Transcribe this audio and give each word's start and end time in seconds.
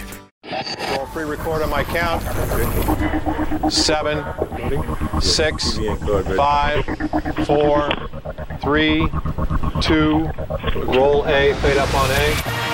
five. 0.00 0.20
Roll 0.96 1.06
pre-record 1.06 1.62
on 1.62 1.70
my 1.70 1.84
count. 1.84 2.22
Seven, 3.72 4.24
six, 5.20 5.78
five, 6.36 6.84
four, 7.46 7.90
three, 8.60 9.08
two. 9.80 10.30
Roll 10.84 11.26
A. 11.26 11.54
Fade 11.54 11.78
up 11.78 11.94
on 11.94 12.10
A. 12.10 12.71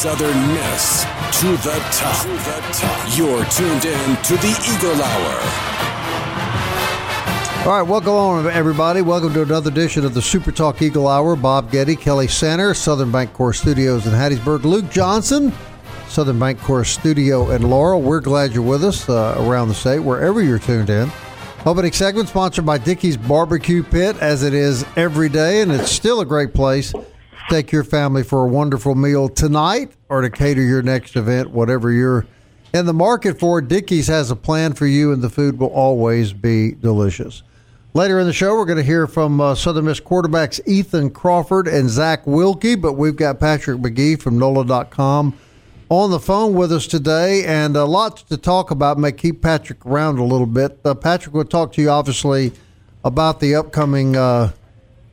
Southern 0.00 0.48
Miss 0.54 1.02
to 1.42 1.48
the 1.58 1.78
top. 1.92 2.22
To 2.22 2.28
the 2.28 2.58
top. 2.72 3.18
You're 3.18 3.44
tuned 3.50 3.84
in 3.84 4.16
to 4.22 4.34
the 4.38 4.48
Eagle 4.74 5.02
Hour. 5.02 5.34
All 7.66 7.78
right, 7.78 7.86
welcome 7.86 8.14
on, 8.14 8.46
everybody. 8.46 9.02
Welcome 9.02 9.34
to 9.34 9.42
another 9.42 9.70
edition 9.70 10.06
of 10.06 10.14
the 10.14 10.22
Super 10.22 10.52
Talk 10.52 10.80
Eagle 10.80 11.06
Hour. 11.06 11.36
Bob 11.36 11.70
Getty, 11.70 11.96
Kelly 11.96 12.28
Sander, 12.28 12.72
Southern 12.72 13.12
Bancorp 13.12 13.54
Studios 13.54 14.06
in 14.06 14.12
Hattiesburg. 14.12 14.64
Luke 14.64 14.88
Johnson, 14.90 15.52
Southern 16.08 16.38
Bancorp 16.38 16.86
Studio 16.86 17.50
in 17.50 17.68
Laurel. 17.68 18.00
We're 18.00 18.20
glad 18.20 18.54
you're 18.54 18.62
with 18.62 18.82
us 18.82 19.06
uh, 19.06 19.36
around 19.40 19.68
the 19.68 19.74
state, 19.74 19.98
wherever 19.98 20.40
you're 20.40 20.58
tuned 20.58 20.88
in. 20.88 21.12
Opening 21.66 21.92
segment 21.92 22.30
sponsored 22.30 22.64
by 22.64 22.78
Dickey's 22.78 23.18
Barbecue 23.18 23.82
Pit, 23.82 24.16
as 24.22 24.44
it 24.44 24.54
is 24.54 24.86
every 24.96 25.28
day, 25.28 25.60
and 25.60 25.70
it's 25.70 25.92
still 25.92 26.22
a 26.22 26.24
great 26.24 26.54
place 26.54 26.94
take 27.50 27.72
your 27.72 27.84
family 27.84 28.22
for 28.22 28.46
a 28.46 28.48
wonderful 28.48 28.94
meal 28.94 29.28
tonight 29.28 29.92
or 30.08 30.20
to 30.20 30.30
cater 30.30 30.62
your 30.62 30.82
next 30.82 31.16
event, 31.16 31.50
whatever 31.50 31.90
you're 31.90 32.26
in 32.72 32.86
the 32.86 32.94
market 32.94 33.40
for, 33.40 33.60
Dickey's 33.60 34.06
has 34.06 34.30
a 34.30 34.36
plan 34.36 34.74
for 34.74 34.86
you, 34.86 35.12
and 35.12 35.20
the 35.20 35.28
food 35.28 35.58
will 35.58 35.68
always 35.68 36.32
be 36.32 36.72
delicious. 36.72 37.42
Later 37.92 38.20
in 38.20 38.26
the 38.28 38.32
show, 38.32 38.54
we're 38.54 38.64
going 38.64 38.78
to 38.78 38.84
hear 38.84 39.08
from 39.08 39.40
uh, 39.40 39.56
Southern 39.56 39.86
Miss 39.86 39.98
quarterbacks 39.98 40.60
Ethan 40.64 41.10
Crawford 41.10 41.66
and 41.66 41.90
Zach 41.90 42.24
Wilcke, 42.24 42.80
but 42.80 42.92
we've 42.92 43.16
got 43.16 43.40
Patrick 43.40 43.80
Magee 43.80 44.14
from 44.14 44.38
NOLA.com 44.38 45.36
on 45.88 46.10
the 46.12 46.20
phone 46.20 46.54
with 46.54 46.70
us 46.70 46.86
today, 46.86 47.44
and 47.44 47.76
a 47.76 47.84
lot 47.84 48.18
to 48.18 48.36
talk 48.36 48.70
about. 48.70 48.96
May 48.96 49.10
keep 49.10 49.42
Patrick 49.42 49.84
around 49.84 50.20
a 50.20 50.24
little 50.24 50.46
bit. 50.46 50.78
Uh, 50.84 50.94
Patrick 50.94 51.34
will 51.34 51.44
talk 51.44 51.72
to 51.72 51.82
you, 51.82 51.90
obviously, 51.90 52.52
about 53.04 53.40
the 53.40 53.56
upcoming 53.56 54.14
uh, 54.14 54.52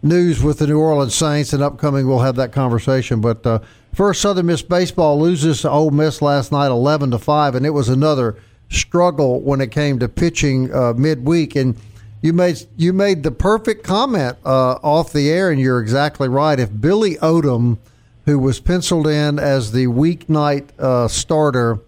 news 0.07 0.41
with 0.41 0.59
the 0.59 0.67
New 0.67 0.79
Orleans 0.79 1.13
Saints, 1.13 1.53
and 1.53 1.61
upcoming 1.61 2.07
we'll 2.07 2.19
have 2.19 2.35
that 2.37 2.51
conversation. 2.51 3.21
But 3.21 3.45
uh, 3.45 3.59
first, 3.93 4.21
Southern 4.21 4.47
Miss 4.47 4.61
baseball 4.61 5.19
loses 5.19 5.61
to 5.61 5.69
Ole 5.69 5.91
Miss 5.91 6.21
last 6.21 6.51
night, 6.51 6.69
eleven 6.69 7.11
to 7.11 7.19
five, 7.19 7.55
and 7.55 7.65
it 7.65 7.71
was 7.71 7.89
another 7.89 8.37
struggle 8.69 9.41
when 9.41 9.61
it 9.61 9.71
came 9.71 9.99
to 9.99 10.09
pitching 10.09 10.73
uh, 10.73 10.93
midweek. 10.93 11.55
And 11.55 11.77
you 12.21 12.33
made 12.33 12.65
you 12.77 12.93
made 12.93 13.23
the 13.23 13.31
perfect 13.31 13.83
comment 13.83 14.37
uh, 14.43 14.79
off 14.83 15.13
the 15.13 15.29
air, 15.29 15.51
and 15.51 15.59
you're 15.59 15.79
exactly 15.79 16.27
right. 16.27 16.59
If 16.59 16.81
Billy 16.81 17.17
Oldham, 17.19 17.79
who 18.25 18.39
was 18.39 18.59
penciled 18.59 19.07
in 19.07 19.39
as 19.39 19.71
the 19.71 19.87
weeknight 19.87 20.69
uh, 20.79 21.07
starter, 21.07 21.79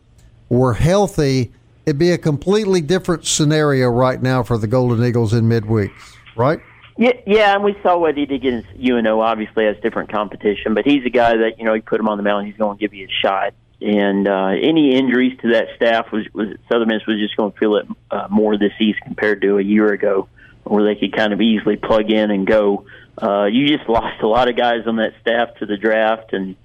were 0.48 0.74
healthy, 0.74 1.52
it'd 1.86 2.00
be 2.00 2.12
a 2.12 2.18
completely 2.18 2.82
different 2.82 3.26
scenario 3.26 3.88
right 3.90 4.22
now 4.22 4.44
for 4.44 4.58
the 4.58 4.68
Golden 4.68 5.04
Eagles 5.04 5.34
in 5.34 5.48
midweek, 5.48 5.92
right? 6.36 6.60
Yeah, 7.00 7.14
yeah, 7.26 7.56
and 7.56 7.64
we 7.64 7.78
saw 7.82 7.98
what 7.98 8.18
he 8.18 8.26
did 8.26 8.36
against 8.36 8.68
UNO. 8.78 9.22
Obviously, 9.22 9.64
has 9.64 9.78
different 9.82 10.12
competition, 10.12 10.74
but 10.74 10.84
he's 10.86 11.06
a 11.06 11.10
guy 11.10 11.38
that 11.38 11.58
you 11.58 11.64
know 11.64 11.74
you 11.74 11.82
put 11.82 11.98
him 11.98 12.10
on 12.10 12.18
the 12.18 12.24
mound, 12.24 12.48
he's 12.48 12.58
going 12.58 12.78
to 12.78 12.80
give 12.80 12.94
you 12.94 13.08
a 13.08 13.26
shot. 13.26 13.54
And 13.80 14.28
uh, 14.28 14.48
any 14.48 14.98
injuries 14.98 15.40
to 15.40 15.54
that 15.54 15.68
staff 15.78 16.12
was 16.12 16.26
was 16.34 16.58
Southern 16.70 16.90
Miss 16.90 17.08
was 17.08 17.18
just 17.18 17.38
going 17.38 17.54
to 17.54 17.58
feel 17.58 17.78
it 17.78 17.88
uh, 18.12 18.28
more 18.30 18.58
this 18.58 18.74
season 18.78 19.00
compared 19.06 19.42
to 19.44 19.60
a 19.60 19.62
year 19.62 19.94
ago, 19.94 20.28
where 20.66 20.84
they 20.84 21.00
could 21.00 21.16
kind 21.16 21.32
of 21.32 21.40
easily 21.40 21.78
plug 21.78 22.12
in 22.12 22.32
and 22.32 22.46
go. 22.46 22.86
Uh, 23.18 23.46
you 23.46 23.66
just 23.78 23.88
lost 23.88 24.22
a 24.22 24.28
lot 24.28 24.50
of 24.50 24.58
guys 24.58 24.86
on 24.86 24.98
that 24.98 25.14
staff 25.22 25.56
to 25.60 25.66
the 25.66 25.78
draft, 25.78 26.34
and 26.34 26.58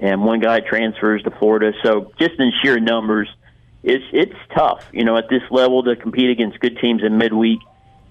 and 0.00 0.24
one 0.24 0.40
guy 0.40 0.60
transfers 0.60 1.22
to 1.24 1.30
Florida. 1.32 1.74
So 1.82 2.14
just 2.18 2.40
in 2.40 2.50
sheer 2.62 2.80
numbers, 2.80 3.28
it's 3.82 4.06
it's 4.14 4.38
tough, 4.56 4.86
you 4.90 5.04
know, 5.04 5.18
at 5.18 5.28
this 5.28 5.42
level 5.50 5.82
to 5.82 5.96
compete 5.96 6.30
against 6.30 6.60
good 6.60 6.78
teams 6.78 7.02
in 7.04 7.18
midweek 7.18 7.60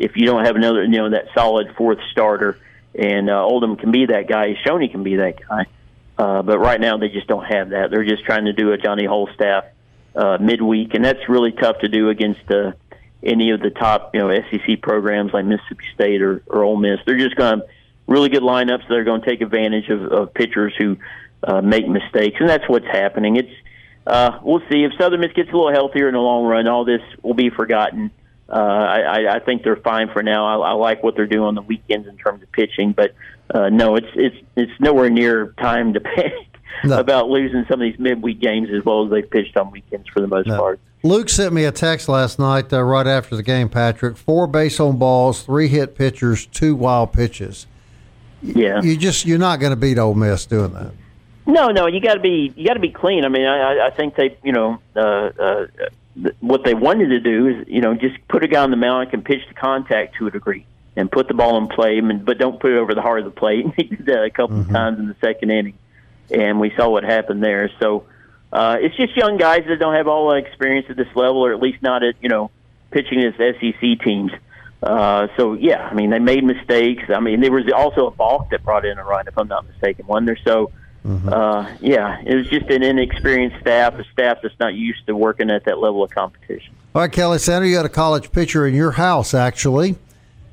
if 0.02 0.18
you 0.18 0.26
don't 0.26 0.46
have 0.46 0.56
another, 0.56 0.84
you 0.84 0.98
know, 0.98 1.12
that 1.12 1.28
solid 1.36 1.76
fourth 1.78 2.00
starter. 2.12 2.58
And 2.94 3.30
uh, 3.30 3.44
Oldham 3.46 3.78
can 3.78 3.92
be 3.92 4.08
that 4.08 4.28
guy. 4.28 4.56
He 4.56 4.88
can 4.90 5.04
be 5.04 5.18
that 5.18 5.48
guy. 5.48 5.66
Uh, 6.18 6.42
but 6.42 6.60
right 6.60 6.82
now 6.82 6.98
they 6.98 7.10
just 7.10 7.28
don't 7.28 7.46
have 7.46 7.70
that. 7.70 7.92
They're 7.92 8.04
just 8.04 8.26
trying 8.26 8.46
to 8.46 8.54
do 8.54 8.72
a 8.72 8.78
Johnny 8.78 9.04
Wholestaff 9.04 9.70
uh, 10.16 10.38
midweek, 10.42 10.94
and 10.94 11.06
that's 11.06 11.30
really 11.30 11.52
tough 11.52 11.80
to 11.80 11.88
do 11.88 12.10
against 12.10 12.50
uh, 12.52 12.74
any 13.24 13.52
of 13.52 13.62
the 13.62 13.70
top, 13.70 14.14
you 14.14 14.20
know, 14.20 14.36
SEC 14.50 14.82
programs 14.82 15.34
like 15.34 15.46
Mississippi 15.46 15.86
State 15.94 16.22
or, 16.22 16.44
or 16.48 16.64
Ole 16.64 16.78
Miss. 16.78 17.00
They're 17.06 17.18
just 17.18 17.36
going 17.36 17.62
to 17.62 17.68
really 18.08 18.30
good 18.30 18.44
lineups. 18.44 18.88
They're 18.90 19.04
going 19.04 19.22
to 19.22 19.30
take 19.30 19.42
advantage 19.42 19.90
of, 19.90 20.04
of 20.12 20.34
pitchers 20.34 20.74
who 20.78 20.98
uh, 21.44 21.62
make 21.62 21.88
mistakes, 21.88 22.38
and 22.40 22.50
that's 22.50 22.68
what's 22.68 22.88
happening. 22.88 23.38
It's 23.38 23.54
uh, 24.06 24.40
we'll 24.42 24.64
see 24.70 24.84
if 24.84 24.94
Southern 25.00 25.22
Miss 25.22 25.32
gets 25.34 25.50
a 25.50 25.56
little 25.56 25.72
healthier 25.72 26.08
in 26.08 26.16
the 26.16 26.20
long 26.20 26.46
run. 26.46 26.68
All 26.68 26.86
this 26.86 27.02
will 27.22 27.36
be 27.36 27.50
forgotten 27.52 28.12
uh, 28.52 28.56
I, 28.56 29.36
I 29.36 29.40
think 29.40 29.64
they're 29.64 29.78
fine 29.78 30.10
for 30.12 30.22
now. 30.22 30.46
I, 30.46 30.72
I 30.72 30.74
like 30.74 31.04
what 31.04 31.16
they're 31.16 31.26
doing 31.26 31.46
on 31.46 31.56
the 31.56 31.62
weekends 31.62 32.08
in 32.08 32.18
terms 32.18 32.44
of 32.44 32.52
pitching, 32.52 32.92
but 32.92 33.16
uh, 33.54 33.70
no, 33.70 33.96
it's 33.96 34.08
it's 34.16 34.36
it's 34.56 34.72
nowhere 34.80 35.10
near 35.10 35.54
time 35.60 35.94
to 35.94 36.00
panic 36.02 36.58
no. 36.84 37.00
about 37.00 37.30
losing 37.30 37.66
some 37.70 37.82
of 37.82 37.86
these 37.86 38.00
midweek 38.00 38.42
games 38.42 38.70
as 38.76 38.84
well 38.84 39.06
as 39.06 39.12
they've 39.12 39.30
pitched 39.30 39.56
on 39.56 39.72
weekends 39.72 40.08
for 40.10 40.20
the 40.20 40.28
most 40.28 40.48
no. 40.48 40.58
part. 40.58 40.80
Luke 41.04 41.30
sent 41.30 41.54
me 41.54 41.64
a 41.64 41.72
text 41.72 42.10
last 42.10 42.38
night 42.38 42.72
uh, 42.72 42.84
right 42.84 43.08
after 43.08 43.36
the 43.36 43.42
game. 43.42 43.70
Patrick, 43.70 44.18
four 44.18 44.46
base 44.48 44.80
on 44.80 44.98
balls, 44.98 45.44
three 45.44 45.68
hit 45.68 45.96
pitchers, 45.96 46.46
two 46.46 46.76
wild 46.76 47.14
pitches. 47.14 47.68
Yeah, 48.44 48.82
you 48.82 48.98
just 48.98 49.26
you're 49.26 49.40
not 49.40 49.60
going 49.60 49.72
to 49.72 49.78
beat 49.78 49.98
Ole 49.98 50.16
Miss 50.16 50.46
doing 50.46 50.74
that. 50.74 50.92
No, 51.46 51.70
no, 51.70 51.88
you 51.88 52.02
got 52.02 52.16
to 52.16 52.20
be 52.20 52.54
you 52.56 52.68
got 52.68 52.74
to 52.74 52.80
be 52.80 52.92
clean. 52.92 53.24
I 53.24 53.30
mean, 53.30 53.46
I, 53.46 53.88
I 53.88 53.90
think 53.92 54.16
they, 54.16 54.38
you 54.44 54.52
know, 54.52 54.80
uh, 54.96 55.00
uh, 55.00 55.68
what 56.40 56.64
they 56.64 56.74
wanted 56.74 57.08
to 57.10 57.20
do 57.20 57.48
is, 57.48 57.68
you 57.68 57.82
know, 57.82 57.94
just 57.94 58.16
put 58.28 58.44
a 58.44 58.48
guy 58.48 58.62
on 58.62 58.72
the 58.72 58.78
mound 58.78 59.04
and 59.04 59.12
can 59.12 59.22
pitch 59.24 59.48
the 59.48 59.54
contact 59.54 60.16
to 60.18 60.28
a 60.28 60.32
degree 60.32 60.66
and 60.96 61.10
put 61.10 61.28
the 61.28 61.34
ball 61.34 61.58
in 61.58 61.68
play, 61.68 61.98
and, 61.98 62.26
but 62.26 62.38
don't 62.38 62.60
put 62.60 62.72
it 62.72 62.78
over 62.78 62.94
the 62.94 63.02
heart 63.02 63.20
of 63.20 63.26
the 63.26 63.32
plate. 63.32 63.66
And 63.66 63.74
he 63.78 63.84
did 63.84 64.06
that 64.08 64.24
a 64.24 64.30
couple 64.30 64.58
mm-hmm. 64.58 64.70
of 64.70 64.76
times 64.76 65.00
in 65.00 65.08
the 65.08 65.16
second 65.22 65.52
inning, 65.52 65.78
and 66.30 66.60
we 66.60 66.74
saw 66.76 66.90
what 66.90 67.04
happened 67.04 67.44
there. 67.44 67.72
So 67.80 68.06
uh, 68.52 68.78
it's 68.80 68.96
just 68.96 69.16
young 69.16 69.38
guys 69.38 69.64
that 69.68 69.80
don't 69.80 69.96
have 69.96 70.08
all 70.08 70.30
the 70.30 70.38
experience 70.38 70.88
at 70.90 70.98
this 70.98 71.08
level, 71.16 71.46
or 71.46 71.54
at 71.54 71.62
least 71.62 71.82
not 71.82 72.04
at 72.04 72.16
you 72.22 72.30
know 72.30 72.52
pitching 72.92 73.24
as 73.24 73.34
SEC 73.36 74.02
teams. 74.04 74.32
Uh, 74.84 75.28
so 75.38 75.54
yeah, 75.54 75.88
I 75.88 75.94
mean 75.94 76.10
they 76.10 76.20
made 76.20 76.44
mistakes. 76.44 77.04
I 77.10 77.20
mean 77.20 77.40
there 77.40 77.52
was 77.52 77.72
also 77.74 78.08
a 78.08 78.12
balk 78.12 78.50
that 78.50 78.64
brought 78.64 78.86
in 78.86 78.98
a 78.98 79.04
run, 79.04 79.28
if 79.28 79.38
I'm 79.38 79.48
not 79.48 79.66
mistaken, 79.68 80.08
one 80.08 80.26
there. 80.26 80.38
So 80.44 80.72
Mm-hmm. 81.06 81.30
Uh, 81.30 81.68
yeah, 81.80 82.22
it 82.26 82.36
was 82.36 82.48
just 82.48 82.70
an 82.70 82.84
inexperienced 82.84 83.60
staff, 83.60 83.96
a 83.96 84.04
staff 84.12 84.40
that's 84.44 84.60
not 84.60 84.76
used 84.76 85.06
to 85.08 85.16
working 85.16 85.50
at 85.50 85.66
that 85.66 85.80
level 85.80 86.04
of 86.04 86.12
competition. 86.12 86.74
All 86.94 87.02
right, 87.02 87.12
Kelly 87.12 87.40
Sander, 87.40 87.68
you 87.68 87.76
got 87.76 87.86
a 87.86 87.90
college 87.90 88.32
pitcher 88.32 88.68
in 88.68 88.76
your 88.76 88.92
house, 88.92 89.34
actually. 89.34 89.96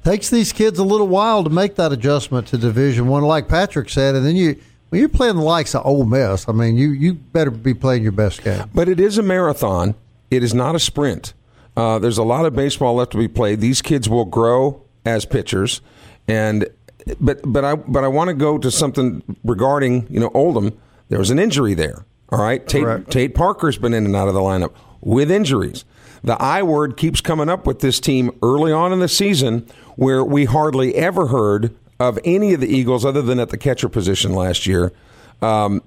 Takes 0.05 0.31
these 0.31 0.53
kids 0.53 0.79
a 0.79 0.85
little 0.85 1.09
while 1.09 1.45
to 1.45 1.51
make 1.51 1.75
that 1.75 1.93
adjustment 1.93 2.47
to 2.49 2.57
Division 2.57 3.09
One, 3.09 3.25
like 3.25 3.49
Patrick 3.49 3.91
said, 3.91 4.15
and 4.15 4.25
then 4.25 4.37
you 4.37 4.59
when 4.89 5.01
you're 5.01 5.09
playing 5.11 5.37
the 5.37 5.43
likes 5.43 5.75
of 5.75 5.85
Ole 5.85 6.07
Miss, 6.07 6.49
I 6.49 6.53
mean, 6.53 6.79
you 6.79 6.91
you 6.91 7.15
better 7.15 7.51
be 7.51 7.75
playing 7.75 8.03
your 8.03 8.13
best 8.13 8.43
game. 8.43 8.71
But 8.73 8.89
it 8.89 9.01
is 9.01 9.19
a 9.19 9.23
marathon. 9.23 9.97
It 10.31 10.43
is 10.43 10.55
not 10.55 10.75
a 10.75 10.79
sprint. 10.79 11.35
Uh, 11.77 11.99
there's 11.99 12.19
a 12.19 12.23
lot 12.23 12.47
of 12.47 12.55
baseball 12.55 12.95
left 12.95 13.13
to 13.13 13.19
be 13.19 13.29
played. 13.29 13.61
These 13.61 13.83
kids 13.83 14.09
will 14.09 14.25
grow 14.25 14.83
as 15.05 15.27
pitchers, 15.27 15.81
and 16.27 16.69
but 17.21 17.41
but 17.45 17.65
I 17.65 17.75
but 17.75 18.05
I 18.05 18.09
want 18.09 18.29
to 18.29 18.35
go 18.35 18.59
to 18.59 18.71
something 18.71 19.23
regarding 19.45 20.07
you 20.11 20.21
know 20.21 20.31
Oldham. 20.35 20.79
There 21.09 21.19
was 21.19 21.31
an 21.31 21.39
injury 21.39 21.75
there. 21.75 22.05
All 22.31 22.43
right, 22.43 22.67
Tate, 22.67 23.11
Tate 23.11 23.35
Parker's 23.35 23.79
been 23.79 23.95
in 23.95 24.05
and 24.05 24.15
out 24.15 24.29
of 24.29 24.35
the 24.35 24.41
lineup 24.41 24.73
with 25.01 25.31
injuries. 25.31 25.85
The 26.23 26.41
I 26.43 26.63
word 26.63 26.97
keeps 26.97 27.21
coming 27.21 27.49
up 27.49 27.67
with 27.67 27.81
this 27.81 28.01
team 28.01 28.37
early 28.43 28.73
on 28.73 28.93
in 28.93 28.99
the 28.99 29.09
season, 29.09 29.67
where 29.97 30.23
we 30.23 30.45
hardly 30.45 30.95
ever 30.97 31.29
heard 31.29 31.75
of 31.99 32.19
any 32.25 32.53
of 32.53 32.61
the 32.61 32.69
Eagles 32.69 33.05
other 33.05 33.23
than 33.23 33.39
at 33.39 33.49
the 33.49 33.57
catcher 33.57 33.89
position 33.89 34.33
last 34.35 34.67
year, 34.67 34.93
um, 35.41 35.83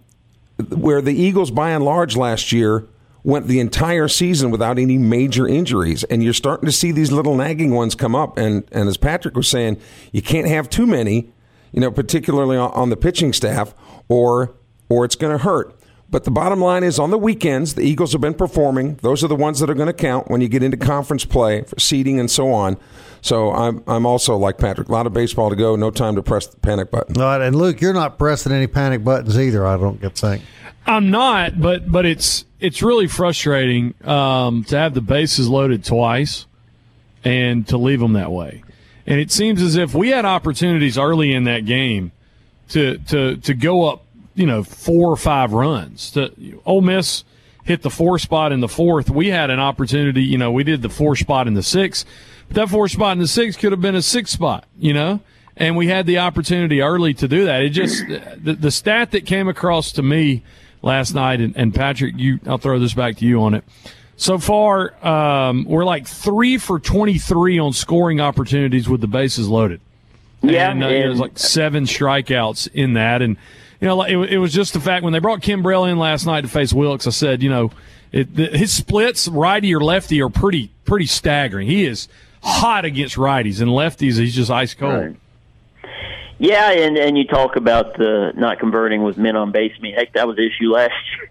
where 0.70 1.02
the 1.02 1.14
Eagles, 1.14 1.52
by 1.52 1.70
and 1.72 1.86
large, 1.86 2.18
last 2.18 2.52
year 2.52 2.86
went 3.24 3.48
the 3.48 3.60
entire 3.60 4.08
season 4.08 4.52
without 4.52 4.80
any 4.80 4.98
major 4.98 5.48
injuries, 5.48 6.04
and 6.06 6.24
you're 6.24 6.34
starting 6.34 6.66
to 6.66 6.72
see 6.72 6.92
these 6.92 7.12
little 7.12 7.36
nagging 7.36 7.74
ones 7.74 7.96
come 7.96 8.16
up. 8.16 8.38
And 8.38 8.64
and 8.72 8.88
as 8.88 8.98
Patrick 8.98 9.36
was 9.36 9.48
saying, 9.48 9.80
you 10.12 10.22
can't 10.22 10.48
have 10.48 10.70
too 10.70 10.88
many, 10.88 11.32
you 11.72 11.82
know, 11.82 11.92
particularly 11.92 12.58
on, 12.58 12.90
the 12.90 12.98
pitching 12.98 13.34
staff, 13.34 13.74
or 14.08 14.54
or 14.90 15.06
it's 15.06 15.16
going 15.16 15.38
to 15.38 15.44
hurt. 15.44 15.76
But 16.10 16.26
the 16.26 16.32
bottom 16.32 16.60
line 16.60 16.84
is 16.84 17.00
on 17.00 17.10
the 17.10 17.18
weekends, 17.18 17.76
the 17.76 17.84
Eagles 17.84 18.12
have 18.12 18.20
been 18.20 18.34
performing. 18.34 18.96
Those 18.96 19.24
are 19.24 19.30
the 19.30 19.36
ones 19.36 19.62
that 19.62 19.70
are 19.70 19.74
going 19.74 19.88
to 19.88 19.94
count 19.94 20.30
when 20.30 20.42
you 20.42 20.50
get 20.50 20.62
into 20.62 20.76
conference 20.76 21.24
play, 21.24 21.62
for 21.62 21.80
seeding, 21.80 22.20
and 22.20 22.30
so 22.30 22.52
on. 22.52 22.78
So 23.22 23.54
I'm 23.54 23.82
I'm 23.88 24.06
also 24.06 24.36
like 24.36 24.58
Patrick. 24.58 24.90
A 24.90 24.92
lot 24.92 25.08
of 25.08 25.14
baseball 25.14 25.50
to 25.50 25.56
go. 25.56 25.76
No 25.78 25.90
time 25.90 26.16
to 26.16 26.24
press 26.24 26.48
the 26.48 26.58
panic 26.58 26.92
button. 26.92 27.18
All 27.22 27.24
right, 27.24 27.42
and 27.42 27.56
Luke, 27.56 27.80
you're 27.80 27.94
not 27.94 28.18
pressing 28.18 28.52
any 28.52 28.68
panic 28.68 29.04
buttons 29.04 29.40
either. 29.40 29.66
I 29.66 29.78
don't 29.78 30.02
get 30.02 30.18
think. 30.18 30.44
I'm 30.86 31.10
not, 31.10 31.60
but 31.60 31.92
but 31.92 32.06
it's 32.06 32.46
it's 32.60 32.82
really 32.82 33.08
frustrating 33.08 33.94
um, 34.04 34.64
to 34.66 34.78
have 34.78 34.94
the 34.94 35.02
bases 35.02 35.48
loaded 35.48 35.84
twice 35.84 36.46
and 37.24 37.68
to 37.68 37.78
leave 37.78 38.00
them 38.00 38.14
that 38.14 38.32
way. 38.32 38.64
And 39.06 39.20
it 39.20 39.32
seems 39.32 39.62
as 39.62 39.76
if 39.76 39.94
we 39.94 40.10
had 40.10 40.26
opportunities 40.26 40.98
early 40.98 41.34
in 41.34 41.46
that 41.46 41.66
game 41.66 42.12
to 42.70 42.98
to 42.98 43.38
to 43.38 43.54
go 43.54 43.90
up 43.90 44.06
you 44.36 44.46
know 44.46 44.64
four 44.64 45.12
or 45.12 45.18
five 45.18 45.54
runs. 45.54 46.12
To 46.12 46.32
Ole 46.66 46.82
Miss 46.82 47.24
hit 47.64 47.84
the 47.84 47.90
four 47.90 48.18
spot 48.20 48.52
in 48.52 48.60
the 48.60 48.68
fourth. 48.68 49.10
We 49.10 49.28
had 49.28 49.50
an 49.50 49.60
opportunity. 49.60 50.24
You 50.24 50.38
know, 50.38 50.52
we 50.52 50.64
did 50.64 50.82
the 50.82 50.90
four 50.90 51.16
spot 51.16 51.48
in 51.48 51.54
the 51.54 51.64
sixth. 51.64 52.06
But 52.48 52.56
that 52.56 52.70
four 52.70 52.88
spot 52.88 53.14
in 53.14 53.20
the 53.20 53.28
sixth 53.28 53.60
could 53.60 53.72
have 53.72 53.82
been 53.82 53.96
a 53.96 54.02
six 54.02 54.32
spot. 54.32 54.66
You 54.78 54.94
know, 54.94 55.20
and 55.56 55.78
we 55.78 55.88
had 55.88 56.06
the 56.06 56.20
opportunity 56.20 56.82
early 56.82 57.14
to 57.16 57.28
do 57.28 57.46
that. 57.46 57.62
It 57.62 57.70
just 57.70 58.04
the, 58.08 58.54
the 58.54 58.72
stat 58.72 59.12
that 59.12 59.26
came 59.26 59.48
across 59.48 59.92
to 59.94 60.04
me 60.04 60.44
last 60.82 61.14
night, 61.14 61.42
and, 61.42 61.56
and 61.56 61.74
Patrick, 61.74 62.16
you 62.18 62.40
I'll 62.46 62.58
throw 62.58 62.80
this 62.80 62.94
back 62.94 63.18
to 63.18 63.26
you 63.26 63.42
on 63.42 63.54
it. 63.54 63.64
So 64.18 64.38
far, 64.38 64.94
um, 65.06 65.66
we're 65.66 65.86
like 65.86 66.06
three 66.08 66.58
for 66.58 66.80
23 66.80 67.58
on 67.60 67.74
scoring 67.74 68.22
opportunities 68.22 68.88
with 68.88 69.02
the 69.02 69.08
bases 69.08 69.48
loaded. 69.48 69.82
Yeah, 70.44 70.72
and, 70.72 70.84
uh, 70.84 70.88
and- 70.88 70.96
there's 70.96 71.20
like 71.20 71.38
seven 71.40 71.86
strikeouts 71.86 72.70
in 72.74 72.94
that, 72.94 73.22
and 73.22 73.38
you 73.80 73.88
know, 73.88 74.04
it, 74.04 74.34
it 74.34 74.38
was 74.38 74.54
just 74.54 74.74
the 74.74 74.80
fact 74.80 75.04
when 75.04 75.12
they 75.14 75.20
brought 75.20 75.42
Kimbrell 75.42 75.90
in 75.92 75.98
last 75.98 76.26
night 76.28 76.42
to 76.42 76.48
face 76.48 76.72
Wilks. 76.72 77.08
I 77.08 77.10
said, 77.10 77.42
you 77.42 77.50
know, 77.50 77.72
it, 78.12 78.36
the, 78.36 78.46
his 78.48 78.72
splits, 78.72 79.28
righty 79.28 79.74
or 79.74 79.82
lefty, 79.82 80.22
are 80.22 80.30
pretty 80.30 80.72
pretty 80.86 81.08
staggering. 81.08 81.68
He 81.68 81.86
is 81.86 82.08
hot 82.44 82.86
against 82.86 83.16
righties 83.16 83.60
and 83.60 83.72
lefties. 83.72 84.20
He's 84.20 84.36
just 84.36 84.52
ice 84.52 84.74
cold. 84.76 84.94
Right. 84.94 85.16
Yeah, 86.42 86.72
and 86.72 86.98
and 86.98 87.16
you 87.16 87.28
talk 87.28 87.56
about 87.56 87.98
the 87.98 88.32
not 88.36 88.58
converting 88.58 89.04
with 89.04 89.16
men 89.16 89.36
on 89.36 89.52
base. 89.52 89.74
I 89.78 89.80
mean, 89.80 89.94
heck, 89.94 90.14
that 90.14 90.28
was 90.28 90.38
the 90.38 90.48
issue 90.48 90.72
last 90.72 90.94
year. 91.16 91.30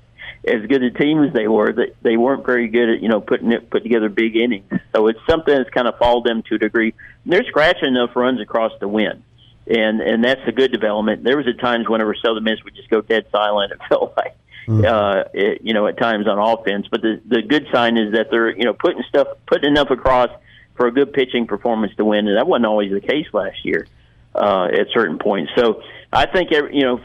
As 0.56 0.66
good 0.68 0.84
a 0.84 0.90
team 0.92 1.24
as 1.24 1.32
they 1.32 1.48
were, 1.48 1.72
they, 1.72 1.92
they 2.00 2.16
weren't 2.16 2.46
very 2.46 2.68
good 2.68 2.88
at 2.88 3.02
you 3.02 3.08
know 3.08 3.20
putting 3.20 3.50
it 3.50 3.68
put 3.70 3.82
together 3.82 4.08
big 4.08 4.36
innings. 4.36 4.70
So 4.94 5.08
it's 5.08 5.18
something 5.28 5.52
that's 5.52 5.68
kind 5.70 5.88
of 5.88 5.98
followed 5.98 6.26
them 6.26 6.44
to 6.44 6.54
a 6.54 6.58
degree. 6.58 6.94
They're 7.26 7.42
scratching 7.42 7.88
enough 7.88 8.14
runs 8.14 8.40
across 8.40 8.70
the 8.78 8.86
win, 8.86 9.24
and 9.66 10.00
and 10.00 10.22
that's 10.22 10.46
a 10.46 10.52
good 10.52 10.70
development. 10.70 11.24
There 11.24 11.36
was 11.36 11.48
at 11.48 11.58
times 11.58 11.88
whenever 11.88 12.14
Southern 12.14 12.44
Miss 12.44 12.62
would 12.62 12.76
just 12.76 12.88
go 12.88 13.00
dead 13.00 13.26
silent. 13.32 13.72
It 13.80 13.80
felt 13.88 14.16
like. 14.16 14.36
Uh, 14.68 15.24
it, 15.34 15.62
you 15.62 15.74
know, 15.74 15.88
at 15.88 15.98
times 15.98 16.28
on 16.28 16.38
offense, 16.38 16.86
but 16.88 17.02
the 17.02 17.20
the 17.26 17.42
good 17.42 17.66
sign 17.72 17.96
is 17.96 18.12
that 18.12 18.30
they're 18.30 18.56
you 18.56 18.64
know 18.64 18.74
putting 18.74 19.02
stuff 19.08 19.26
putting 19.46 19.70
enough 19.70 19.90
across 19.90 20.30
for 20.76 20.86
a 20.86 20.92
good 20.92 21.12
pitching 21.12 21.48
performance 21.48 21.92
to 21.96 22.04
win, 22.04 22.28
and 22.28 22.36
that 22.36 22.46
wasn't 22.46 22.66
always 22.66 22.92
the 22.92 23.00
case 23.00 23.26
last 23.32 23.64
year 23.64 23.88
uh, 24.34 24.64
at 24.64 24.88
certain 24.92 25.18
points. 25.18 25.52
So 25.56 25.82
I 26.12 26.26
think 26.26 26.50
you 26.50 26.82
know 26.82 27.00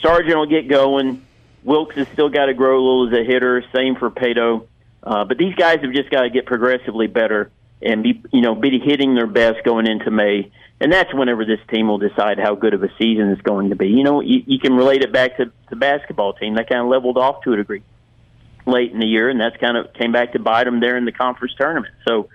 Sargent 0.00 0.36
will 0.36 0.46
get 0.46 0.68
going. 0.68 1.24
Wilks 1.64 1.96
has 1.96 2.08
still 2.08 2.28
got 2.28 2.46
to 2.46 2.54
grow 2.54 2.78
a 2.78 2.82
little 2.82 3.08
as 3.08 3.20
a 3.20 3.24
hitter. 3.24 3.64
Same 3.74 3.96
for 3.96 4.10
Paetow. 4.10 4.66
Uh, 5.02 5.24
but 5.24 5.38
these 5.38 5.54
guys 5.54 5.80
have 5.82 5.92
just 5.92 6.10
got 6.10 6.22
to 6.22 6.30
get 6.30 6.46
progressively 6.46 7.06
better 7.06 7.50
and 7.80 8.02
be 8.02 8.22
you 8.32 8.40
know 8.40 8.54
be 8.54 8.78
hitting 8.78 9.14
their 9.14 9.26
best 9.26 9.64
going 9.64 9.86
into 9.86 10.10
May. 10.10 10.50
And 10.80 10.92
that's 10.92 11.12
whenever 11.12 11.44
this 11.44 11.58
team 11.68 11.88
will 11.88 11.98
decide 11.98 12.38
how 12.38 12.54
good 12.54 12.72
of 12.72 12.84
a 12.84 12.88
season 12.98 13.30
it's 13.30 13.42
going 13.42 13.70
to 13.70 13.76
be. 13.76 13.88
You 13.88 14.04
know, 14.04 14.20
you, 14.20 14.44
you 14.46 14.60
can 14.60 14.74
relate 14.74 15.02
it 15.02 15.12
back 15.12 15.36
to 15.38 15.50
the 15.70 15.74
basketball 15.76 16.34
team. 16.34 16.54
They 16.54 16.62
kind 16.62 16.82
of 16.82 16.86
leveled 16.86 17.18
off 17.18 17.42
to 17.42 17.52
a 17.52 17.56
degree 17.56 17.82
late 18.64 18.92
in 18.92 19.00
the 19.00 19.06
year, 19.06 19.28
and 19.28 19.40
that's 19.40 19.56
kind 19.56 19.76
of 19.76 19.92
came 19.94 20.12
back 20.12 20.32
to 20.34 20.38
bite 20.38 20.64
them 20.64 20.78
there 20.78 20.96
in 20.96 21.04
the 21.04 21.10
conference 21.10 21.54
tournament. 21.58 21.92
So 22.06 22.28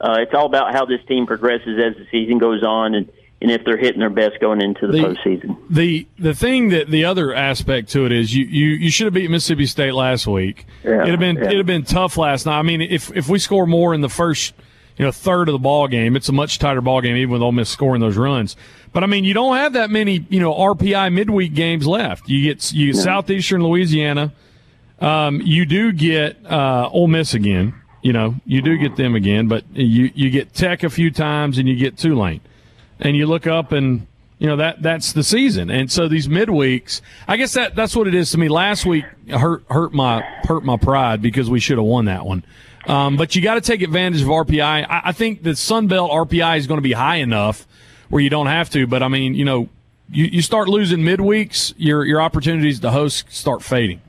uh, 0.00 0.16
it's 0.20 0.32
all 0.32 0.46
about 0.46 0.72
how 0.72 0.86
this 0.86 1.00
team 1.06 1.26
progresses 1.26 1.78
as 1.78 1.94
the 1.96 2.06
season 2.10 2.38
goes 2.38 2.62
on, 2.62 2.94
and 2.94 3.12
and 3.40 3.50
if 3.50 3.64
they're 3.64 3.76
hitting 3.76 4.00
their 4.00 4.10
best 4.10 4.38
going 4.40 4.60
into 4.60 4.86
the, 4.86 4.92
The- 4.92 4.98
postseason. 4.98 5.56
The 5.70 6.06
the 6.18 6.34
thing 6.34 6.68
that 6.70 6.88
the 6.88 7.04
other 7.04 7.34
aspect 7.34 7.90
to 7.90 8.06
it 8.06 8.12
is 8.12 8.34
you 8.34 8.44
you, 8.44 8.66
you 8.70 8.90
should 8.90 9.06
have 9.06 9.14
beat 9.14 9.30
Mississippi 9.30 9.66
State 9.66 9.94
last 9.94 10.26
week. 10.26 10.66
Yeah, 10.84 11.02
it'd 11.02 11.08
have 11.08 11.20
been 11.20 11.36
yeah. 11.36 11.44
it'd 11.44 11.58
have 11.58 11.66
been 11.66 11.84
tough 11.84 12.16
last 12.16 12.46
night. 12.46 12.58
I 12.58 12.62
mean, 12.62 12.80
if 12.80 13.14
if 13.16 13.28
we 13.28 13.38
score 13.38 13.66
more 13.66 13.94
in 13.94 14.00
the 14.00 14.08
first 14.08 14.54
you 14.98 15.04
know 15.04 15.12
third 15.12 15.48
of 15.48 15.52
the 15.52 15.58
ball 15.58 15.88
game, 15.88 16.16
it's 16.16 16.28
a 16.28 16.32
much 16.32 16.58
tighter 16.58 16.80
ball 16.80 17.00
game, 17.00 17.16
even 17.16 17.30
with 17.30 17.42
Ole 17.42 17.52
Miss 17.52 17.70
scoring 17.70 18.00
those 18.00 18.16
runs. 18.16 18.56
But 18.92 19.04
I 19.04 19.06
mean, 19.06 19.24
you 19.24 19.34
don't 19.34 19.56
have 19.56 19.72
that 19.74 19.90
many 19.90 20.26
you 20.28 20.40
know 20.40 20.52
RPI 20.52 21.12
midweek 21.12 21.54
games 21.54 21.86
left. 21.86 22.28
You 22.28 22.42
get 22.42 22.72
you 22.72 22.92
get 22.92 23.00
Southeastern 23.00 23.62
Louisiana. 23.62 24.32
Um, 25.00 25.40
you 25.40 25.64
do 25.64 25.92
get 25.92 26.44
uh, 26.44 26.90
Ole 26.92 27.06
Miss 27.08 27.32
again. 27.32 27.74
You 28.02 28.12
know, 28.12 28.34
you 28.44 28.62
do 28.62 28.76
get 28.78 28.96
them 28.96 29.14
again, 29.14 29.48
but 29.48 29.64
you 29.72 30.10
you 30.14 30.30
get 30.30 30.52
Tech 30.52 30.82
a 30.82 30.90
few 30.90 31.10
times, 31.10 31.58
and 31.58 31.68
you 31.68 31.76
get 31.76 31.96
Tulane, 31.96 32.40
and 33.00 33.16
you 33.16 33.26
look 33.26 33.46
up 33.46 33.72
and 33.72 34.06
you 34.38 34.46
know 34.46 34.56
that 34.56 34.82
that's 34.82 35.12
the 35.12 35.22
season. 35.22 35.70
And 35.70 35.90
so 35.90 36.08
these 36.08 36.28
midweeks, 36.28 37.00
I 37.28 37.36
guess 37.36 37.54
that 37.54 37.74
that's 37.74 37.94
what 37.94 38.06
it 38.06 38.14
is 38.14 38.30
to 38.32 38.38
me. 38.38 38.48
Last 38.48 38.86
week 38.86 39.04
hurt 39.28 39.64
hurt 39.68 39.92
my 39.92 40.22
hurt 40.44 40.64
my 40.64 40.76
pride 40.76 41.20
because 41.20 41.50
we 41.50 41.60
should 41.60 41.78
have 41.78 41.86
won 41.86 42.06
that 42.06 42.24
one. 42.24 42.44
Um, 42.86 43.16
but 43.16 43.36
you 43.36 43.42
got 43.42 43.54
to 43.54 43.60
take 43.60 43.82
advantage 43.82 44.22
of 44.22 44.28
RPI. 44.28 44.62
I, 44.88 45.02
I 45.04 45.12
think 45.12 45.42
the 45.42 45.54
Sun 45.54 45.88
Belt 45.88 46.10
RPI 46.10 46.58
is 46.58 46.66
going 46.66 46.78
to 46.78 46.82
be 46.82 46.92
high 46.92 47.16
enough 47.16 47.66
where 48.08 48.22
you 48.22 48.30
don't 48.30 48.46
have 48.46 48.70
to. 48.70 48.86
But 48.86 49.02
I 49.02 49.08
mean, 49.08 49.34
you 49.34 49.44
know, 49.44 49.68
you, 50.10 50.24
you 50.24 50.42
start 50.42 50.68
losing 50.68 51.00
midweeks, 51.00 51.74
your 51.76 52.04
your 52.04 52.20
opportunities 52.20 52.80
to 52.80 52.90
host 52.90 53.30
start 53.30 53.62
fading. 53.62 54.00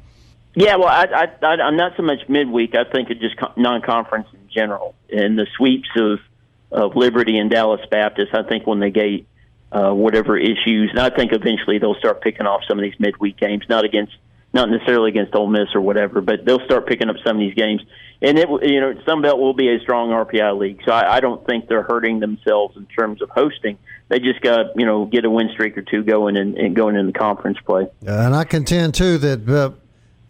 Yeah, 0.54 0.76
well, 0.76 0.88
I, 0.90 1.04
I, 1.04 1.46
I, 1.46 1.62
I'm 1.62 1.78
not 1.78 1.94
so 1.96 2.04
much 2.04 2.28
midweek. 2.28 2.76
I 2.76 2.84
think 2.84 3.10
it's 3.10 3.22
just 3.22 3.38
co- 3.38 3.54
non-conference 3.56 4.28
in 4.34 4.50
general, 4.50 4.96
and 5.10 5.38
the 5.38 5.48
sweeps 5.56 5.88
of 5.96 6.20
of 6.72 6.96
Liberty 6.96 7.38
and 7.38 7.50
Dallas 7.50 7.82
Baptist. 7.90 8.34
I 8.34 8.44
think 8.44 8.66
when 8.66 8.80
they 8.80 8.92
get 8.92 9.26
uh, 9.72 9.94
whatever 9.94 10.38
issues, 10.38 10.90
and 10.92 11.00
I 11.00 11.10
think 11.10 11.34
eventually 11.34 11.80
they'll 11.80 11.96
start 11.96 12.22
picking 12.22 12.46
off 12.46 12.62
some 12.68 12.78
of 12.78 12.84
these 12.84 13.00
midweek 13.00 13.38
games, 13.38 13.64
not 13.70 13.86
against, 13.86 14.14
not 14.54 14.70
necessarily 14.70 15.10
against 15.10 15.34
Ole 15.36 15.48
Miss 15.48 15.70
or 15.74 15.82
whatever, 15.82 16.22
but 16.22 16.46
they'll 16.46 16.64
start 16.66 16.88
picking 16.88 17.10
up 17.10 17.16
some 17.26 17.38
of 17.38 17.40
these 17.40 17.54
games. 17.54 17.82
And 18.22 18.38
it, 18.38 18.50
you 18.64 18.80
know, 18.80 18.94
Sun 19.06 19.22
Belt 19.22 19.40
will 19.40 19.54
be 19.54 19.74
a 19.74 19.80
strong 19.80 20.10
RPI 20.10 20.58
league, 20.58 20.82
so 20.86 20.92
I, 20.92 21.16
I 21.16 21.20
don't 21.22 21.46
think 21.46 21.68
they're 21.68 21.84
hurting 21.84 22.20
themselves 22.20 22.78
in 22.78 22.86
terms 22.86 23.22
of 23.22 23.30
hosting. 23.30 23.78
They 24.10 24.20
just 24.20 24.42
got 24.42 24.78
you 24.78 24.86
know 24.86 25.06
get 25.06 25.26
a 25.26 25.30
win 25.30 25.50
streak 25.54 25.78
or 25.78 25.82
two 25.82 26.04
going 26.04 26.36
and, 26.38 26.58
and 26.58 26.76
going 26.76 26.96
into 26.96 27.12
the 27.12 27.18
conference 27.18 27.58
play. 27.66 27.88
And 28.06 28.36
I 28.36 28.44
contend 28.44 28.94
too 28.94 29.18
that 29.20 29.50
uh, 29.50 29.72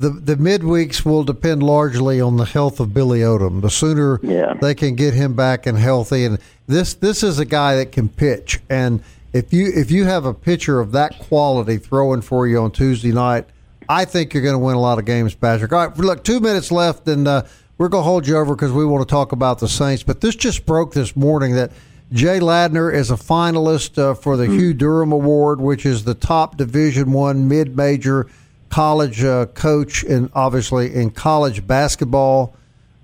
the 0.01 0.09
the 0.09 0.35
midweeks 0.35 1.05
will 1.05 1.23
depend 1.23 1.63
largely 1.63 2.19
on 2.19 2.37
the 2.37 2.45
health 2.45 2.79
of 2.79 2.93
Billy 2.93 3.23
Oldham. 3.23 3.61
The 3.61 3.69
sooner 3.69 4.19
Yeah. 4.23 4.53
they 4.61 4.75
can 4.75 4.95
get 4.95 5.13
him 5.13 5.33
back 5.33 5.65
and 5.65 5.77
healthy, 5.77 6.25
and 6.25 6.37
this 6.67 6.93
this 6.93 7.23
is 7.23 7.39
a 7.39 7.45
guy 7.45 7.75
that 7.77 7.91
can 7.91 8.09
pitch. 8.09 8.59
And 8.69 9.01
if 9.33 9.53
you 9.53 9.71
if 9.73 9.91
you 9.91 10.05
have 10.05 10.25
a 10.25 10.33
pitcher 10.33 10.79
of 10.79 10.91
that 10.91 11.17
quality 11.19 11.77
throwing 11.77 12.21
for 12.21 12.47
you 12.47 12.59
on 12.61 12.71
Tuesday 12.71 13.11
night, 13.11 13.45
I 13.87 14.05
think 14.05 14.33
you're 14.33 14.43
going 14.43 14.55
to 14.55 14.59
win 14.59 14.75
a 14.75 14.81
lot 14.81 14.99
of 14.99 15.05
games, 15.05 15.33
Patrick. 15.35 15.71
All 15.71 15.87
right, 15.87 15.97
look, 15.97 16.23
two 16.23 16.39
minutes 16.39 16.71
left, 16.71 17.07
and 17.07 17.27
uh, 17.27 17.43
we're 17.77 17.87
going 17.89 18.03
to 18.03 18.09
hold 18.09 18.27
you 18.27 18.37
over 18.37 18.55
because 18.55 18.71
we 18.71 18.85
want 18.85 19.07
to 19.07 19.11
talk 19.11 19.31
about 19.31 19.59
the 19.59 19.67
Saints. 19.67 20.03
But 20.03 20.21
this 20.21 20.35
just 20.35 20.65
broke 20.65 20.93
this 20.93 21.15
morning 21.15 21.55
that. 21.55 21.71
Jay 22.13 22.41
Ladner 22.41 22.93
is 22.93 23.09
a 23.09 23.15
finalist 23.15 23.97
uh, 23.97 24.13
for 24.13 24.35
the 24.35 24.45
Hugh 24.45 24.73
Durham 24.73 25.13
Award, 25.13 25.61
which 25.61 25.85
is 25.85 26.03
the 26.03 26.13
top 26.13 26.57
Division 26.57 27.13
One 27.13 27.47
mid-major 27.47 28.27
college 28.71 29.23
uh, 29.23 29.45
coach, 29.47 30.03
and 30.03 30.31
obviously 30.33 30.93
in 30.93 31.11
college 31.11 31.67
basketball. 31.67 32.55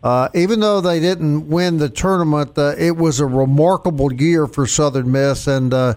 Uh, 0.03 0.29
even 0.33 0.59
though 0.61 0.79
they 0.79 0.99
didn't 0.99 1.49
win 1.49 1.77
the 1.77 1.89
tournament, 1.89 2.57
uh, 2.57 2.73
it 2.77 2.95
was 2.95 3.19
a 3.19 3.25
remarkable 3.25 4.13
year 4.13 4.47
for 4.47 4.65
Southern 4.65 5.11
Miss, 5.11 5.47
and 5.47 5.73
uh, 5.73 5.95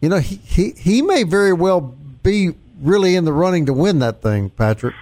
you 0.00 0.08
know 0.08 0.18
he, 0.18 0.36
he 0.36 0.70
he 0.70 1.02
may 1.02 1.22
very 1.22 1.52
well 1.52 1.94
be 2.22 2.54
really 2.80 3.14
in 3.14 3.24
the 3.24 3.32
running 3.32 3.66
to 3.66 3.72
win 3.72 3.98
that 3.98 4.22
thing, 4.22 4.50
Patrick. 4.50 4.94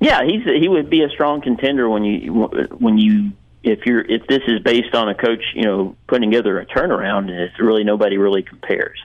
Yeah, 0.00 0.24
he's 0.24 0.44
he 0.44 0.68
would 0.68 0.88
be 0.88 1.02
a 1.02 1.10
strong 1.10 1.40
contender 1.42 1.88
when 1.88 2.04
you 2.04 2.32
when 2.78 2.98
you 2.98 3.32
if 3.62 3.84
you're 3.84 4.00
if 4.00 4.26
this 4.28 4.42
is 4.46 4.60
based 4.60 4.94
on 4.94 5.08
a 5.08 5.14
coach 5.14 5.42
you 5.54 5.64
know 5.64 5.96
putting 6.06 6.30
together 6.30 6.58
a 6.60 6.66
turnaround 6.66 7.30
and 7.30 7.40
it's 7.40 7.58
really 7.58 7.84
nobody 7.84 8.16
really 8.16 8.42
compares. 8.42 8.98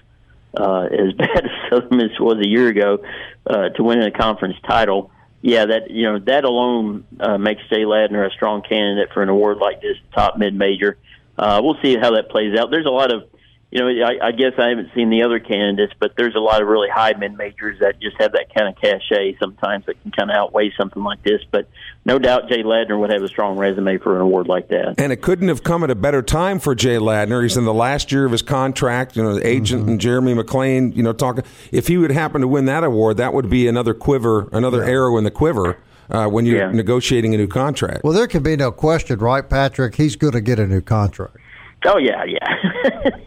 Uh, 0.56 0.84
as 0.84 1.14
bad 1.18 1.46
as 1.46 1.52
Southern 1.70 1.98
Miss 1.98 2.20
was 2.20 2.38
a 2.40 2.48
year 2.48 2.68
ago 2.68 3.00
uh, 3.48 3.70
to 3.70 3.84
win 3.84 4.02
a 4.02 4.12
conference 4.12 4.56
title, 4.68 5.12
yeah, 5.42 5.66
that 5.66 5.92
you 5.92 6.04
know 6.04 6.20
that 6.20 6.46
alone 6.46 7.06
uh, 7.20 7.38
makes 7.38 7.62
Jay 7.70 7.84
Ladner 7.84 8.26
a 8.26 8.32
strong 8.32 8.62
candidate 8.62 9.10
for 9.14 9.22
an 9.22 9.30
award 9.30 9.58
like 9.58 9.82
this, 9.82 9.98
top 10.14 10.38
mid 10.38 10.54
major. 10.54 10.98
Uh, 11.38 11.60
we'll 11.64 11.78
see 11.82 11.98
how 11.98 12.12
that 12.12 12.30
plays 12.30 12.58
out. 12.58 12.72
There's 12.72 12.86
a 12.86 12.92
lot 12.92 13.12
of 13.12 13.24
you 13.74 13.80
know, 13.80 14.06
I, 14.06 14.28
I 14.28 14.32
guess 14.32 14.54
I 14.60 14.70
haven't 14.70 14.92
seen 14.94 15.10
the 15.10 15.24
other 15.24 15.40
candidates, 15.40 15.94
but 16.00 16.16
there's 16.16 16.36
a 16.36 16.40
lot 16.40 16.62
of 16.62 16.68
really 16.68 16.90
high 16.90 17.14
mid 17.14 17.36
majors 17.36 17.80
that 17.80 18.00
just 18.00 18.16
have 18.20 18.34
that 18.34 18.54
kind 18.54 18.68
of 18.68 18.80
cachet 18.80 19.36
sometimes 19.40 19.88
that 19.88 20.00
can 20.04 20.12
kind 20.12 20.30
of 20.30 20.38
outweigh 20.38 20.72
something 20.78 21.04
like 21.04 21.24
this. 21.24 21.42
But 21.50 21.68
no 22.06 22.20
doubt 22.20 22.50
Jay 22.50 22.62
Ladner 22.62 23.00
would 23.00 23.10
have 23.10 23.24
a 23.24 23.28
strong 23.28 23.58
resume 23.58 23.98
for 23.98 24.16
an 24.16 24.22
award 24.22 24.48
like 24.48 24.68
that. 24.68 25.00
And 25.00 25.12
it 25.12 25.24
couldn't 25.24 25.48
have 25.48 25.64
come 25.64 25.84
at 25.84 25.90
a 25.90 25.96
better 25.96 26.22
time 26.22 26.60
for 26.60 26.76
Jay 26.76 26.98
Ladner. 26.98 27.42
He's 27.42 27.58
in 27.58 27.66
the 27.66 27.74
last 27.74 28.12
year 28.12 28.26
of 28.26 28.32
his 28.32 28.44
contract. 28.44 29.18
You 29.18 29.24
know, 29.24 29.34
the 29.34 29.48
agent 29.48 29.82
mm-hmm. 29.82 29.92
and 29.94 30.00
Jeremy 30.00 30.36
McClain. 30.36 30.96
You 30.96 31.02
know, 31.02 31.12
talking. 31.12 31.44
If 31.72 31.88
he 31.88 31.98
would 31.98 32.12
happen 32.12 32.42
to 32.42 32.48
win 32.48 32.66
that 32.66 32.84
award, 32.84 33.18
that 33.18 33.34
would 33.34 33.50
be 33.50 33.68
another 33.68 33.96
quiver, 33.96 34.50
another 34.52 34.84
yeah. 34.84 34.92
arrow 34.92 35.18
in 35.18 35.24
the 35.24 35.32
quiver. 35.32 35.80
Uh, 36.12 36.28
when 36.28 36.46
you're 36.46 36.60
yeah. 36.60 36.70
negotiating 36.70 37.34
a 37.34 37.38
new 37.38 37.48
contract. 37.48 38.04
Well, 38.04 38.12
there 38.12 38.28
can 38.28 38.44
be 38.44 38.58
no 38.58 38.74
question, 38.74 39.18
right, 39.20 39.50
Patrick? 39.50 39.96
He's 39.96 40.18
going 40.18 40.34
to 40.34 40.42
get 40.42 40.60
a 40.60 40.68
new 40.68 40.82
contract. 40.82 41.38
Oh 41.86 41.98
yeah, 41.98 42.24
yeah. 42.24 42.56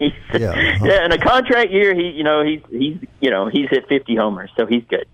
yeah, 0.32 0.50
uh-huh. 0.50 0.84
yeah. 0.86 1.04
In 1.04 1.12
a 1.12 1.18
contract 1.18 1.70
year, 1.70 1.94
he 1.94 2.10
you 2.10 2.24
know 2.24 2.44
he's 2.44 2.60
he's 2.70 2.98
you 3.20 3.30
know 3.30 3.48
he's 3.48 3.68
hit 3.68 3.88
fifty 3.88 4.16
homers, 4.16 4.50
so 4.56 4.66
he's 4.66 4.84
good. 4.88 5.06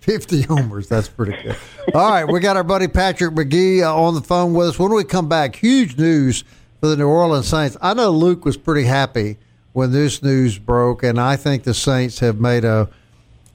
50 0.00 0.42
homers. 0.42 0.88
That's 0.88 1.08
pretty 1.08 1.36
good. 1.42 1.56
All 1.92 2.10
right, 2.10 2.24
we 2.24 2.40
got 2.40 2.56
our 2.56 2.64
buddy 2.64 2.88
Patrick 2.88 3.34
Magee 3.34 3.82
uh, 3.82 3.92
on 3.92 4.14
the 4.14 4.22
phone 4.22 4.54
with 4.54 4.68
us. 4.68 4.78
When 4.78 4.90
we 4.94 5.04
come 5.04 5.28
back, 5.28 5.56
huge 5.56 5.98
news 5.98 6.44
for 6.80 6.86
the 6.86 6.96
New 6.96 7.08
Orleans 7.08 7.46
Saints. 7.46 7.76
I 7.82 7.92
know 7.92 8.10
Luke 8.10 8.44
was 8.46 8.56
pretty 8.56 8.84
happy 8.84 9.36
when 9.72 9.92
this 9.92 10.22
news 10.22 10.58
broke, 10.58 11.02
and 11.02 11.20
I 11.20 11.36
think 11.36 11.64
the 11.64 11.74
Saints 11.74 12.20
have 12.20 12.40
made 12.40 12.64
a. 12.64 12.88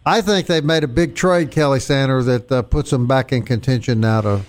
I 0.05 0.21
think 0.21 0.47
they've 0.47 0.63
made 0.63 0.83
a 0.83 0.87
big 0.87 1.15
trade, 1.15 1.49
Kelly 1.49 1.79
Sander, 1.79 2.21
that 2.23 2.51
uh, 2.51 2.61
puts 2.61 2.89
them 2.91 3.07
back 3.07 3.31
in 3.31 3.43
contention 3.43 4.01
now 4.01 4.21
to 4.21 4.41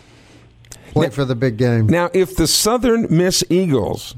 play 0.90 1.06
now, 1.06 1.10
for 1.10 1.24
the 1.24 1.36
big 1.36 1.56
game. 1.56 1.86
Now, 1.86 2.10
if 2.12 2.36
the 2.36 2.48
Southern 2.48 3.06
Miss 3.08 3.44
Eagles 3.48 4.16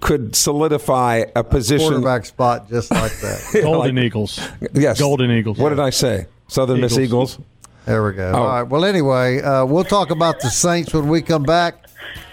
could 0.00 0.34
solidify 0.34 1.24
a 1.36 1.44
position 1.44 1.88
quarterback 1.88 2.24
spot 2.24 2.68
just 2.68 2.90
like 2.90 3.12
that. 3.20 3.50
Golden 3.62 3.96
like, 3.96 4.04
Eagles. 4.04 4.40
Yes. 4.72 4.98
Golden 4.98 5.30
Eagles. 5.30 5.58
What 5.58 5.68
did 5.70 5.80
I 5.80 5.90
say? 5.90 6.26
Southern 6.48 6.78
Eagles. 6.78 6.92
Miss 6.92 7.04
Eagles. 7.04 7.38
There 7.84 8.04
we 8.04 8.12
go. 8.12 8.32
Oh. 8.34 8.42
All 8.42 8.46
right. 8.46 8.62
Well, 8.62 8.84
anyway, 8.84 9.40
uh, 9.40 9.64
we'll 9.64 9.82
talk 9.84 10.10
about 10.10 10.40
the 10.40 10.50
Saints 10.50 10.92
when 10.94 11.08
we 11.08 11.22
come 11.22 11.42
back. 11.42 11.86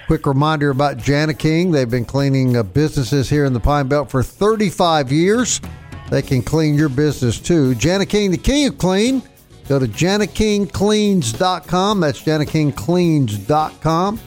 Quick 0.07 0.25
reminder 0.25 0.71
about 0.71 1.07
Jani-King. 1.07 1.71
They've 1.71 1.89
been 1.89 2.05
cleaning 2.05 2.57
uh, 2.57 2.63
businesses 2.63 3.29
here 3.29 3.45
in 3.45 3.53
the 3.53 3.59
Pine 3.59 3.87
Belt 3.87 4.09
for 4.09 4.23
35 4.23 5.11
years. 5.11 5.61
They 6.09 6.23
can 6.23 6.41
clean 6.41 6.73
your 6.75 6.89
business 6.89 7.39
too. 7.39 7.73
Jani-King, 7.73 8.31
the 8.31 8.37
king 8.37 8.67
of 8.67 8.79
clean. 8.79 9.21
Go 9.67 9.77
to 9.77 9.85
janikingcleans.com. 9.85 11.99
That's 11.99 12.23
janikingcleans.com. 12.23 14.19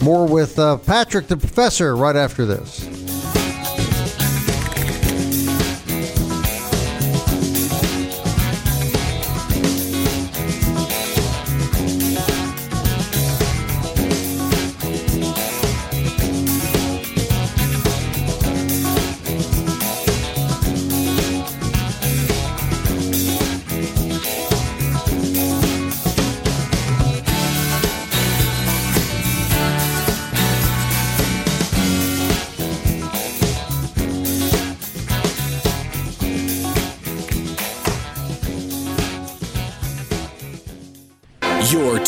More 0.00 0.26
with 0.26 0.58
uh, 0.58 0.76
Patrick 0.78 1.26
the 1.26 1.36
Professor 1.36 1.96
right 1.96 2.16
after 2.16 2.46
this. 2.46 3.37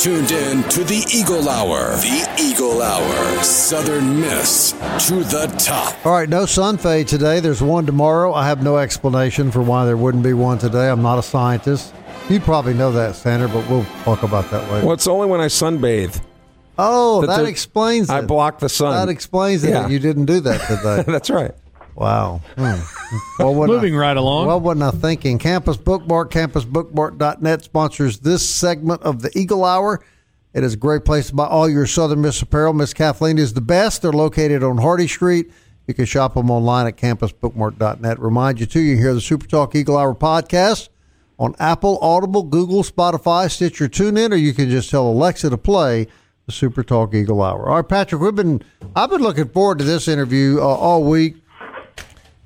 Tuned 0.00 0.30
in 0.30 0.62
to 0.70 0.82
the 0.82 1.04
Eagle 1.12 1.46
Hour. 1.46 1.90
The 1.96 2.34
Eagle 2.40 2.80
Hour. 2.80 3.42
Southern 3.42 4.18
Miss 4.18 4.72
to 5.08 5.16
the 5.16 5.54
top. 5.58 5.94
All 6.06 6.14
right, 6.14 6.28
no 6.28 6.46
sun 6.46 6.78
fade 6.78 7.06
today. 7.06 7.38
There's 7.40 7.60
one 7.60 7.84
tomorrow. 7.84 8.32
I 8.32 8.46
have 8.46 8.62
no 8.62 8.78
explanation 8.78 9.50
for 9.50 9.60
why 9.60 9.84
there 9.84 9.98
wouldn't 9.98 10.24
be 10.24 10.32
one 10.32 10.56
today. 10.56 10.88
I'm 10.88 11.02
not 11.02 11.18
a 11.18 11.22
scientist. 11.22 11.94
You 12.30 12.40
probably 12.40 12.72
know 12.72 12.90
that, 12.92 13.14
Sander, 13.14 13.46
but 13.48 13.68
we'll 13.68 13.84
talk 14.04 14.22
about 14.22 14.50
that 14.50 14.72
later. 14.72 14.86
Well, 14.86 14.94
it's 14.94 15.06
only 15.06 15.26
when 15.28 15.42
I 15.42 15.46
sunbathe. 15.46 16.18
Oh, 16.78 17.20
that, 17.20 17.36
that 17.36 17.44
explains 17.44 18.08
it. 18.08 18.14
I 18.14 18.22
block 18.22 18.58
the 18.58 18.70
sun. 18.70 19.06
That 19.06 19.12
explains 19.12 19.64
it. 19.64 19.90
You 19.90 19.98
didn't 19.98 20.24
do 20.24 20.40
that 20.40 20.60
today. 20.66 21.12
That's 21.12 21.28
right. 21.28 21.52
Wow. 22.00 22.40
Hmm. 22.56 22.80
Well, 23.38 23.66
Moving 23.66 23.94
I, 23.94 23.98
right 23.98 24.16
along. 24.16 24.46
Well, 24.46 24.58
what 24.58 24.80
I 24.80 24.90
thinking? 24.90 25.38
Campus 25.38 25.76
Bookmark, 25.76 26.30
campusbookmark.net 26.30 27.62
sponsors 27.62 28.20
this 28.20 28.48
segment 28.48 29.02
of 29.02 29.20
the 29.20 29.30
Eagle 29.38 29.66
Hour. 29.66 30.02
It 30.54 30.64
is 30.64 30.72
a 30.72 30.78
great 30.78 31.04
place 31.04 31.28
to 31.28 31.34
buy 31.34 31.44
all 31.44 31.68
your 31.68 31.84
Southern 31.84 32.22
Miss 32.22 32.40
apparel. 32.40 32.72
Miss 32.72 32.94
Kathleen 32.94 33.36
is 33.36 33.52
the 33.52 33.60
best. 33.60 34.00
They're 34.00 34.12
located 34.12 34.62
on 34.62 34.78
Hardy 34.78 35.06
Street. 35.06 35.50
You 35.86 35.92
can 35.92 36.06
shop 36.06 36.34
them 36.34 36.50
online 36.50 36.86
at 36.86 36.96
campusbookmark.net. 36.96 38.18
Remind 38.18 38.60
you, 38.60 38.64
too, 38.66 38.80
you 38.80 38.96
hear 38.96 39.12
the 39.12 39.20
Super 39.20 39.46
Talk 39.46 39.74
Eagle 39.74 39.98
Hour 39.98 40.14
podcast 40.14 40.88
on 41.38 41.54
Apple, 41.58 41.98
Audible, 42.00 42.44
Google, 42.44 42.82
Spotify, 42.82 43.50
Stitcher, 43.50 43.90
TuneIn, 43.90 44.32
or 44.32 44.36
you 44.36 44.54
can 44.54 44.70
just 44.70 44.88
tell 44.88 45.06
Alexa 45.06 45.50
to 45.50 45.58
play 45.58 46.06
the 46.46 46.52
Super 46.52 46.82
Talk 46.82 47.12
Eagle 47.12 47.42
Hour. 47.42 47.68
All 47.68 47.76
right, 47.76 47.86
Patrick, 47.86 48.22
we've 48.22 48.34
been 48.34 48.62
I've 48.96 49.10
been 49.10 49.20
looking 49.20 49.48
forward 49.48 49.78
to 49.80 49.84
this 49.84 50.08
interview 50.08 50.60
uh, 50.60 50.64
all 50.64 51.04
week 51.04 51.36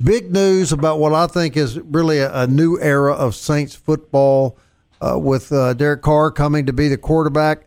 big 0.03 0.33
news 0.33 0.73
about 0.73 0.99
what 0.99 1.13
I 1.13 1.27
think 1.27 1.57
is 1.57 1.79
really 1.79 2.19
a, 2.19 2.43
a 2.43 2.47
new 2.47 2.79
era 2.81 3.13
of 3.13 3.35
Saints 3.35 3.75
football 3.75 4.57
uh, 5.01 5.19
with 5.19 5.53
uh, 5.53 5.75
Derek 5.75 6.03
Carr 6.03 6.31
coming 6.31 6.67
to 6.67 6.73
be 6.73 6.89
the 6.89 6.97
quarterback. 6.97 7.67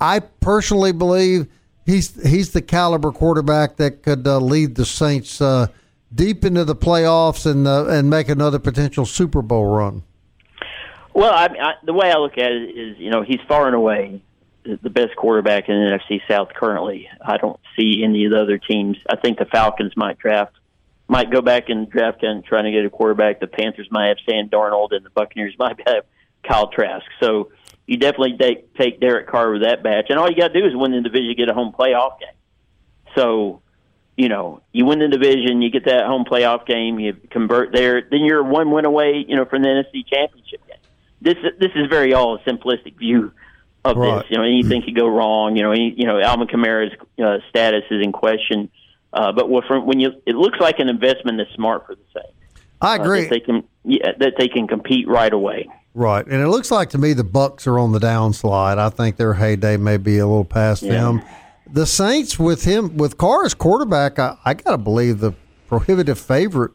I 0.00 0.20
personally 0.20 0.92
believe 0.92 1.46
he's 1.84 2.22
he's 2.28 2.52
the 2.52 2.62
caliber 2.62 3.12
quarterback 3.12 3.76
that 3.76 4.02
could 4.02 4.26
uh, 4.26 4.38
lead 4.38 4.74
the 4.74 4.84
Saints 4.84 5.40
uh, 5.40 5.68
deep 6.14 6.44
into 6.44 6.64
the 6.64 6.76
playoffs 6.76 7.50
and 7.50 7.66
uh, 7.66 7.86
and 7.86 8.10
make 8.10 8.28
another 8.28 8.58
potential 8.58 9.06
Super 9.06 9.42
Bowl 9.42 9.66
run. 9.66 10.02
Well, 11.14 11.32
I, 11.32 11.46
I, 11.46 11.74
the 11.82 11.94
way 11.94 12.12
I 12.12 12.18
look 12.18 12.36
at 12.36 12.52
it 12.52 12.76
is, 12.76 12.98
you 12.98 13.10
know, 13.10 13.22
he's 13.22 13.40
far 13.48 13.66
and 13.66 13.74
away 13.74 14.20
the 14.64 14.90
best 14.90 15.16
quarterback 15.16 15.68
in 15.68 15.74
the 15.76 15.98
NFC 15.98 16.20
South 16.28 16.48
currently. 16.54 17.08
I 17.24 17.38
don't 17.38 17.58
see 17.78 18.02
any 18.02 18.24
of 18.26 18.32
the 18.32 18.40
other 18.40 18.58
teams. 18.58 18.98
I 19.08 19.16
think 19.16 19.38
the 19.38 19.46
Falcons 19.46 19.96
might 19.96 20.18
draft 20.18 20.52
might 21.08 21.30
go 21.30 21.40
back 21.40 21.68
and 21.68 21.88
draft 21.88 22.22
and 22.22 22.44
trying 22.44 22.64
to 22.64 22.72
get 22.72 22.84
a 22.84 22.90
quarterback. 22.90 23.40
The 23.40 23.46
Panthers 23.46 23.88
might 23.90 24.08
have 24.08 24.16
Sam 24.28 24.48
Darnold, 24.48 24.88
and 24.90 25.04
the 25.04 25.10
Buccaneers 25.10 25.54
might 25.58 25.80
have 25.86 26.04
Kyle 26.42 26.68
Trask. 26.68 27.06
So 27.20 27.50
you 27.86 27.96
definitely 27.96 28.36
take, 28.38 28.74
take 28.74 29.00
Derek 29.00 29.28
Carr 29.28 29.52
with 29.52 29.62
that 29.62 29.82
batch, 29.82 30.06
and 30.08 30.18
all 30.18 30.28
you 30.28 30.36
got 30.36 30.52
to 30.52 30.60
do 30.60 30.66
is 30.66 30.74
win 30.74 30.92
the 30.92 31.00
division, 31.00 31.34
get 31.36 31.48
a 31.48 31.54
home 31.54 31.72
playoff 31.76 32.18
game. 32.18 32.28
So, 33.14 33.62
you 34.16 34.28
know, 34.28 34.62
you 34.72 34.84
win 34.84 34.98
the 34.98 35.08
division, 35.08 35.62
you 35.62 35.70
get 35.70 35.84
that 35.86 36.06
home 36.06 36.24
playoff 36.24 36.66
game, 36.66 36.98
you 36.98 37.14
convert 37.30 37.72
there, 37.72 38.02
then 38.10 38.24
you're 38.24 38.42
one 38.42 38.70
win 38.70 38.84
away, 38.84 39.24
you 39.26 39.36
know, 39.36 39.44
from 39.44 39.62
the 39.62 39.68
NFC 39.68 40.06
Championship 40.06 40.66
game. 40.66 40.76
This 41.22 41.36
this 41.58 41.70
is 41.74 41.88
very 41.88 42.12
all 42.12 42.36
a 42.36 42.38
simplistic 42.40 42.98
view 42.98 43.32
of 43.84 43.96
right. 43.96 44.18
this. 44.18 44.30
You 44.30 44.38
know, 44.38 44.44
anything 44.44 44.82
could 44.82 44.94
go 44.94 45.08
wrong. 45.08 45.56
You 45.56 45.62
know, 45.62 45.72
any, 45.72 45.94
you 45.96 46.06
know, 46.06 46.20
Alvin 46.20 46.46
Kamara's 46.46 46.92
uh, 47.22 47.38
status 47.48 47.84
is 47.90 48.04
in 48.04 48.12
question. 48.12 48.70
Uh, 49.16 49.32
but 49.32 49.48
when 49.48 49.98
you, 49.98 50.12
it 50.26 50.34
looks 50.34 50.60
like 50.60 50.78
an 50.78 50.90
investment 50.90 51.38
that's 51.38 51.52
smart 51.54 51.86
for 51.86 51.94
the 51.94 52.02
Saints. 52.14 52.62
I 52.82 52.96
agree. 52.96 53.20
Uh, 53.20 53.22
that 53.22 53.30
they 53.30 53.40
can 53.40 53.64
yeah, 53.84 54.12
that 54.18 54.34
they 54.38 54.48
can 54.48 54.68
compete 54.68 55.08
right 55.08 55.32
away. 55.32 55.68
Right, 55.94 56.26
and 56.26 56.42
it 56.42 56.48
looks 56.48 56.70
like 56.70 56.90
to 56.90 56.98
me 56.98 57.14
the 57.14 57.24
Bucks 57.24 57.66
are 57.66 57.78
on 57.78 57.92
the 57.92 57.98
downslide. 57.98 58.78
I 58.78 58.90
think 58.90 59.16
their 59.16 59.32
heyday 59.32 59.78
may 59.78 59.96
be 59.96 60.18
a 60.18 60.26
little 60.26 60.44
past 60.44 60.82
yeah. 60.82 60.92
them. 60.92 61.22
The 61.72 61.86
Saints 61.86 62.38
with 62.38 62.64
him 62.64 62.98
with 62.98 63.16
Carr 63.16 63.46
as 63.46 63.54
quarterback, 63.54 64.18
I, 64.18 64.36
I 64.44 64.52
got 64.52 64.72
to 64.72 64.78
believe 64.78 65.20
the 65.20 65.32
prohibitive 65.68 66.20
favorite 66.20 66.72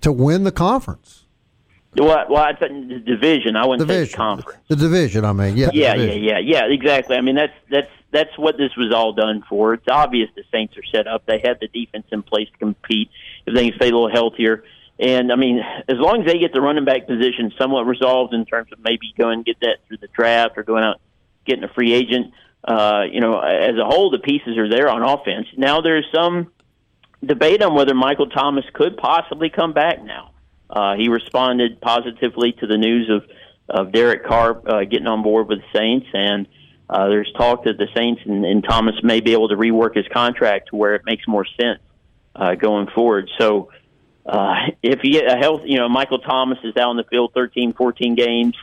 to 0.00 0.10
win 0.10 0.42
the 0.42 0.52
conference. 0.52 1.26
Well, 1.96 2.26
well, 2.28 2.42
I 2.42 2.54
think 2.54 2.88
the 2.88 2.98
division. 2.98 3.54
I 3.54 3.66
wouldn't 3.66 3.86
division. 3.86 4.06
say 4.06 4.10
the 4.10 4.16
conference. 4.16 4.58
The 4.68 4.76
division. 4.76 5.24
I 5.24 5.32
mean, 5.32 5.56
yeah, 5.56 5.70
yeah, 5.72 5.94
yeah, 5.94 6.12
yeah, 6.12 6.38
yeah. 6.38 6.64
Exactly. 6.66 7.16
I 7.16 7.20
mean, 7.20 7.36
that's 7.36 7.52
that's 7.70 7.90
that's 8.12 8.36
what 8.36 8.56
this 8.56 8.70
was 8.76 8.92
all 8.94 9.12
done 9.12 9.42
for. 9.48 9.74
It's 9.74 9.88
obvious 9.90 10.28
the 10.34 10.44
Saints 10.52 10.76
are 10.76 10.84
set 10.92 11.06
up. 11.06 11.24
They 11.26 11.40
have 11.44 11.60
the 11.60 11.68
defense 11.68 12.06
in 12.10 12.22
place 12.22 12.48
to 12.52 12.58
compete 12.58 13.10
if 13.46 13.54
they 13.54 13.70
can 13.70 13.76
stay 13.76 13.88
a 13.88 13.92
little 13.92 14.10
healthier. 14.10 14.64
And 14.98 15.32
I 15.32 15.36
mean, 15.36 15.60
as 15.88 15.96
long 15.96 16.22
as 16.22 16.26
they 16.26 16.38
get 16.38 16.52
the 16.52 16.60
running 16.60 16.84
back 16.84 17.06
position 17.06 17.52
somewhat 17.58 17.86
resolved 17.86 18.34
in 18.34 18.44
terms 18.44 18.70
of 18.72 18.80
maybe 18.80 19.14
going 19.16 19.38
and 19.38 19.44
get 19.44 19.60
that 19.60 19.78
through 19.88 19.98
the 19.98 20.08
draft 20.08 20.58
or 20.58 20.62
going 20.62 20.84
out 20.84 21.00
getting 21.46 21.64
a 21.64 21.72
free 21.72 21.92
agent, 21.92 22.32
uh, 22.64 23.04
you 23.10 23.20
know, 23.20 23.38
as 23.38 23.76
a 23.80 23.84
whole, 23.84 24.10
the 24.10 24.18
pieces 24.18 24.58
are 24.58 24.68
there 24.68 24.90
on 24.90 25.02
offense. 25.02 25.46
Now 25.56 25.80
there's 25.80 26.04
some 26.14 26.52
debate 27.24 27.62
on 27.62 27.74
whether 27.74 27.94
Michael 27.94 28.28
Thomas 28.28 28.64
could 28.74 28.96
possibly 28.96 29.48
come 29.48 29.72
back 29.72 30.04
now. 30.04 30.32
Uh, 30.68 30.96
he 30.96 31.08
responded 31.08 31.80
positively 31.80 32.52
to 32.52 32.66
the 32.66 32.76
news 32.76 33.08
of 33.10 33.24
of 33.68 33.92
Derek 33.92 34.26
Carr 34.26 34.60
uh, 34.66 34.84
getting 34.84 35.06
on 35.06 35.22
board 35.22 35.48
with 35.48 35.60
the 35.60 35.78
Saints, 35.78 36.08
and 36.12 36.48
uh, 36.90 37.08
there's 37.08 37.32
talk 37.36 37.64
that 37.64 37.78
the 37.78 37.86
Saints 37.96 38.20
and, 38.24 38.44
and 38.44 38.64
Thomas 38.64 38.96
may 39.04 39.20
be 39.20 39.32
able 39.32 39.48
to 39.48 39.56
rework 39.56 39.94
his 39.94 40.06
contract 40.12 40.70
to 40.70 40.76
where 40.76 40.96
it 40.96 41.02
makes 41.04 41.26
more 41.28 41.46
sense 41.46 41.78
uh, 42.34 42.56
going 42.56 42.88
forward. 42.88 43.30
So, 43.38 43.70
uh, 44.26 44.54
if 44.82 44.98
you 45.04 45.12
get 45.12 45.32
a 45.32 45.36
health, 45.36 45.62
you 45.64 45.78
know, 45.78 45.88
Michael 45.88 46.18
Thomas 46.18 46.58
is 46.64 46.76
out 46.76 46.88
on 46.88 46.96
the 46.96 47.04
field 47.04 47.30
13, 47.32 47.74
14 47.74 48.16
games. 48.16 48.56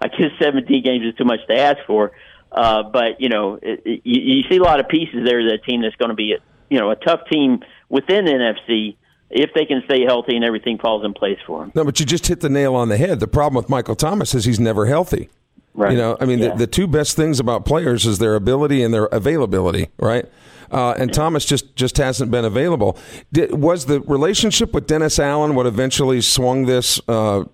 I 0.00 0.06
guess 0.08 0.30
17 0.40 0.84
games 0.84 1.06
is 1.06 1.14
too 1.16 1.24
much 1.24 1.40
to 1.48 1.58
ask 1.58 1.78
for. 1.88 2.12
Uh, 2.52 2.84
but 2.84 3.20
you 3.20 3.28
know, 3.28 3.58
it, 3.60 3.82
it, 3.84 4.00
you, 4.04 4.36
you 4.36 4.42
see 4.48 4.56
a 4.58 4.62
lot 4.62 4.78
of 4.78 4.88
pieces 4.88 5.24
there. 5.24 5.50
That 5.50 5.64
team 5.68 5.82
that's 5.82 5.96
going 5.96 6.10
to 6.10 6.14
be, 6.14 6.34
a, 6.34 6.38
you 6.70 6.78
know, 6.78 6.90
a 6.90 6.96
tough 6.96 7.22
team 7.30 7.64
within 7.88 8.26
NFC 8.26 8.96
if 9.28 9.50
they 9.54 9.64
can 9.64 9.82
stay 9.86 10.04
healthy 10.04 10.36
and 10.36 10.44
everything 10.44 10.78
falls 10.78 11.04
in 11.04 11.14
place 11.14 11.38
for 11.48 11.62
them. 11.62 11.72
No, 11.74 11.84
but 11.84 11.98
you 11.98 12.06
just 12.06 12.28
hit 12.28 12.40
the 12.40 12.48
nail 12.48 12.76
on 12.76 12.88
the 12.88 12.96
head. 12.96 13.18
The 13.18 13.26
problem 13.26 13.56
with 13.56 13.68
Michael 13.68 13.96
Thomas 13.96 14.36
is 14.36 14.44
he's 14.44 14.60
never 14.60 14.86
healthy. 14.86 15.30
Right. 15.76 15.92
You 15.92 15.98
know, 15.98 16.16
I 16.20 16.24
mean, 16.24 16.38
Yeah. 16.38 16.48
the, 16.50 16.56
the 16.56 16.66
two 16.66 16.86
best 16.86 17.16
things 17.16 17.38
about 17.38 17.64
players 17.66 18.06
is 18.06 18.18
their 18.18 18.34
ability 18.34 18.82
and 18.82 18.92
their 18.94 19.04
availability, 19.06 19.88
right? 19.98 20.24
Uh, 20.70 20.94
and 20.98 21.12
Thomas 21.12 21.44
just 21.44 21.76
just 21.76 21.96
hasn't 21.98 22.30
been 22.30 22.44
available. 22.44 22.98
Did, 23.32 23.54
was 23.54 23.86
the 23.86 24.00
relationship 24.00 24.72
with 24.72 24.86
Dennis 24.86 25.18
Allen 25.20 25.54
what 25.54 25.66
eventually 25.66 26.20
swung 26.20 26.66
this 26.66 27.00
uh, 27.06 27.44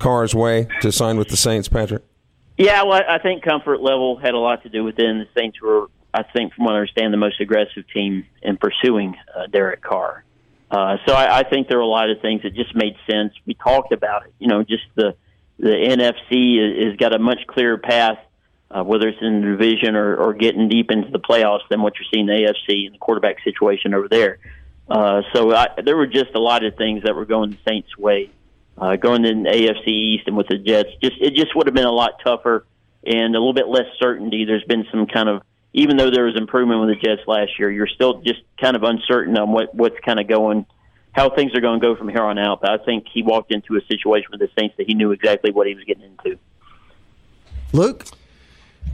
Carr's 0.00 0.34
way 0.34 0.66
to 0.80 0.90
sign 0.90 1.18
with 1.18 1.28
the 1.28 1.36
Saints, 1.36 1.68
Patrick? 1.68 2.02
Yeah, 2.56 2.82
well, 2.82 3.00
I 3.08 3.18
think 3.18 3.44
comfort 3.44 3.80
level 3.80 4.16
had 4.16 4.34
a 4.34 4.38
lot 4.38 4.64
to 4.64 4.68
do 4.68 4.82
with 4.82 4.98
it. 4.98 5.04
And 5.06 5.20
the 5.20 5.28
Saints 5.38 5.60
were, 5.62 5.86
I 6.12 6.24
think, 6.24 6.54
from 6.54 6.64
what 6.64 6.74
I 6.74 6.78
understand, 6.78 7.12
the 7.12 7.18
most 7.18 7.40
aggressive 7.40 7.84
team 7.94 8.26
in 8.42 8.56
pursuing 8.56 9.14
uh, 9.36 9.46
Derek 9.46 9.80
Carr. 9.82 10.24
Uh, 10.68 10.96
so 11.06 11.14
I, 11.14 11.38
I 11.40 11.48
think 11.48 11.68
there 11.68 11.78
were 11.78 11.84
a 11.84 11.86
lot 11.86 12.10
of 12.10 12.20
things 12.20 12.42
that 12.42 12.54
just 12.56 12.74
made 12.74 12.96
sense. 13.08 13.32
We 13.46 13.54
talked 13.54 13.92
about 13.92 14.26
it. 14.26 14.34
You 14.40 14.48
know, 14.48 14.64
just 14.64 14.82
the 14.96 15.14
the 15.58 15.70
NFC 15.70 16.86
has 16.86 16.96
got 16.96 17.14
a 17.14 17.18
much 17.18 17.46
clearer 17.46 17.78
path, 17.78 18.18
uh, 18.70 18.82
whether 18.84 19.08
it's 19.08 19.18
in 19.20 19.40
the 19.42 19.48
division 19.48 19.96
or, 19.96 20.16
or 20.16 20.34
getting 20.34 20.68
deep 20.68 20.90
into 20.90 21.10
the 21.10 21.18
playoffs, 21.18 21.68
than 21.70 21.82
what 21.82 21.94
you're 21.98 22.08
seeing 22.12 22.28
in 22.28 22.34
the 22.44 22.52
AFC 22.52 22.86
and 22.86 22.94
the 22.94 22.98
quarterback 22.98 23.36
situation 23.42 23.94
over 23.94 24.08
there. 24.08 24.38
Uh, 24.88 25.22
so 25.34 25.54
I, 25.54 25.68
there 25.84 25.96
were 25.96 26.06
just 26.06 26.34
a 26.34 26.40
lot 26.40 26.64
of 26.64 26.76
things 26.76 27.02
that 27.02 27.14
were 27.14 27.26
going 27.26 27.50
the 27.50 27.58
Saints' 27.66 27.96
way 27.98 28.30
uh, 28.80 28.96
going 28.96 29.24
in 29.24 29.42
the 29.42 29.50
AFC 29.50 29.88
East 29.88 30.24
and 30.26 30.36
with 30.36 30.48
the 30.48 30.58
Jets. 30.58 30.90
Just 31.02 31.16
it 31.20 31.34
just 31.34 31.54
would 31.56 31.66
have 31.66 31.74
been 31.74 31.86
a 31.86 31.92
lot 31.92 32.20
tougher 32.24 32.64
and 33.04 33.34
a 33.34 33.38
little 33.38 33.52
bit 33.52 33.68
less 33.68 33.86
certainty. 34.00 34.44
There's 34.44 34.64
been 34.64 34.86
some 34.90 35.06
kind 35.06 35.28
of 35.28 35.42
even 35.72 35.96
though 35.96 36.10
there 36.10 36.24
was 36.24 36.36
improvement 36.36 36.80
with 36.80 36.88
the 36.90 37.06
Jets 37.06 37.26
last 37.26 37.58
year, 37.58 37.70
you're 37.70 37.88
still 37.88 38.22
just 38.22 38.40
kind 38.60 38.76
of 38.76 38.82
uncertain 38.82 39.36
on 39.36 39.52
what 39.52 39.74
what's 39.74 39.98
kind 40.04 40.20
of 40.20 40.28
going, 40.28 40.66
how 41.18 41.28
things 41.28 41.52
are 41.54 41.60
going 41.60 41.80
to 41.80 41.84
go 41.84 41.96
from 41.96 42.08
here 42.08 42.22
on 42.22 42.38
out. 42.38 42.60
But 42.60 42.70
I 42.80 42.84
think 42.84 43.06
he 43.12 43.22
walked 43.22 43.52
into 43.52 43.76
a 43.76 43.80
situation 43.86 44.28
with 44.30 44.38
the 44.38 44.48
Saints 44.56 44.76
that 44.78 44.86
he 44.86 44.94
knew 44.94 45.10
exactly 45.10 45.50
what 45.50 45.66
he 45.66 45.74
was 45.74 45.82
getting 45.84 46.04
into. 46.04 46.38
Luke? 47.72 48.06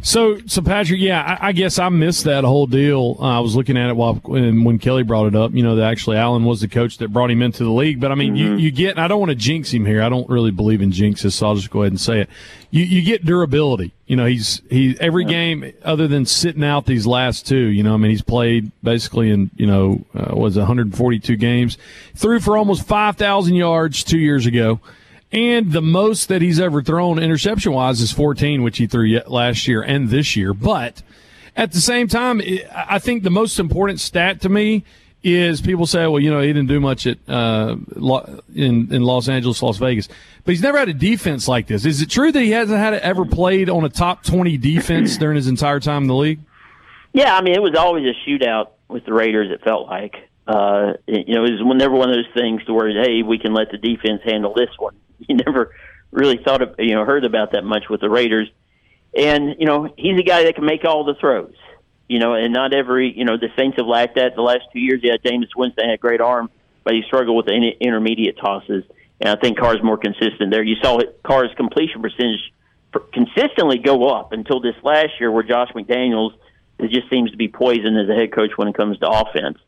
So, 0.02 0.38
so 0.46 0.60
Patrick, 0.60 1.00
yeah, 1.00 1.38
I, 1.40 1.48
I 1.48 1.52
guess 1.52 1.78
I 1.78 1.88
missed 1.88 2.24
that 2.24 2.44
whole 2.44 2.66
deal. 2.66 3.16
Uh, 3.18 3.38
I 3.38 3.40
was 3.40 3.56
looking 3.56 3.78
at 3.78 3.88
it 3.88 3.96
while 3.96 4.14
when, 4.16 4.62
when 4.62 4.78
Kelly 4.78 5.02
brought 5.02 5.26
it 5.26 5.34
up. 5.34 5.52
You 5.52 5.62
know, 5.62 5.76
that 5.76 5.90
actually 5.90 6.18
Allen 6.18 6.44
was 6.44 6.60
the 6.60 6.68
coach 6.68 6.98
that 6.98 7.08
brought 7.08 7.30
him 7.30 7.40
into 7.40 7.64
the 7.64 7.70
league. 7.70 8.00
But 8.00 8.12
I 8.12 8.14
mean, 8.14 8.36
you, 8.36 8.56
you 8.56 8.70
get. 8.70 8.90
and 8.90 9.00
I 9.00 9.08
don't 9.08 9.18
want 9.18 9.30
to 9.30 9.34
jinx 9.34 9.72
him 9.72 9.86
here. 9.86 10.02
I 10.02 10.10
don't 10.10 10.28
really 10.28 10.50
believe 10.50 10.82
in 10.82 10.90
jinxes, 10.92 11.32
so 11.32 11.46
I'll 11.46 11.54
just 11.54 11.70
go 11.70 11.82
ahead 11.82 11.92
and 11.92 12.00
say 12.00 12.20
it. 12.20 12.30
You 12.70 12.84
you 12.84 13.02
get 13.02 13.24
durability. 13.24 13.92
You 14.06 14.16
know, 14.16 14.26
he's 14.26 14.60
he 14.68 14.96
every 15.00 15.24
game 15.24 15.72
other 15.84 16.06
than 16.06 16.26
sitting 16.26 16.64
out 16.64 16.84
these 16.84 17.06
last 17.06 17.46
two. 17.46 17.56
You 17.56 17.82
know, 17.82 17.94
I 17.94 17.96
mean, 17.96 18.10
he's 18.10 18.22
played 18.22 18.72
basically 18.82 19.30
in 19.30 19.50
you 19.56 19.66
know 19.66 20.04
uh, 20.14 20.36
was 20.36 20.58
142 20.58 21.36
games, 21.36 21.78
threw 22.14 22.40
for 22.40 22.58
almost 22.58 22.86
5,000 22.86 23.54
yards 23.54 24.04
two 24.04 24.18
years 24.18 24.44
ago. 24.44 24.80
And 25.34 25.72
the 25.72 25.82
most 25.82 26.28
that 26.28 26.42
he's 26.42 26.60
ever 26.60 26.80
thrown 26.80 27.18
interception 27.18 27.72
wise 27.72 28.00
is 28.00 28.12
14, 28.12 28.62
which 28.62 28.78
he 28.78 28.86
threw 28.86 29.18
last 29.26 29.66
year 29.66 29.82
and 29.82 30.08
this 30.08 30.36
year. 30.36 30.54
But 30.54 31.02
at 31.56 31.72
the 31.72 31.80
same 31.80 32.06
time, 32.06 32.40
I 32.72 33.00
think 33.00 33.24
the 33.24 33.30
most 33.30 33.58
important 33.58 33.98
stat 33.98 34.42
to 34.42 34.48
me 34.48 34.84
is 35.24 35.60
people 35.60 35.86
say, 35.86 36.06
well, 36.06 36.20
you 36.20 36.30
know, 36.30 36.40
he 36.40 36.48
didn't 36.48 36.68
do 36.68 36.78
much 36.78 37.08
at 37.08 37.18
uh, 37.28 37.76
in 38.54 38.94
in 38.94 39.02
Los 39.02 39.28
Angeles, 39.28 39.60
Las 39.60 39.78
Vegas, 39.78 40.06
but 40.44 40.52
he's 40.52 40.62
never 40.62 40.78
had 40.78 40.88
a 40.88 40.94
defense 40.94 41.48
like 41.48 41.66
this. 41.66 41.84
Is 41.84 42.00
it 42.00 42.10
true 42.10 42.30
that 42.30 42.40
he 42.40 42.52
hasn't 42.52 42.78
had 42.78 42.94
it 42.94 43.02
ever 43.02 43.24
played 43.24 43.68
on 43.68 43.84
a 43.84 43.88
top 43.88 44.22
20 44.22 44.56
defense 44.58 45.16
during 45.16 45.34
his 45.34 45.48
entire 45.48 45.80
time 45.80 46.02
in 46.02 46.08
the 46.08 46.14
league? 46.14 46.40
Yeah, 47.12 47.36
I 47.36 47.42
mean, 47.42 47.54
it 47.54 47.62
was 47.62 47.74
always 47.74 48.04
a 48.04 48.28
shootout 48.28 48.68
with 48.88 49.04
the 49.04 49.14
Raiders. 49.14 49.50
It 49.50 49.62
felt 49.64 49.88
like, 49.88 50.28
uh, 50.46 50.94
you 51.06 51.34
know, 51.34 51.44
it 51.44 51.52
was 51.52 51.76
never 51.76 51.94
one 51.94 52.10
of 52.10 52.16
those 52.16 52.32
things 52.34 52.64
to 52.64 52.74
where, 52.74 52.88
hey, 52.90 53.22
we 53.22 53.38
can 53.38 53.54
let 53.54 53.70
the 53.70 53.78
defense 53.78 54.20
handle 54.24 54.54
this 54.54 54.70
one. 54.78 54.96
You 55.26 55.36
never 55.36 55.74
really 56.10 56.38
thought 56.44 56.60
of, 56.60 56.74
you 56.78 56.94
know, 56.94 57.04
heard 57.06 57.24
about 57.24 57.52
that 57.52 57.64
much 57.64 57.84
with 57.88 58.02
the 58.02 58.10
Raiders. 58.10 58.50
And 59.16 59.56
you 59.58 59.64
know, 59.64 59.88
he's 59.96 60.18
a 60.18 60.22
guy 60.22 60.42
that 60.44 60.56
can 60.56 60.66
make 60.66 60.84
all 60.84 61.04
the 61.04 61.14
throws. 61.14 61.54
You 62.08 62.18
know, 62.18 62.34
and 62.34 62.52
not 62.52 62.74
every, 62.74 63.16
you 63.16 63.24
know, 63.24 63.38
the 63.38 63.48
Saints 63.56 63.78
have 63.78 63.86
lacked 63.86 64.16
that 64.16 64.34
the 64.34 64.42
last 64.42 64.64
two 64.72 64.80
years. 64.80 65.00
Yeah, 65.02 65.16
Jameis 65.16 65.56
Winston 65.56 65.88
had 65.88 65.94
a 65.94 65.98
great 65.98 66.20
arm, 66.20 66.50
but 66.82 66.92
he 66.92 67.02
struggled 67.06 67.36
with 67.36 67.46
the 67.46 67.52
in- 67.52 67.76
intermediate 67.80 68.36
tosses. 68.36 68.84
And 69.20 69.30
I 69.30 69.40
think 69.40 69.56
Carr's 69.56 69.82
more 69.82 69.96
consistent 69.96 70.50
there. 70.50 70.62
You 70.62 70.76
saw 70.82 71.00
Carr's 71.24 71.54
completion 71.56 72.02
percentage 72.02 72.52
consistently 73.12 73.78
go 73.78 74.08
up 74.08 74.32
until 74.32 74.60
this 74.60 74.74
last 74.82 75.12
year, 75.18 75.30
where 75.30 75.42
Josh 75.42 75.70
McDaniels 75.74 76.32
it 76.78 76.90
just 76.90 77.08
seems 77.08 77.30
to 77.30 77.36
be 77.36 77.48
poison 77.48 77.96
as 77.96 78.08
a 78.08 78.14
head 78.14 78.32
coach 78.32 78.50
when 78.56 78.68
it 78.68 78.74
comes 78.74 78.98
to 78.98 79.08
offense. 79.08 79.58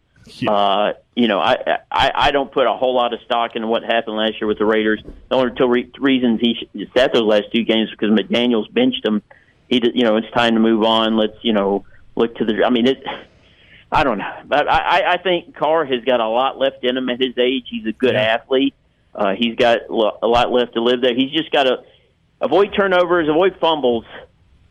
Uh, 0.49 0.93
you 1.15 1.29
know, 1.29 1.39
I, 1.39 1.79
I 1.91 2.11
I 2.15 2.31
don't 2.31 2.51
put 2.53 2.67
a 2.67 2.73
whole 2.73 2.95
lot 2.95 3.13
of 3.15 3.21
stock 3.25 3.57
in 3.57 3.67
what 3.69 3.83
happened 3.83 4.17
last 4.17 4.41
year 4.41 4.47
with 4.49 4.59
the 4.59 4.67
Raiders. 4.67 5.03
The 5.29 5.35
only 5.37 5.55
two 5.57 5.67
re- 5.69 5.91
reasons 5.99 6.41
he 6.41 6.55
sh- 6.55 6.87
sat 6.97 7.13
those 7.13 7.23
last 7.23 7.45
two 7.55 7.65
games 7.65 7.91
because 7.91 8.11
McDaniel's 8.11 8.69
benched 8.69 9.05
him. 9.07 9.23
He, 9.69 9.81
did, 9.81 9.97
you 9.97 10.05
know, 10.05 10.17
it's 10.17 10.31
time 10.33 10.55
to 10.55 10.61
move 10.61 10.83
on. 10.85 11.17
Let's 11.17 11.37
you 11.43 11.53
know 11.53 11.85
look 12.17 12.35
to 12.37 12.45
the. 12.45 12.65
I 12.65 12.71
mean, 12.71 12.87
it. 12.87 13.03
I 13.91 14.03
don't 14.05 14.19
know, 14.19 14.33
but 14.47 14.69
I, 14.69 15.01
I- 15.01 15.13
I 15.15 15.17
think 15.23 15.55
Carr 15.57 15.85
has 15.85 16.05
got 16.05 16.21
a 16.21 16.29
lot 16.29 16.59
left 16.59 16.83
in 16.85 16.97
him 16.97 17.09
at 17.09 17.21
his 17.21 17.39
age. 17.39 17.67
He's 17.71 17.87
a 17.87 17.93
good 17.93 18.17
athlete. 18.17 18.75
Uh, 19.15 19.35
he's 19.39 19.55
got 19.55 19.79
a 19.89 20.27
lot 20.27 20.51
left 20.51 20.75
to 20.75 20.83
live 20.83 21.01
there. 21.01 21.15
He's 21.15 21.31
just 21.31 21.51
got 21.51 21.63
to 21.65 21.85
avoid 22.41 22.75
turnovers, 22.77 23.29
avoid 23.29 23.57
fumbles, 23.61 24.05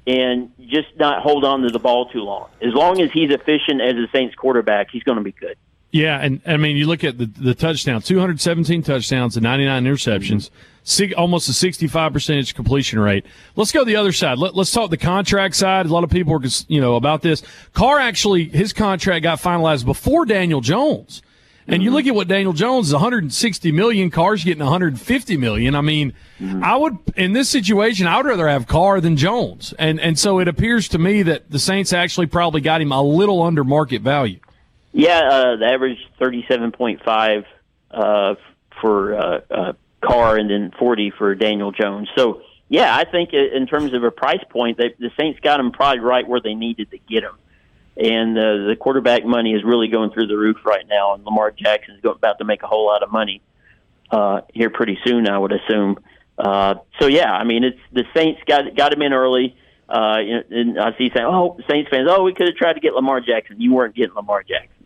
and 0.07 0.51
just 0.67 0.87
not 0.97 1.21
hold 1.21 1.43
on 1.43 1.61
to 1.61 1.69
the 1.69 1.79
ball 1.79 2.09
too 2.09 2.21
long. 2.21 2.49
As 2.61 2.73
long 2.73 3.01
as 3.01 3.11
he's 3.11 3.31
efficient 3.31 3.81
as 3.81 3.95
a 3.95 4.07
Saints 4.13 4.35
quarterback, 4.35 4.87
he's 4.91 5.03
going 5.03 5.17
to 5.17 5.23
be 5.23 5.31
good. 5.31 5.57
Yeah, 5.91 6.19
and 6.19 6.41
I 6.45 6.57
mean, 6.57 6.75
you 6.75 6.87
look 6.87 7.05
at 7.05 7.17
the 7.17 7.25
the 7.25 7.55
touchdown, 7.55 8.01
217 8.01 8.83
touchdowns 8.83 9.37
and 9.37 9.43
99 9.43 9.85
interceptions, 9.85 10.49
almost 11.15 11.47
a 11.47 11.53
65 11.53 12.11
percentage 12.11 12.53
completion 12.53 12.99
rate. 12.99 13.25
Let's 13.55 13.71
go 13.71 13.85
the 13.85 13.95
other 13.95 14.11
side. 14.11 14.37
Let, 14.37 14.55
let's 14.55 14.73
talk 14.73 14.89
the 14.89 14.97
contract 14.97 15.55
side. 15.55 15.85
A 15.85 15.89
lot 15.89 16.03
of 16.03 16.09
people 16.09 16.33
are, 16.33 16.41
you 16.67 16.81
know, 16.81 16.95
about 16.95 17.21
this. 17.21 17.43
Carr 17.73 17.99
actually, 17.99 18.49
his 18.49 18.73
contract 18.73 19.23
got 19.23 19.39
finalized 19.39 19.85
before 19.85 20.25
Daniel 20.25 20.59
Jones. 20.59 21.21
And 21.67 21.81
you 21.81 21.89
look 21.91 22.05
at 22.05 22.13
what 22.13 22.27
Daniel 22.27 22.53
Jones 22.53 22.87
is 22.87 22.93
160 22.93 23.71
million, 23.71 24.11
Carr's 24.11 24.43
getting 24.43 24.63
150 24.63 25.37
million. 25.37 25.73
I 25.73 25.81
mean, 25.81 26.13
I 26.61 26.75
would 26.75 26.97
in 27.15 27.33
this 27.33 27.49
situation, 27.49 28.05
I 28.07 28.17
would 28.17 28.25
rather 28.27 28.47
have 28.47 28.67
Carr 28.67 29.01
than 29.01 29.17
Jones. 29.17 29.73
And 29.79 29.99
and 29.99 30.17
so 30.19 30.39
it 30.39 30.47
appears 30.47 30.87
to 30.89 30.99
me 30.99 31.23
that 31.23 31.49
the 31.49 31.59
Saints 31.59 31.91
actually 31.93 32.27
probably 32.27 32.61
got 32.61 32.81
him 32.81 32.91
a 32.91 33.01
little 33.01 33.41
under 33.41 33.63
market 33.63 34.01
value. 34.01 34.39
Yeah, 34.91 35.21
uh, 35.29 35.55
the 35.57 35.65
average 35.65 35.97
thirty-seven 36.19 36.71
point 36.71 37.01
five 37.03 37.45
uh, 37.91 38.35
for 38.79 39.15
uh, 39.15 39.41
uh, 39.49 39.73
Carr, 40.01 40.37
and 40.37 40.49
then 40.49 40.71
forty 40.77 41.11
for 41.11 41.33
Daniel 41.35 41.71
Jones. 41.71 42.09
So, 42.15 42.41
yeah, 42.69 42.95
I 42.95 43.03
think 43.03 43.33
in 43.33 43.67
terms 43.67 43.93
of 43.93 44.03
a 44.03 44.11
price 44.11 44.43
point, 44.49 44.77
they, 44.77 44.93
the 44.97 45.11
Saints 45.19 45.39
got 45.41 45.59
him 45.59 45.71
probably 45.71 45.99
right 45.99 46.27
where 46.27 46.39
they 46.39 46.53
needed 46.53 46.91
to 46.91 46.97
get 46.97 47.23
him. 47.23 47.37
And 47.97 48.37
uh, 48.37 48.67
the 48.67 48.75
quarterback 48.77 49.23
money 49.25 49.53
is 49.53 49.63
really 49.63 49.87
going 49.87 50.11
through 50.11 50.27
the 50.27 50.37
roof 50.37 50.57
right 50.65 50.85
now, 50.87 51.13
and 51.13 51.23
Lamar 51.23 51.51
Jackson 51.51 51.95
is 51.95 52.01
about 52.03 52.39
to 52.39 52.43
make 52.45 52.61
a 52.61 52.67
whole 52.67 52.85
lot 52.85 53.03
of 53.03 53.11
money 53.11 53.41
uh, 54.11 54.41
here 54.53 54.69
pretty 54.69 54.97
soon, 55.05 55.29
I 55.29 55.37
would 55.37 55.53
assume. 55.53 55.97
Uh, 56.37 56.75
so 56.99 57.07
yeah, 57.07 57.31
I 57.31 57.45
mean, 57.45 57.63
it's 57.63 57.79
the 57.93 58.03
Saints 58.13 58.41
got 58.45 58.75
got 58.75 58.93
him 58.93 59.01
in 59.01 59.13
early. 59.13 59.55
Uh, 59.87 60.17
you 60.19 60.33
know, 60.35 60.43
and 60.51 60.79
I 60.79 60.97
see 60.97 61.09
saying, 61.13 61.25
"Oh, 61.25 61.57
Saints 61.69 61.89
fans, 61.89 62.09
oh, 62.11 62.23
we 62.23 62.33
could 62.33 62.47
have 62.47 62.57
tried 62.57 62.73
to 62.73 62.81
get 62.81 62.93
Lamar 62.93 63.21
Jackson. 63.21 63.61
You 63.61 63.73
weren't 63.73 63.95
getting 63.95 64.15
Lamar 64.15 64.43
Jackson 64.43 64.85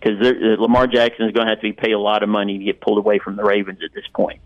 because 0.00 0.18
Lamar 0.58 0.88
Jackson 0.88 1.26
is 1.26 1.32
going 1.32 1.46
to 1.46 1.52
have 1.52 1.60
to 1.60 1.68
be 1.68 1.72
paid 1.72 1.92
a 1.92 1.98
lot 1.98 2.22
of 2.22 2.28
money 2.28 2.58
to 2.58 2.64
get 2.64 2.80
pulled 2.80 2.98
away 2.98 3.20
from 3.20 3.36
the 3.36 3.44
Ravens 3.44 3.78
at 3.84 3.94
this 3.94 4.06
point." 4.12 4.40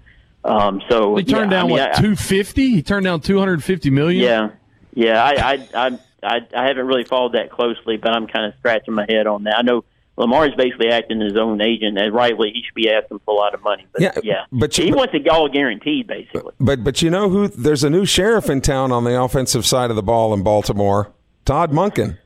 Um, 0.44 0.83
so 0.90 1.16
He 1.16 1.25
turned 1.25 1.53
yeah, 1.53 1.59
down 1.62 1.66
I 1.66 1.68
mean, 1.68 1.79
what 1.79 1.94
two 1.96 2.16
fifty? 2.16 2.70
He 2.70 2.83
turned 2.83 3.05
down 3.05 3.20
two 3.20 3.38
hundred 3.38 3.62
fifty 3.64 3.90
million. 3.90 4.22
yeah, 4.22 4.51
yeah. 4.92 5.25
I, 5.25 5.53
I, 5.53 5.87
I, 5.87 5.98
I, 6.22 6.40
I 6.56 6.66
haven't 6.66 6.87
really 6.87 7.04
followed 7.04 7.32
that 7.35 7.50
closely, 7.50 7.96
but 7.96 8.12
I'm 8.12 8.26
kind 8.26 8.46
of 8.46 8.54
scratching 8.58 8.94
my 8.94 9.06
head 9.08 9.26
on 9.26 9.44
that. 9.44 9.58
I 9.58 9.62
know 9.62 9.85
Lamar 10.16 10.46
is 10.46 10.54
basically 10.54 10.88
acting 10.90 11.20
as 11.22 11.32
his 11.32 11.38
own 11.38 11.61
agent, 11.61 11.98
and 11.98 12.14
rightly 12.14 12.50
he 12.52 12.62
should 12.62 12.74
be 12.74 12.90
asking 12.90 13.20
for 13.24 13.32
a 13.35 13.37
lot 13.37 13.54
of 13.54 13.62
money. 13.62 13.87
But 13.92 14.02
Yeah, 14.02 14.12
yeah, 14.22 14.44
but 14.52 14.76
you- 14.78 14.85
he 14.85 14.90
but- 14.90 14.98
wants 14.98 15.14
it 15.14 15.26
all 15.28 15.48
guaranteed, 15.48 16.06
basically. 16.06 16.52
But 16.61 16.85
but 16.85 17.00
you 17.02 17.11
know 17.11 17.28
who? 17.28 17.48
There's 17.48 17.82
a 17.85 17.90
new 17.90 18.04
sheriff 18.04 18.48
in 18.50 18.61
town 18.61 18.92
on 18.92 19.04
the 19.04 19.20
offensive 19.20 19.64
side 19.66 19.90
of 19.90 19.96
the 19.96 20.02
ball 20.02 20.32
in 20.35 20.42
Baltimore, 20.42 21.11
Todd 21.44 21.72
Monken. 21.72 22.18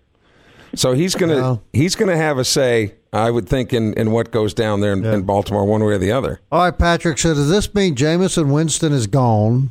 So 0.74 0.92
he's 0.92 1.14
gonna 1.14 1.36
Yeah. 1.36 1.56
he's 1.72 1.94
gonna 1.94 2.16
have 2.16 2.36
a 2.38 2.44
say, 2.44 2.96
I 3.12 3.30
would 3.30 3.48
think, 3.48 3.72
in, 3.72 3.94
in 3.94 4.10
what 4.10 4.30
goes 4.30 4.52
down 4.52 4.80
there 4.80 4.92
in, 4.92 5.04
in 5.06 5.22
Baltimore, 5.22 5.64
one 5.64 5.82
way 5.82 5.94
or 5.94 5.98
the 5.98 6.12
other. 6.12 6.40
All 6.52 6.64
right, 6.64 6.76
Patrick. 6.76 7.16
So 7.18 7.32
does 7.34 7.48
this 7.48 7.72
mean 7.72 7.94
Jamison 7.94 8.50
Winston 8.50 8.92
is 8.92 9.06
gone, 9.06 9.70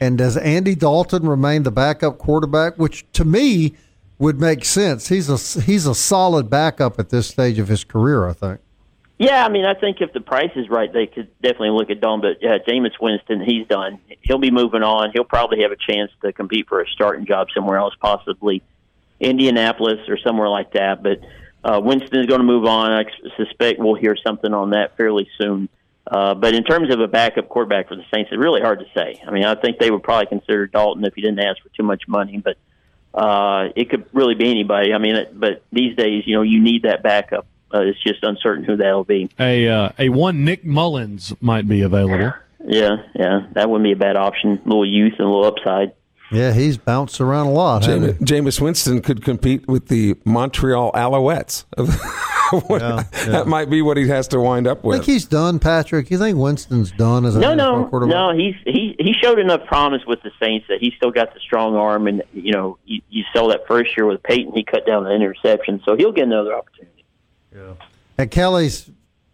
and 0.00 0.18
does 0.18 0.36
Andy 0.36 0.74
Dalton 0.74 1.26
remain 1.26 1.62
the 1.62 1.70
backup 1.70 2.18
quarterback? 2.18 2.76
Which 2.78 3.04
to 3.12 3.24
me 3.24 3.74
would 4.18 4.40
make 4.40 4.64
sense. 4.64 5.08
He's 5.08 5.28
a 5.28 5.62
he's 5.62 5.86
a 5.86 5.94
solid 5.94 6.48
backup 6.50 6.98
at 6.98 7.10
this 7.10 7.28
stage 7.28 7.58
of 7.58 7.68
his 7.68 7.84
career. 7.84 8.28
I 8.28 8.32
think. 8.32 8.60
Yeah, 9.18 9.44
I 9.44 9.48
mean, 9.48 9.64
I 9.64 9.74
think 9.74 10.00
if 10.00 10.12
the 10.12 10.20
price 10.20 10.50
is 10.56 10.68
right, 10.68 10.92
they 10.92 11.06
could 11.06 11.28
definitely 11.40 11.70
look 11.70 11.88
at 11.88 12.00
Dalton. 12.00 12.20
But 12.20 12.42
yeah, 12.42 12.58
Jameis 12.58 12.94
Winston, 13.00 13.40
he's 13.40 13.66
done. 13.68 14.00
He'll 14.22 14.38
be 14.38 14.50
moving 14.50 14.82
on. 14.82 15.12
He'll 15.12 15.24
probably 15.24 15.62
have 15.62 15.70
a 15.70 15.76
chance 15.76 16.10
to 16.22 16.32
compete 16.32 16.68
for 16.68 16.80
a 16.80 16.88
starting 16.88 17.24
job 17.24 17.46
somewhere 17.54 17.78
else, 17.78 17.94
possibly 18.00 18.62
Indianapolis 19.20 20.00
or 20.08 20.18
somewhere 20.18 20.48
like 20.48 20.72
that. 20.72 21.02
But 21.02 21.20
uh, 21.62 21.80
Winston 21.80 22.20
is 22.20 22.26
going 22.26 22.40
to 22.40 22.46
move 22.46 22.64
on. 22.64 22.90
I 22.90 23.04
suspect 23.36 23.78
we'll 23.78 23.94
hear 23.94 24.16
something 24.16 24.52
on 24.52 24.70
that 24.70 24.96
fairly 24.96 25.28
soon. 25.40 25.68
Uh, 26.06 26.34
but 26.34 26.54
in 26.54 26.64
terms 26.64 26.92
of 26.92 27.00
a 27.00 27.08
backup 27.08 27.48
quarterback 27.48 27.88
for 27.88 27.96
the 27.96 28.04
Saints, 28.12 28.30
it's 28.30 28.38
really 28.38 28.60
hard 28.60 28.80
to 28.80 28.86
say. 28.94 29.22
I 29.26 29.30
mean, 29.30 29.44
I 29.44 29.54
think 29.54 29.78
they 29.78 29.90
would 29.90 30.02
probably 30.02 30.26
consider 30.26 30.66
Dalton 30.66 31.04
if 31.04 31.14
he 31.14 31.22
didn't 31.22 31.40
ask 31.40 31.62
for 31.62 31.70
too 31.70 31.82
much 31.82 32.06
money, 32.06 32.38
but 32.38 32.56
uh, 33.14 33.68
it 33.74 33.88
could 33.88 34.04
really 34.12 34.34
be 34.34 34.50
anybody. 34.50 34.92
I 34.92 34.98
mean, 34.98 35.16
it, 35.16 35.38
but 35.38 35.62
these 35.72 35.96
days, 35.96 36.24
you 36.26 36.34
know, 36.34 36.42
you 36.42 36.60
need 36.60 36.82
that 36.82 37.02
backup. 37.02 37.46
Uh, 37.72 37.80
it's 37.80 38.02
just 38.02 38.22
uncertain 38.22 38.64
who 38.64 38.76
that'll 38.76 39.04
be. 39.04 39.30
A 39.38 39.68
uh, 39.68 39.90
a 39.98 40.08
one 40.10 40.44
Nick 40.44 40.64
Mullens 40.64 41.34
might 41.40 41.66
be 41.66 41.80
available. 41.80 42.34
Yeah, 42.66 42.96
yeah, 43.14 43.46
that 43.52 43.68
wouldn't 43.68 43.84
be 43.84 43.92
a 43.92 43.96
bad 43.96 44.16
option. 44.16 44.60
A 44.64 44.68
little 44.68 44.86
youth 44.86 45.14
and 45.18 45.26
a 45.26 45.30
little 45.30 45.46
upside. 45.46 45.92
Yeah, 46.30 46.52
he's 46.52 46.76
bounced 46.76 47.20
around 47.20 47.48
a 47.48 47.52
lot. 47.52 47.82
Jameis, 47.82 48.18
Jameis 48.18 48.60
Winston 48.60 49.02
could 49.02 49.24
compete 49.24 49.68
with 49.68 49.88
the 49.88 50.16
Montreal 50.24 50.92
Alouettes. 50.92 51.64
yeah, 52.70 53.04
yeah. 53.12 53.24
That 53.26 53.46
might 53.46 53.70
be 53.70 53.82
what 53.82 53.96
he 53.96 54.08
has 54.08 54.28
to 54.28 54.40
wind 54.40 54.66
up 54.66 54.84
with. 54.84 54.94
I 54.94 54.98
think 54.98 55.06
he's 55.06 55.24
done, 55.24 55.58
Patrick. 55.58 56.10
You 56.10 56.18
think 56.18 56.38
Winston's 56.38 56.92
done 56.92 57.24
as 57.24 57.36
a 57.36 57.40
no, 57.40 57.54
no, 57.54 57.88
no? 57.88 58.36
He's 58.36 58.54
he 58.64 58.94
he 58.98 59.14
showed 59.20 59.38
enough 59.38 59.66
promise 59.66 60.02
with 60.06 60.22
the 60.22 60.30
Saints 60.40 60.66
that 60.68 60.78
he's 60.80 60.94
still 60.94 61.10
got 61.10 61.34
the 61.34 61.40
strong 61.40 61.76
arm, 61.76 62.06
and 62.06 62.22
you 62.32 62.52
know 62.52 62.78
you, 62.84 63.00
you 63.08 63.24
saw 63.32 63.48
that 63.48 63.66
first 63.66 63.96
year 63.96 64.06
with 64.06 64.22
Payton, 64.22 64.52
he 64.52 64.64
cut 64.64 64.86
down 64.86 65.04
the 65.04 65.10
interception, 65.10 65.80
so 65.84 65.96
he'll 65.96 66.12
get 66.12 66.24
another 66.24 66.54
opportunity. 66.54 67.04
Yeah, 67.54 67.74
and 68.18 68.30
Kelly's 68.30 68.90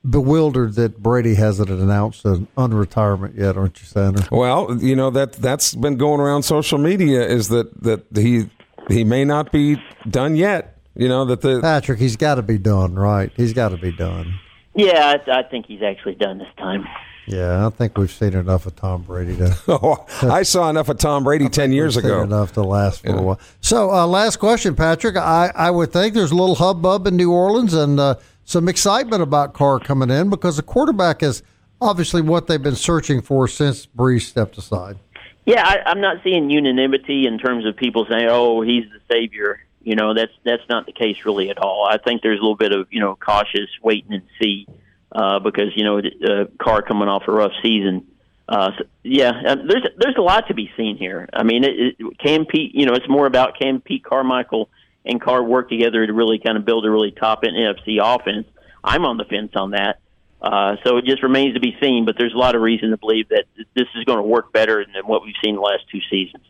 bewildered 0.09 0.74
that 0.74 1.02
Brady 1.02 1.35
hasn't 1.35 1.68
announced 1.68 2.24
an 2.24 2.48
unretirement 2.56 3.37
yet, 3.37 3.56
aren't 3.56 3.80
you, 3.80 3.87
Senator? 3.87 4.28
Well, 4.30 4.78
you 4.80 4.96
know 4.96 5.11
that 5.11 5.35
that's 5.35 5.74
been 5.74 5.96
going 5.96 6.20
around 6.20 6.42
social 6.42 6.78
media 6.78 7.26
is 7.26 7.48
that 7.48 7.83
that 7.83 8.04
he 8.14 8.50
he 8.88 9.04
may 9.04 9.24
not 9.24 9.52
be 9.52 9.83
done 10.09 10.37
yet. 10.37 10.78
You 11.00 11.08
know 11.08 11.24
that 11.24 11.40
the 11.40 11.62
Patrick, 11.62 11.98
he's 11.98 12.16
got 12.16 12.34
to 12.34 12.42
be 12.42 12.58
done, 12.58 12.94
right? 12.94 13.32
He's 13.34 13.54
got 13.54 13.70
to 13.70 13.78
be 13.78 13.90
done. 13.90 14.38
Yeah, 14.74 15.16
I, 15.26 15.38
I 15.38 15.42
think 15.44 15.64
he's 15.64 15.80
actually 15.80 16.14
done 16.14 16.36
this 16.36 16.52
time. 16.58 16.86
Yeah, 17.26 17.66
I 17.66 17.70
think 17.70 17.96
we've 17.96 18.10
seen 18.10 18.34
enough 18.34 18.66
of 18.66 18.76
Tom 18.76 19.04
Brady 19.04 19.34
to. 19.38 19.56
oh, 19.68 20.06
I 20.20 20.42
saw 20.42 20.68
enough 20.68 20.90
of 20.90 20.98
Tom 20.98 21.24
Brady 21.24 21.48
ten 21.48 21.72
years 21.72 21.96
ago. 21.96 22.20
Enough 22.20 22.52
to 22.52 22.62
last 22.62 23.00
for 23.00 23.08
yeah. 23.08 23.18
a 23.18 23.22
while. 23.22 23.40
So, 23.62 23.90
uh, 23.90 24.06
last 24.06 24.36
question, 24.36 24.76
Patrick. 24.76 25.16
I, 25.16 25.50
I 25.54 25.70
would 25.70 25.90
think 25.90 26.12
there's 26.12 26.32
a 26.32 26.36
little 26.36 26.56
hubbub 26.56 27.06
in 27.06 27.16
New 27.16 27.32
Orleans 27.32 27.72
and 27.72 27.98
uh, 27.98 28.16
some 28.44 28.68
excitement 28.68 29.22
about 29.22 29.54
Carr 29.54 29.80
coming 29.80 30.10
in 30.10 30.28
because 30.28 30.58
the 30.58 30.62
quarterback 30.62 31.22
is 31.22 31.42
obviously 31.80 32.20
what 32.20 32.46
they've 32.46 32.62
been 32.62 32.76
searching 32.76 33.22
for 33.22 33.48
since 33.48 33.86
Brees 33.86 34.22
stepped 34.22 34.58
aside. 34.58 34.98
Yeah, 35.46 35.66
I, 35.66 35.78
I'm 35.88 36.02
not 36.02 36.18
seeing 36.22 36.50
unanimity 36.50 37.26
in 37.26 37.38
terms 37.38 37.64
of 37.64 37.74
people 37.74 38.04
saying, 38.06 38.28
"Oh, 38.28 38.60
he's 38.60 38.84
the 38.92 39.00
savior." 39.10 39.60
You 39.82 39.96
know, 39.96 40.14
that's 40.14 40.32
that's 40.44 40.62
not 40.68 40.86
the 40.86 40.92
case 40.92 41.24
really 41.24 41.50
at 41.50 41.58
all. 41.58 41.88
I 41.90 41.98
think 41.98 42.22
there's 42.22 42.38
a 42.38 42.42
little 42.42 42.56
bit 42.56 42.72
of 42.72 42.88
you 42.90 43.00
know 43.00 43.16
cautious 43.16 43.70
waiting 43.82 44.12
and 44.12 44.22
see 44.40 44.66
uh, 45.12 45.38
because 45.38 45.72
you 45.74 45.84
know 45.84 45.98
uh, 45.98 46.44
Carr 46.58 46.82
coming 46.82 47.08
off 47.08 47.22
a 47.26 47.32
rough 47.32 47.52
season. 47.62 48.06
Uh, 48.48 48.72
so, 48.76 48.84
yeah, 49.04 49.30
uh, 49.30 49.54
there's 49.54 49.86
there's 49.96 50.16
a 50.18 50.22
lot 50.22 50.48
to 50.48 50.54
be 50.54 50.70
seen 50.76 50.96
here. 50.96 51.28
I 51.32 51.44
mean, 51.44 51.64
it, 51.64 51.96
it, 51.98 52.18
can 52.18 52.46
Pete, 52.46 52.74
you 52.74 52.84
know, 52.84 52.94
it's 52.94 53.08
more 53.08 53.26
about 53.26 53.58
can 53.58 53.80
Pete 53.80 54.04
Carmichael 54.04 54.68
and 55.04 55.20
Carr 55.20 55.42
work 55.42 55.68
together 55.68 56.06
to 56.06 56.12
really 56.12 56.38
kind 56.38 56.58
of 56.58 56.64
build 56.64 56.84
a 56.84 56.90
really 56.90 57.12
top 57.12 57.44
end 57.44 57.56
NFC 57.56 57.98
offense. 58.02 58.46
I'm 58.82 59.04
on 59.04 59.16
the 59.16 59.24
fence 59.24 59.52
on 59.54 59.70
that. 59.70 60.00
Uh, 60.42 60.76
so 60.84 60.96
it 60.96 61.04
just 61.04 61.22
remains 61.22 61.54
to 61.54 61.60
be 61.60 61.76
seen, 61.80 62.06
but 62.06 62.16
there's 62.18 62.32
a 62.32 62.38
lot 62.38 62.54
of 62.54 62.62
reason 62.62 62.90
to 62.90 62.96
believe 62.96 63.28
that 63.28 63.44
this 63.74 63.86
is 63.94 64.04
going 64.04 64.18
to 64.18 64.22
work 64.22 64.52
better 64.52 64.84
than 64.84 65.06
what 65.06 65.22
we've 65.22 65.34
seen 65.44 65.54
the 65.54 65.60
last 65.60 65.84
two 65.92 66.00
seasons. 66.10 66.44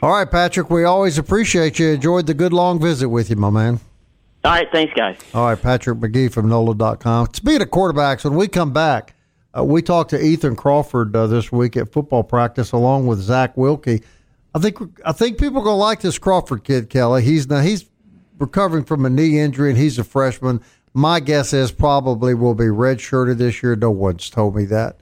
All 0.00 0.10
right, 0.10 0.30
Patrick, 0.30 0.70
we 0.70 0.84
always 0.84 1.18
appreciate 1.18 1.78
you. 1.78 1.88
Enjoyed 1.88 2.26
the 2.26 2.34
good 2.34 2.52
long 2.52 2.80
visit 2.80 3.08
with 3.08 3.30
you, 3.30 3.36
my 3.36 3.50
man. 3.50 3.80
All 4.44 4.52
right, 4.52 4.68
thanks, 4.70 4.94
guys. 4.94 5.18
All 5.34 5.46
right, 5.46 5.60
Patrick 5.60 5.98
Magee 5.98 6.28
from 6.28 6.48
NOLA.com. 6.48 7.28
Speaking 7.32 7.62
of 7.62 7.70
quarterbacks, 7.70 8.24
when 8.24 8.34
we 8.34 8.46
come 8.46 8.72
back, 8.72 9.14
uh, 9.56 9.64
we 9.64 9.82
talked 9.82 10.10
to 10.10 10.22
Ethan 10.22 10.54
Crawford 10.54 11.16
uh, 11.16 11.26
this 11.26 11.50
week 11.50 11.76
at 11.76 11.90
football 11.90 12.22
practice 12.22 12.70
along 12.70 13.06
with 13.06 13.18
Zach 13.18 13.56
Wilcke. 13.56 14.04
I 14.54 14.58
think 14.60 14.78
I 15.04 15.12
think 15.12 15.38
people 15.38 15.60
are 15.60 15.64
going 15.64 15.74
to 15.74 15.80
like 15.80 16.00
this 16.00 16.18
Crawford 16.18 16.64
kid, 16.64 16.88
Kelly. 16.90 17.22
He's 17.22 17.48
now 17.48 17.60
he's 17.60 17.84
recovering 18.38 18.84
from 18.84 19.04
a 19.04 19.10
knee 19.10 19.38
injury 19.38 19.70
and 19.70 19.78
he's 19.78 19.98
a 19.98 20.04
freshman. 20.04 20.60
My 20.94 21.20
guess 21.20 21.52
is 21.52 21.70
probably 21.72 22.34
will 22.34 22.54
be 22.54 22.64
redshirted 22.64 23.38
this 23.38 23.62
year. 23.62 23.76
No 23.76 23.90
one's 23.90 24.30
told 24.30 24.56
me 24.56 24.64
that 24.66 24.98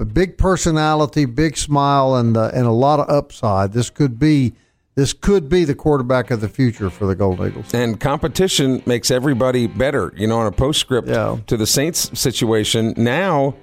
a 0.00 0.04
big 0.04 0.38
personality, 0.38 1.26
big 1.26 1.56
smile, 1.56 2.16
and 2.16 2.36
uh, 2.36 2.50
and 2.54 2.66
a 2.66 2.72
lot 2.72 2.98
of 2.98 3.08
upside. 3.08 3.72
This 3.72 3.90
could 3.90 4.18
be 4.18 4.54
this 4.96 5.12
could 5.12 5.48
be 5.48 5.64
the 5.64 5.74
quarterback 5.74 6.30
of 6.30 6.40
the 6.40 6.48
future 6.48 6.90
for 6.90 7.06
the 7.06 7.14
Gold 7.14 7.40
Eagles. 7.40 7.72
And 7.72 8.00
competition 8.00 8.82
makes 8.86 9.10
everybody 9.10 9.66
better. 9.66 10.12
You 10.16 10.26
know, 10.26 10.38
on 10.38 10.46
a 10.46 10.52
postscript 10.52 11.06
yeah. 11.06 11.38
to 11.46 11.56
the 11.56 11.66
Saints 11.66 12.18
situation, 12.18 12.94
now 12.96 13.54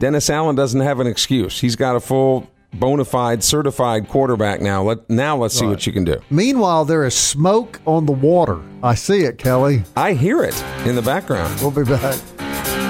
Dennis 0.00 0.28
Allen 0.28 0.56
doesn't 0.56 0.80
have 0.80 1.00
an 1.00 1.06
excuse. 1.06 1.60
He's 1.60 1.76
got 1.76 1.96
a 1.96 2.00
full 2.00 2.50
bona 2.74 3.04
fide 3.04 3.44
certified 3.44 4.08
quarterback 4.08 4.60
now. 4.60 4.82
Let 4.82 5.08
now 5.08 5.36
let's 5.36 5.56
see 5.56 5.66
what 5.66 5.86
you 5.86 5.92
can 5.92 6.04
do. 6.04 6.20
Meanwhile, 6.28 6.86
there 6.86 7.04
is 7.04 7.14
smoke 7.14 7.80
on 7.86 8.06
the 8.06 8.12
water. 8.12 8.60
I 8.82 8.96
see 8.96 9.20
it, 9.20 9.38
Kelly. 9.38 9.84
I 9.96 10.14
hear 10.14 10.42
it 10.42 10.60
in 10.84 10.96
the 10.96 11.02
background. 11.02 11.60
We'll 11.60 11.70
be 11.70 11.84
back. 11.84 12.83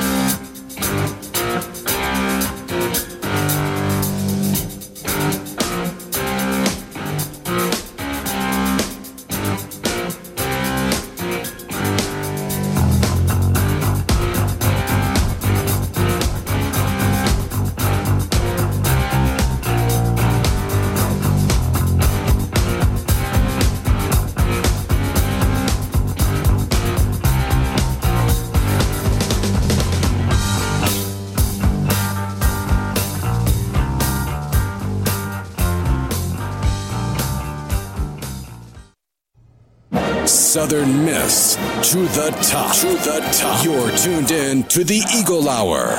Top. 42.30 42.74
To 42.76 42.86
the 42.86 43.20
top. 43.32 43.62
You're 43.62 43.90
tuned 43.98 44.30
in 44.30 44.62
to 44.64 44.82
the 44.82 45.02
Eagle 45.14 45.46
Hour. 45.46 45.92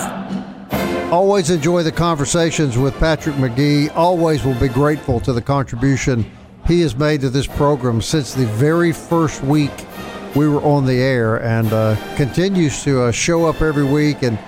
Always 1.12 1.52
enjoy 1.52 1.84
the 1.84 1.92
conversations 1.92 2.80
with 2.80 2.98
Patrick 2.98 3.38
Magee. 3.38 3.90
Always 3.90 4.44
will 4.44 4.60
be 4.60 4.68
grateful 4.68 5.20
to 5.20 5.34
the 5.34 5.42
contribution 5.42 6.26
he 6.66 6.82
has 6.82 6.96
made 6.96 7.22
to 7.22 7.30
this 7.30 7.46
program 7.46 8.02
since 8.02 8.34
the 8.34 8.48
very 8.48 8.92
first 8.92 9.44
week 9.44 9.72
we 10.36 10.48
were 10.48 10.62
on 10.64 10.88
the 10.88 10.96
air 10.96 11.44
and 11.44 11.72
uh, 11.72 11.96
continues 12.16 12.84
to 12.84 13.04
uh, 13.04 13.12
show 13.12 13.46
up 13.46 13.62
every 13.62 13.86
week 13.86 14.24
and 14.24 14.40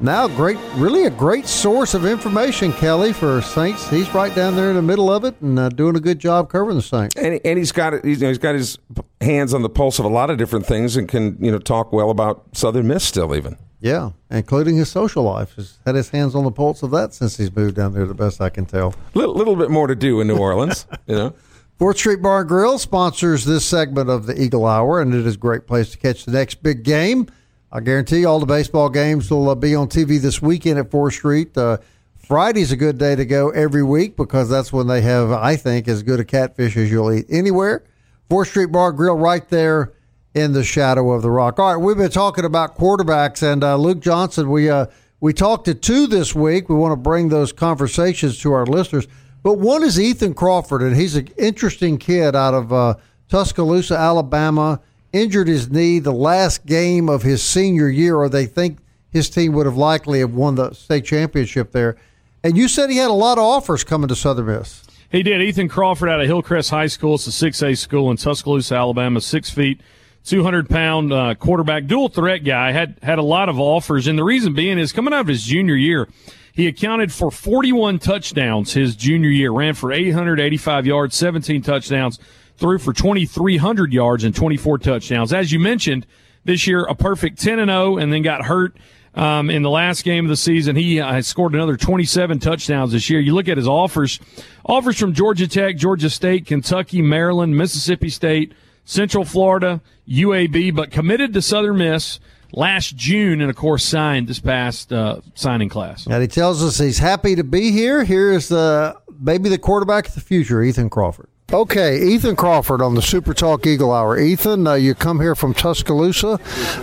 now 0.00 0.28
great 0.28 0.58
really 0.74 1.04
a 1.04 1.10
great 1.10 1.46
source 1.46 1.94
of 1.94 2.06
information 2.06 2.72
kelly 2.72 3.12
for 3.12 3.40
saints. 3.42 3.88
He's 3.88 4.12
right 4.14 4.34
down 4.34 4.56
there 4.56 4.70
in 4.70 4.76
the 4.76 4.82
middle 4.82 5.10
of 5.10 5.24
it 5.24 5.40
and 5.40 5.58
uh, 5.58 5.68
doing 5.68 5.96
a 5.96 6.00
good 6.00 6.18
job 6.18 6.50
covering 6.50 6.76
the 6.76 6.82
saints. 6.82 7.16
And, 7.16 7.40
and 7.44 7.58
he's 7.58 7.72
got 7.72 8.04
he's, 8.04 8.20
he's 8.20 8.38
got 8.38 8.54
his 8.54 8.78
hands 9.20 9.54
on 9.54 9.62
the 9.62 9.68
pulse 9.68 9.98
of 9.98 10.04
a 10.04 10.08
lot 10.08 10.30
of 10.30 10.38
different 10.38 10.66
things 10.66 10.96
and 10.96 11.08
can 11.08 11.36
you 11.42 11.50
know 11.50 11.58
talk 11.58 11.92
well 11.92 12.10
about 12.10 12.44
southern 12.52 12.86
miss 12.86 13.04
still 13.04 13.34
even. 13.34 13.56
Yeah 13.80 14.10
including 14.30 14.76
his 14.76 14.90
social 14.90 15.22
life. 15.22 15.54
He's 15.56 15.78
had 15.86 15.94
his 15.94 16.10
hands 16.10 16.34
on 16.34 16.44
the 16.44 16.50
pulse 16.50 16.82
of 16.82 16.90
that 16.92 17.14
since 17.14 17.36
he's 17.36 17.54
moved 17.54 17.76
down 17.76 17.94
there 17.94 18.04
the 18.06 18.14
best 18.14 18.40
i 18.40 18.50
can 18.50 18.66
tell. 18.66 18.94
A 19.14 19.18
little, 19.18 19.34
little 19.34 19.56
bit 19.56 19.70
more 19.70 19.86
to 19.86 19.96
do 19.96 20.20
in 20.20 20.26
new 20.28 20.36
orleans 20.36 20.86
you 21.06 21.14
know. 21.14 21.34
Fourth 21.78 21.96
Street 21.96 22.20
Bar 22.20 22.40
and 22.40 22.48
Grill 22.48 22.76
sponsors 22.80 23.44
this 23.44 23.64
segment 23.64 24.10
of 24.10 24.26
the 24.26 24.40
Eagle 24.40 24.66
Hour, 24.66 25.00
and 25.00 25.14
it 25.14 25.24
is 25.24 25.36
a 25.36 25.38
great 25.38 25.68
place 25.68 25.92
to 25.92 25.96
catch 25.96 26.24
the 26.24 26.32
next 26.32 26.60
big 26.60 26.82
game. 26.82 27.28
I 27.70 27.80
guarantee 27.80 28.24
all 28.24 28.40
the 28.40 28.46
baseball 28.46 28.88
games 28.88 29.30
will 29.30 29.50
uh, 29.50 29.54
be 29.54 29.74
on 29.74 29.88
TV 29.88 30.20
this 30.20 30.40
weekend 30.40 30.78
at 30.78 30.90
4th 30.90 31.12
Street. 31.12 31.56
Uh, 31.56 31.78
Friday's 32.16 32.72
a 32.72 32.76
good 32.76 32.96
day 32.98 33.14
to 33.14 33.26
go 33.26 33.50
every 33.50 33.82
week 33.82 34.16
because 34.16 34.48
that's 34.48 34.72
when 34.72 34.86
they 34.86 35.02
have, 35.02 35.30
I 35.30 35.56
think, 35.56 35.86
as 35.86 36.02
good 36.02 36.18
a 36.18 36.24
catfish 36.24 36.76
as 36.76 36.90
you'll 36.90 37.12
eat 37.12 37.26
anywhere. 37.28 37.84
4th 38.30 38.46
Street 38.48 38.72
Bar 38.72 38.92
Grill 38.92 39.16
right 39.16 39.46
there 39.48 39.92
in 40.34 40.52
the 40.52 40.64
shadow 40.64 41.12
of 41.12 41.20
the 41.22 41.30
rock. 41.30 41.58
All 41.58 41.74
right, 41.74 41.82
we've 41.82 41.96
been 41.96 42.10
talking 42.10 42.44
about 42.44 42.76
quarterbacks, 42.76 43.42
and 43.42 43.62
uh, 43.62 43.76
Luke 43.76 44.00
Johnson, 44.00 44.50
we, 44.50 44.70
uh, 44.70 44.86
we 45.20 45.34
talked 45.34 45.66
to 45.66 45.74
two 45.74 46.06
this 46.06 46.34
week. 46.34 46.68
We 46.70 46.74
want 46.74 46.92
to 46.92 46.96
bring 46.96 47.28
those 47.28 47.52
conversations 47.52 48.38
to 48.40 48.52
our 48.52 48.64
listeners. 48.64 49.06
But 49.42 49.54
one 49.58 49.82
is 49.82 50.00
Ethan 50.00 50.34
Crawford, 50.34 50.82
and 50.82 50.96
he's 50.96 51.16
an 51.16 51.28
interesting 51.36 51.98
kid 51.98 52.34
out 52.34 52.54
of 52.54 52.72
uh, 52.72 52.94
Tuscaloosa, 53.28 53.96
Alabama 53.96 54.80
injured 55.12 55.48
his 55.48 55.70
knee 55.70 55.98
the 55.98 56.12
last 56.12 56.66
game 56.66 57.08
of 57.08 57.22
his 57.22 57.42
senior 57.42 57.88
year, 57.88 58.16
or 58.16 58.28
they 58.28 58.46
think 58.46 58.78
his 59.10 59.30
team 59.30 59.52
would 59.52 59.66
have 59.66 59.76
likely 59.76 60.20
have 60.20 60.32
won 60.32 60.54
the 60.54 60.72
state 60.72 61.04
championship 61.04 61.72
there. 61.72 61.96
And 62.44 62.56
you 62.56 62.68
said 62.68 62.90
he 62.90 62.96
had 62.98 63.10
a 63.10 63.14
lot 63.14 63.38
of 63.38 63.44
offers 63.44 63.84
coming 63.84 64.08
to 64.08 64.16
Southern 64.16 64.46
Miss. 64.46 64.84
He 65.10 65.22
did. 65.22 65.40
Ethan 65.40 65.68
Crawford 65.68 66.10
out 66.10 66.20
of 66.20 66.26
Hillcrest 66.26 66.70
High 66.70 66.86
School. 66.86 67.14
It's 67.14 67.26
a 67.26 67.30
6A 67.30 67.78
school 67.78 68.10
in 68.10 68.18
Tuscaloosa, 68.18 68.74
Alabama. 68.74 69.20
Six 69.22 69.48
feet, 69.48 69.80
200 70.24 70.68
pound 70.68 71.12
uh, 71.12 71.34
quarterback, 71.34 71.86
dual 71.86 72.10
threat 72.10 72.44
guy. 72.44 72.72
Had 72.72 72.98
had 73.02 73.18
a 73.18 73.22
lot 73.22 73.48
of 73.48 73.58
offers, 73.58 74.06
and 74.06 74.18
the 74.18 74.24
reason 74.24 74.52
being 74.52 74.78
is 74.78 74.92
coming 74.92 75.14
out 75.14 75.20
of 75.20 75.26
his 75.26 75.44
junior 75.44 75.76
year, 75.76 76.08
he 76.52 76.66
accounted 76.66 77.10
for 77.10 77.30
41 77.30 77.98
touchdowns 78.00 78.74
his 78.74 78.94
junior 78.96 79.30
year. 79.30 79.50
Ran 79.50 79.74
for 79.74 79.92
885 79.92 80.86
yards, 80.86 81.16
17 81.16 81.62
touchdowns, 81.62 82.18
threw 82.58 82.78
for 82.78 82.92
2,300 82.92 83.92
yards 83.92 84.24
and 84.24 84.34
24 84.34 84.78
touchdowns. 84.78 85.32
As 85.32 85.52
you 85.52 85.58
mentioned, 85.58 86.06
this 86.44 86.66
year 86.66 86.84
a 86.84 86.94
perfect 86.94 87.40
10 87.40 87.58
and 87.58 87.70
0, 87.70 87.98
and 87.98 88.12
then 88.12 88.22
got 88.22 88.44
hurt 88.44 88.76
um, 89.14 89.50
in 89.50 89.62
the 89.62 89.70
last 89.70 90.04
game 90.04 90.24
of 90.24 90.28
the 90.28 90.36
season. 90.36 90.76
He 90.76 91.00
uh, 91.00 91.20
scored 91.22 91.54
another 91.54 91.76
27 91.76 92.38
touchdowns 92.40 92.92
this 92.92 93.08
year. 93.08 93.20
You 93.20 93.34
look 93.34 93.48
at 93.48 93.56
his 93.56 93.68
offers, 93.68 94.20
offers 94.64 94.98
from 94.98 95.12
Georgia 95.12 95.48
Tech, 95.48 95.76
Georgia 95.76 96.10
State, 96.10 96.46
Kentucky, 96.46 97.00
Maryland, 97.00 97.56
Mississippi 97.56 98.10
State, 98.10 98.52
Central 98.84 99.24
Florida, 99.24 99.80
UAB, 100.08 100.74
but 100.74 100.90
committed 100.90 101.34
to 101.34 101.42
Southern 101.42 101.78
Miss 101.78 102.20
last 102.52 102.96
June, 102.96 103.40
and 103.40 103.50
of 103.50 103.56
course 103.56 103.84
signed 103.84 104.26
this 104.26 104.40
past 104.40 104.92
uh, 104.92 105.20
signing 105.34 105.68
class. 105.68 106.06
And 106.06 106.22
he 106.22 106.28
tells 106.28 106.62
us 106.62 106.78
he's 106.78 106.98
happy 106.98 107.36
to 107.36 107.44
be 107.44 107.70
here. 107.70 108.04
Here 108.04 108.32
is 108.32 108.48
the 108.48 108.96
maybe 109.20 109.48
the 109.48 109.58
quarterback 109.58 110.08
of 110.08 110.14
the 110.14 110.20
future, 110.20 110.62
Ethan 110.62 110.90
Crawford. 110.90 111.28
Okay, 111.50 112.02
Ethan 112.02 112.36
Crawford 112.36 112.82
on 112.82 112.94
the 112.94 113.00
Super 113.00 113.32
Talk 113.32 113.66
Eagle 113.66 113.90
Hour. 113.90 114.18
Ethan, 114.18 114.66
uh, 114.66 114.74
you 114.74 114.94
come 114.94 115.18
here 115.18 115.34
from 115.34 115.54
Tuscaloosa. 115.54 116.38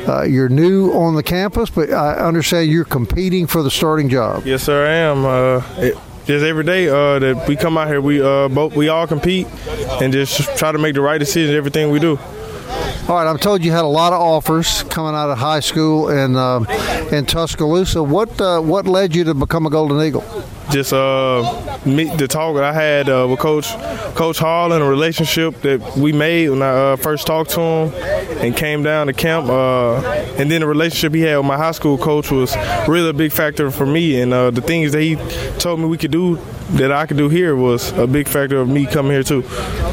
Uh, 0.08 0.24
you're 0.24 0.50
new 0.50 0.92
on 0.92 1.14
the 1.14 1.22
campus, 1.22 1.70
but 1.70 1.94
I 1.94 2.16
understand 2.16 2.72
you're 2.72 2.84
competing 2.84 3.46
for 3.46 3.62
the 3.62 3.70
starting 3.70 4.10
job. 4.10 4.44
Yes, 4.44 4.64
sir, 4.64 4.88
I 4.88 4.94
am. 4.94 5.24
Uh, 5.24 5.64
it, 5.78 5.96
just 6.26 6.44
every 6.44 6.64
day 6.64 6.90
uh, 6.90 7.20
that 7.20 7.48
we 7.48 7.56
come 7.56 7.78
out 7.78 7.88
here, 7.90 8.02
we 8.02 8.20
uh, 8.20 8.48
both 8.48 8.76
we 8.76 8.90
all 8.90 9.06
compete 9.06 9.46
and 10.02 10.12
just 10.12 10.58
try 10.58 10.72
to 10.72 10.80
make 10.80 10.96
the 10.96 11.02
right 11.02 11.20
decision 11.20 11.54
everything 11.54 11.92
we 11.92 12.00
do. 12.00 12.18
All 13.08 13.16
right, 13.16 13.28
I'm 13.28 13.38
told 13.38 13.64
you 13.64 13.72
had 13.72 13.84
a 13.84 13.88
lot 13.88 14.14
of 14.14 14.20
offers 14.20 14.82
coming 14.82 15.14
out 15.14 15.30
of 15.30 15.38
high 15.38 15.60
school 15.60 16.10
in 16.10 16.36
uh, 16.36 16.62
in 17.12 17.28
Tuscaloosa. 17.28 18.02
What 18.02 18.42
uh, 18.42 18.60
what 18.62 18.88
led 18.88 19.16
you 19.16 19.24
to 19.26 19.36
become 19.36 19.68
a 19.68 19.70
Golden 19.70 20.02
Eagle? 20.02 20.24
Just 20.72 20.92
uh, 20.92 21.78
meet 21.86 22.18
the 22.18 22.28
talk 22.28 22.56
that 22.56 22.64
I 22.64 22.74
had 22.74 23.08
uh, 23.08 23.28
with 23.30 23.38
Coach 23.38 23.68
Coach 24.16 24.40
Hall 24.40 24.74
and 24.74 24.84
a 24.84 24.88
relationship 24.88 25.62
that 25.62 25.96
we 25.96 26.14
made 26.14 26.50
when 26.50 26.64
I 26.64 26.94
uh, 26.94 26.96
first 26.96 27.28
talked 27.28 27.52
to 27.52 27.62
him 27.62 27.94
and 28.40 28.58
came 28.58 28.82
down 28.82 29.06
to 29.06 29.14
camp. 29.14 29.50
Uh, 29.50 29.98
and 30.40 30.50
then 30.50 30.62
the 30.62 30.68
relationship 30.68 31.14
he 31.14 31.22
had 31.22 31.38
with 31.38 31.46
my 31.46 31.58
high 31.58 31.74
school 31.74 32.00
coach 32.00 32.32
was 32.32 32.56
really 32.88 33.10
a 33.10 33.14
big 33.14 33.32
factor 33.32 33.70
for 33.70 33.86
me. 33.86 34.20
And 34.20 34.34
uh, 34.34 34.50
the 34.50 34.62
things 34.62 34.94
that 34.94 35.02
he 35.02 35.16
told 35.60 35.80
me 35.80 35.86
we 35.86 36.00
could 36.00 36.10
do 36.10 36.40
that 36.72 36.92
I 36.92 37.06
could 37.06 37.18
do 37.18 37.30
here 37.30 37.56
was 37.56 37.92
a 37.94 38.08
big 38.08 38.28
factor 38.28 38.58
of 38.58 38.68
me 38.68 38.86
coming 38.86 39.12
here 39.12 39.24
too. 39.24 39.44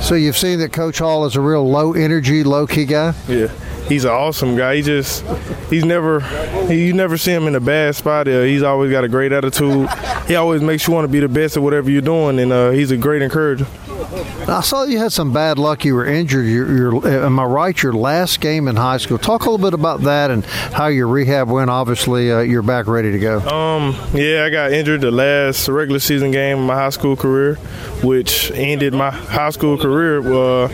So 0.00 0.14
you've 0.14 0.36
seen 0.36 0.58
that 0.60 0.72
Coach 0.72 0.98
Hall 0.98 1.24
is 1.26 1.36
a 1.36 1.40
real 1.40 1.68
low 1.68 1.92
energy, 1.92 2.44
low 2.44 2.66
key 2.66 2.86
guy. 2.86 3.14
Yeah, 3.28 3.48
he's 3.88 4.04
an 4.04 4.10
awesome 4.10 4.56
guy. 4.56 4.76
He 4.76 4.82
just 4.82 5.24
he's 5.68 5.84
never 5.84 6.20
he, 6.66 6.86
you 6.86 6.92
never 6.92 7.16
see 7.16 7.32
him 7.32 7.46
in 7.46 7.54
a 7.54 7.60
bad 7.60 7.94
spot. 7.94 8.26
Uh, 8.26 8.42
he's 8.42 8.62
always 8.62 8.90
got 8.90 9.04
a 9.04 9.08
great 9.08 9.32
attitude. 9.32 9.88
He 10.26 10.34
always 10.34 10.62
makes 10.62 10.86
you 10.86 10.94
want 10.94 11.04
to 11.04 11.12
be 11.12 11.20
the 11.20 11.28
best 11.28 11.56
at 11.56 11.62
whatever 11.62 11.90
you're 11.90 12.00
doing, 12.02 12.38
and 12.38 12.52
uh, 12.52 12.70
he's 12.70 12.90
a 12.90 12.96
great 12.96 13.22
encourager. 13.22 13.66
I 14.12 14.60
saw 14.60 14.84
you 14.84 14.98
had 14.98 15.12
some 15.12 15.32
bad 15.32 15.58
luck. 15.58 15.84
You 15.84 15.94
were 15.94 16.04
injured. 16.04 16.46
Your, 16.46 16.76
your, 16.76 17.24
am 17.24 17.38
I 17.38 17.44
right? 17.44 17.82
Your 17.82 17.92
last 17.92 18.40
game 18.40 18.68
in 18.68 18.76
high 18.76 18.98
school. 18.98 19.18
Talk 19.18 19.42
a 19.46 19.50
little 19.50 19.64
bit 19.64 19.74
about 19.74 20.02
that 20.02 20.30
and 20.30 20.44
how 20.44 20.88
your 20.88 21.08
rehab 21.08 21.48
went. 21.48 21.70
Obviously, 21.70 22.30
uh, 22.30 22.40
you're 22.40 22.62
back 22.62 22.86
ready 22.86 23.12
to 23.12 23.18
go. 23.18 23.40
Um, 23.40 23.96
yeah, 24.12 24.44
I 24.44 24.50
got 24.50 24.72
injured 24.72 25.00
the 25.00 25.10
last 25.10 25.66
regular 25.68 26.00
season 26.00 26.30
game 26.30 26.58
of 26.58 26.64
my 26.66 26.74
high 26.74 26.90
school 26.90 27.16
career, 27.16 27.54
which 28.02 28.50
ended 28.52 28.92
my 28.92 29.10
high 29.10 29.50
school 29.50 29.78
career 29.78 30.20
uh, 30.20 30.68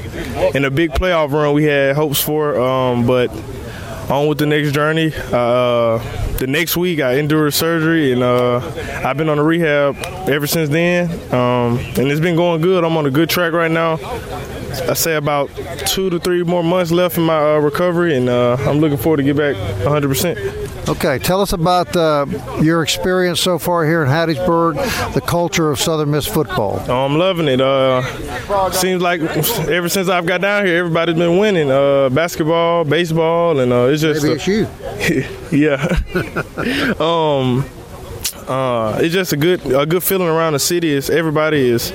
in 0.55 0.65
a 0.65 0.71
big 0.71 0.91
playoff 0.93 1.31
run 1.31 1.55
we 1.55 1.65
had 1.65 1.95
hopes 1.95 2.21
for. 2.21 2.59
Um, 2.59 3.07
but 3.07 3.29
on 4.11 4.27
with 4.27 4.39
the 4.39 4.47
next 4.47 4.73
journey. 4.73 5.13
Uh, 5.15 5.99
the 6.39 6.47
next 6.47 6.77
week, 6.77 7.01
I 7.01 7.15
endured 7.15 7.53
surgery, 7.55 8.13
and 8.13 8.23
uh, 8.23 8.59
I've 9.05 9.17
been 9.17 9.29
on 9.29 9.39
a 9.39 9.43
rehab 9.43 9.97
ever 10.29 10.47
since 10.47 10.71
then. 10.71 11.11
Um, 11.33 11.79
and 11.79 12.11
it's 12.11 12.21
been 12.21 12.37
going 12.37 12.61
good. 12.61 12.85
I'm 12.85 12.97
on 12.97 13.07
a 13.07 13.11
good 13.11 13.29
track 13.29 13.53
right 13.53 13.71
now. 13.71 13.99
I 14.89 14.95
say 14.95 15.17
about 15.17 15.51
two 15.87 16.11
to 16.11 16.19
three 16.19 16.43
more 16.43 16.63
months 16.63 16.91
left 16.91 17.19
in 17.19 17.25
my 17.25 17.55
uh, 17.55 17.59
recovery, 17.59 18.17
and 18.17 18.29
uh, 18.29 18.57
I'm 18.61 18.79
looking 18.79 18.99
forward 18.99 19.19
to 19.19 19.23
get 19.23 19.37
back 19.37 19.57
100%. 19.57 20.78
Okay, 20.89 21.19
tell 21.19 21.43
us 21.43 21.53
about 21.53 21.95
uh, 21.95 22.25
your 22.63 22.83
experience 22.83 23.41
so 23.41 23.59
far 23.59 23.85
here 23.85 24.03
in 24.03 24.09
Hattiesburg, 24.09 25.13
the 25.13 25.21
culture 25.21 25.71
of 25.71 25.79
Southern 25.79 26.13
Miss 26.13 26.27
football. 26.27 26.83
Oh, 26.89 27.05
I'm 27.05 27.19
loving 27.19 27.47
it. 27.47 27.61
Uh, 27.61 28.01
seems 28.73 29.03
like 29.03 29.21
ever 29.21 29.91
since 29.91 30.09
I've 30.09 30.25
got 30.25 30.41
down 30.41 30.65
here, 30.65 30.79
everybody's 30.79 31.17
been 31.17 31.37
winning 31.37 31.71
uh, 31.71 32.09
basketball, 32.09 32.85
baseball, 32.85 33.61
and 33.61 33.71
uh, 33.71 33.89
it's 33.91 34.01
just 34.01 34.23
maybe 34.23 34.37
it's 34.37 34.47
you. 34.47 34.67
yeah. 35.53 35.77
um, 36.99 37.67
it's 38.99 39.13
just 39.13 39.35
a 39.35 39.37
good 39.37 39.67
a 39.67 39.85
good 39.85 40.03
feeling 40.03 40.29
around 40.29 40.55
the 40.55 40.59
city. 40.59 40.91
Is 40.91 41.11
everybody 41.11 41.69
is 41.69 41.93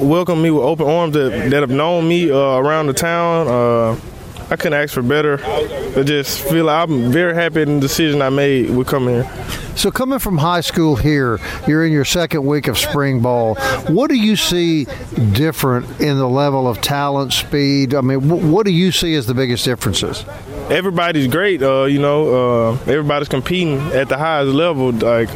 welcome 0.00 0.42
me 0.42 0.50
with 0.50 0.64
open 0.64 0.88
arms 0.88 1.14
that, 1.14 1.50
that 1.50 1.60
have 1.60 1.70
known 1.70 2.08
me 2.08 2.32
uh, 2.32 2.36
around 2.36 2.88
the 2.88 2.94
town. 2.94 4.00
I 4.48 4.56
couldn't 4.56 4.74
ask 4.74 4.94
for 4.94 5.02
better. 5.02 5.40
I 5.44 6.02
just 6.04 6.40
feel 6.40 6.66
like 6.66 6.88
I'm 6.88 7.10
very 7.10 7.34
happy 7.34 7.62
in 7.62 7.76
the 7.76 7.80
decision 7.80 8.22
I 8.22 8.30
made 8.30 8.70
with 8.70 8.86
coming 8.86 9.22
here. 9.22 9.46
So, 9.76 9.90
coming 9.90 10.18
from 10.20 10.38
high 10.38 10.62
school 10.62 10.96
here, 10.96 11.38
you're 11.66 11.84
in 11.84 11.92
your 11.92 12.04
second 12.04 12.46
week 12.46 12.66
of 12.68 12.78
spring 12.78 13.20
ball. 13.20 13.56
What 13.88 14.08
do 14.08 14.14
you 14.14 14.36
see 14.36 14.86
different 15.32 16.00
in 16.00 16.16
the 16.16 16.28
level 16.28 16.66
of 16.66 16.80
talent, 16.80 17.32
speed? 17.32 17.94
I 17.94 18.00
mean, 18.00 18.50
what 18.50 18.64
do 18.64 18.72
you 18.72 18.92
see 18.92 19.14
as 19.16 19.26
the 19.26 19.34
biggest 19.34 19.64
differences? 19.64 20.24
Everybody's 20.70 21.26
great. 21.26 21.62
Uh, 21.62 21.84
you 21.84 21.98
know, 21.98 22.70
uh, 22.70 22.72
everybody's 22.86 23.28
competing 23.28 23.78
at 23.92 24.08
the 24.08 24.16
highest 24.16 24.54
level. 24.54 24.92
Like 24.92 25.28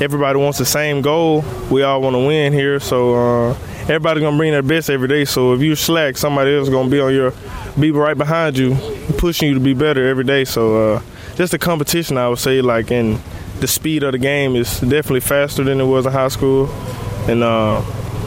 everybody 0.00 0.38
wants 0.38 0.58
the 0.58 0.64
same 0.64 1.02
goal. 1.02 1.44
We 1.70 1.82
all 1.82 2.00
want 2.00 2.14
to 2.14 2.26
win 2.26 2.52
here, 2.52 2.80
so 2.80 3.50
uh, 3.50 3.56
everybody's 3.88 4.22
gonna 4.22 4.36
bring 4.36 4.52
their 4.52 4.62
best 4.62 4.90
every 4.90 5.08
day. 5.08 5.24
So 5.24 5.52
if 5.54 5.60
you 5.60 5.74
slack, 5.74 6.16
somebody 6.16 6.54
else 6.54 6.68
is 6.68 6.74
gonna 6.74 6.90
be 6.90 7.00
on 7.00 7.12
your, 7.12 7.32
be 7.78 7.90
right 7.90 8.16
behind 8.16 8.58
you, 8.58 8.76
pushing 9.18 9.48
you 9.48 9.54
to 9.54 9.60
be 9.60 9.74
better 9.74 10.08
every 10.08 10.24
day. 10.24 10.44
So 10.44 10.94
uh, 10.96 11.02
just 11.36 11.52
the 11.52 11.58
competition, 11.58 12.18
I 12.18 12.28
would 12.28 12.38
say, 12.38 12.60
like, 12.60 12.90
and 12.90 13.20
the 13.60 13.66
speed 13.66 14.02
of 14.02 14.12
the 14.12 14.18
game 14.18 14.54
is 14.54 14.80
definitely 14.80 15.20
faster 15.20 15.64
than 15.64 15.80
it 15.80 15.84
was 15.84 16.06
in 16.06 16.12
high 16.12 16.28
school, 16.28 16.68
and 17.28 17.42
uh, 17.42 17.80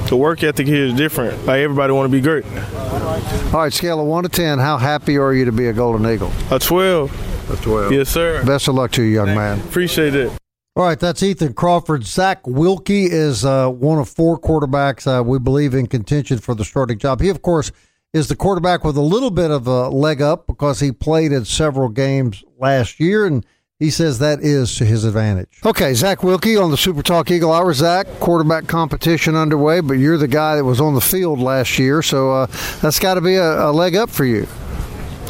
the 0.09 0.17
work 0.17 0.43
ethic 0.43 0.67
here 0.67 0.85
is 0.85 0.93
different. 0.93 1.45
Like 1.45 1.59
everybody 1.59 1.93
want 1.93 2.11
to 2.11 2.11
be 2.11 2.21
great. 2.21 2.43
All 2.45 3.61
right, 3.61 3.71
scale 3.71 3.99
of 3.99 4.07
one 4.07 4.23
to 4.23 4.29
ten, 4.29 4.59
how 4.59 4.77
happy 4.77 5.17
are 5.17 5.33
you 5.33 5.45
to 5.45 5.51
be 5.51 5.67
a 5.67 5.73
Golden 5.73 6.05
Eagle? 6.05 6.31
A 6.49 6.59
twelve. 6.59 7.11
A 7.49 7.55
twelve. 7.57 7.91
Yes, 7.91 8.09
sir. 8.09 8.43
Best 8.45 8.67
of 8.67 8.75
luck 8.75 8.91
to 8.91 9.03
you, 9.03 9.13
young 9.13 9.27
man. 9.27 9.59
Appreciate 9.59 10.15
it. 10.15 10.40
All 10.73 10.85
right, 10.85 10.97
that's 10.97 11.21
Ethan 11.21 11.53
Crawford. 11.53 12.05
Zach 12.05 12.43
Wilcke 12.43 13.09
is 13.11 13.43
uh, 13.43 13.67
one 13.69 13.99
of 13.99 14.07
four 14.07 14.39
quarterbacks 14.39 15.05
uh, 15.05 15.21
we 15.21 15.37
believe 15.37 15.73
in 15.73 15.85
contention 15.85 16.37
for 16.37 16.55
the 16.55 16.63
starting 16.63 16.97
job. 16.97 17.19
He, 17.19 17.27
of 17.27 17.41
course, 17.41 17.73
is 18.13 18.29
the 18.29 18.37
quarterback 18.37 18.85
with 18.85 18.95
a 18.95 19.01
little 19.01 19.31
bit 19.31 19.51
of 19.51 19.67
a 19.67 19.89
leg 19.89 20.21
up 20.21 20.47
because 20.47 20.79
he 20.79 20.93
played 20.93 21.33
in 21.33 21.43
several 21.43 21.89
games 21.89 22.45
last 22.57 23.01
year, 23.01 23.25
and 23.25 23.45
he 23.79 23.89
says 23.89 24.19
that 24.19 24.39
is 24.39 24.73
to 24.77 24.85
his 24.85 25.03
advantage. 25.03 25.59
Okay, 25.65 25.93
Zach 25.93 26.19
Wilcke 26.19 26.63
on 26.63 26.71
the 26.71 26.77
Super 26.77 27.03
Talk 27.03 27.29
Eagle 27.31 27.51
Hour. 27.51 27.73
Zach, 27.73 28.07
quarterback 28.21 28.67
competition 28.67 29.35
underway, 29.35 29.81
but 29.81 29.95
you're 29.95 30.17
the 30.17 30.25
guy 30.25 30.55
that 30.55 30.63
was 30.63 30.79
on 30.79 30.93
the 30.93 31.01
field 31.01 31.39
last 31.39 31.79
year, 31.79 32.01
so 32.01 32.31
uh, 32.31 32.45
that's 32.81 32.97
got 32.97 33.15
to 33.15 33.21
be 33.21 33.35
a, 33.35 33.65
a 33.65 33.71
leg 33.73 33.97
up 33.97 34.09
for 34.09 34.23
you. 34.23 34.47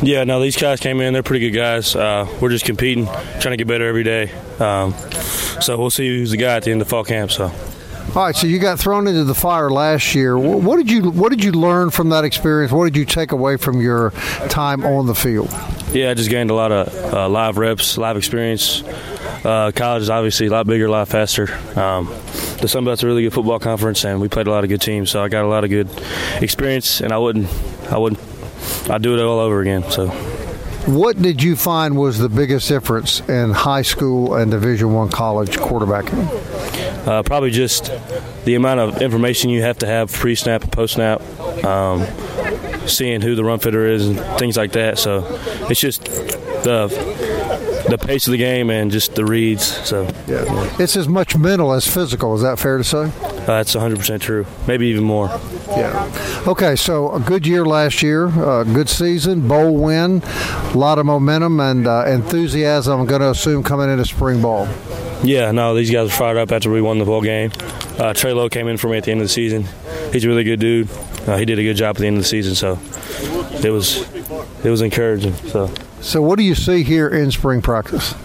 Yeah, 0.04 0.24
no, 0.24 0.42
these 0.42 0.58
guys 0.58 0.80
came 0.80 1.00
in. 1.00 1.14
They're 1.14 1.22
pretty 1.22 1.52
good 1.52 1.58
guys. 1.58 1.96
Uh, 1.96 2.28
we're 2.42 2.50
just 2.50 2.66
competing, 2.66 3.06
trying 3.06 3.52
to 3.52 3.58
get 3.58 3.68
better 3.68 3.88
every 3.88 4.04
day. 4.04 4.32
Um, 4.60 4.94
so 5.62 5.78
we'll 5.78 5.92
see 5.92 6.08
who's 6.08 6.32
the 6.32 6.38
guy 6.38 6.56
at 6.56 6.64
the 6.64 6.72
end 6.72 6.82
of 6.82 6.88
fall 6.88 7.04
camp. 7.04 7.32
So. 7.32 7.52
All 8.16 8.26
right, 8.26 8.36
so 8.36 8.48
you 8.48 8.60
got 8.60 8.80
thrown 8.80 9.08
into 9.08 9.24
the 9.24 9.36
fire 9.36 9.70
last 9.70 10.16
year. 10.16 10.38
What 10.38 10.78
did 10.78 10.90
you 10.90 11.12
What 11.12 11.30
did 11.30 11.44
you 11.44 11.52
learn 11.54 11.92
from 11.92 12.10
that 12.10 12.26
experience? 12.26 12.72
What 12.72 12.86
did 12.86 12.98
you 12.98 13.06
take 13.06 13.32
away 13.32 13.56
from 13.58 13.80
your 13.80 14.10
time 14.50 14.84
on 14.84 15.06
the 15.06 15.16
field? 15.16 15.50
Yeah, 15.94 16.10
I 16.10 16.14
just 16.14 16.30
gained 16.30 16.50
a 16.50 16.54
lot 16.54 16.72
of 16.72 17.14
uh, 17.14 17.30
live 17.30 17.58
reps, 17.58 17.98
live 17.98 18.18
experience. 18.18 18.84
Uh, 19.46 19.72
college 19.74 20.02
is 20.02 20.10
obviously 20.10 20.48
a 20.48 20.52
lot 20.52 20.68
bigger, 20.68 20.88
a 20.88 20.92
lot 20.92 21.08
faster. 21.08 21.54
Um, 21.80 22.08
the 22.60 22.68
Sun 22.68 22.86
Belt's 22.86 23.04
a 23.04 23.08
really 23.08 23.24
good 23.24 23.34
football 23.34 23.60
conference, 23.60 24.04
and 24.04 24.20
we 24.20 24.28
played 24.28 24.48
a 24.48 24.52
lot 24.52 24.64
of 24.64 24.70
good 24.70 24.82
teams. 24.82 25.10
So 25.10 25.24
I 25.24 25.30
got 25.30 25.46
a 25.46 25.48
lot 25.48 25.64
of 25.64 25.70
good 25.70 25.90
experience, 26.42 27.02
and 27.02 27.14
I 27.14 27.18
wouldn't, 27.18 27.50
I 27.92 27.98
wouldn't 27.98 28.20
I'd 28.90 29.02
do 29.02 29.18
it 29.18 29.22
all 29.22 29.40
over 29.40 29.62
again. 29.62 29.84
So. 29.92 30.12
What 30.88 31.22
did 31.22 31.44
you 31.44 31.56
find 31.56 31.96
was 31.96 32.18
the 32.18 32.28
biggest 32.28 32.68
difference 32.68 33.20
in 33.30 33.52
high 33.52 33.84
school 33.84 34.34
and 34.34 34.50
Division 34.50 34.94
One 34.94 35.10
college 35.10 35.58
quarterbacking? 35.58 36.28
Uh, 37.08 37.22
probably 37.22 37.52
just 37.52 37.92
the 38.46 38.56
amount 38.56 38.80
of 38.80 39.00
information 39.00 39.52
you 39.52 39.62
have 39.62 39.78
to 39.80 39.86
have 39.86 40.12
pre-snap 40.12 40.64
and 40.64 40.72
post-snap, 40.72 41.22
um, 41.64 42.08
seeing 42.88 43.22
who 43.22 43.36
the 43.36 43.44
run 43.44 43.60
fitter 43.60 43.86
is 43.86 44.08
and 44.08 44.20
things 44.40 44.58
like 44.58 44.72
that. 44.72 44.98
So 44.98 45.24
it's 45.70 45.80
just 45.80 46.06
the 46.06 46.88
the 47.90 47.98
pace 47.98 48.26
of 48.28 48.32
the 48.32 48.38
game 48.38 48.72
and 48.72 48.90
just 48.90 49.14
the 49.14 49.26
reads. 49.26 49.66
So 49.88 50.04
yeah. 50.28 50.46
it's 50.80 50.96
as 50.96 51.08
much 51.08 51.38
mental 51.38 51.74
as 51.74 51.88
physical. 51.88 52.34
Is 52.34 52.42
that 52.42 52.58
fair 52.58 52.78
to 52.78 52.84
say? 52.84 53.12
Uh, 53.52 53.58
that's 53.58 53.76
100 53.76 54.00
percent 54.00 54.24
true. 54.24 54.46
Maybe 54.66 54.88
even 54.88 55.04
more. 55.04 55.28
Yeah. 55.68 56.44
Okay, 56.48 56.78
so 56.78 57.12
a 57.12 57.20
good 57.20 57.46
year 57.46 57.66
last 57.66 58.02
year, 58.02 58.28
uh, 58.28 58.64
good 58.64 58.88
season, 58.88 59.46
bowl 59.46 59.76
win, 59.76 60.24
a 60.24 60.74
lot 60.74 61.00
of 61.00 61.06
momentum 61.06 61.60
and 61.60 61.86
uh, 61.86 62.06
enthusiasm. 62.06 63.02
I'm 63.02 63.06
going 63.06 63.20
to 63.20 63.32
assume 63.32 63.62
coming 63.62 63.90
into 63.90 64.06
spring 64.06 64.42
ball. 64.42 64.70
Yeah, 65.22 65.52
no, 65.52 65.76
these 65.76 65.92
guys 65.92 66.08
were 66.08 66.16
fired 66.16 66.38
up 66.38 66.54
after 66.54 66.72
we 66.72 66.82
won 66.82 66.98
the 66.98 67.04
bowl 67.04 67.22
game. 67.22 67.52
Uh, 68.00 68.14
Trey 68.14 68.32
Lowe 68.32 68.48
came 68.48 68.70
in 68.70 68.78
for 68.78 68.88
me 68.88 68.98
at 68.98 69.04
the 69.04 69.12
end 69.12 69.20
of 69.20 69.26
the 69.26 69.34
season. 69.34 69.66
He's 70.14 70.24
a 70.24 70.30
really 70.30 70.46
good 70.46 70.62
dude. 70.62 70.90
Uh, 71.28 71.36
he 71.36 71.44
did 71.44 71.60
a 71.60 71.64
good 71.64 71.76
job 71.76 71.98
at 71.98 72.00
the 72.00 72.08
end 72.08 72.16
of 72.16 72.24
the 72.24 72.30
season, 72.30 72.56
so 72.56 72.80
it 73.62 73.70
was 73.70 74.10
it 74.64 74.70
was 74.70 74.82
encouraging. 74.82 75.34
So, 75.34 75.70
so 76.00 76.22
what 76.22 76.38
do 76.38 76.44
you 76.46 76.56
see 76.56 76.84
here 76.84 77.10
in 77.10 77.32
spring 77.32 77.62
practice? 77.62 78.16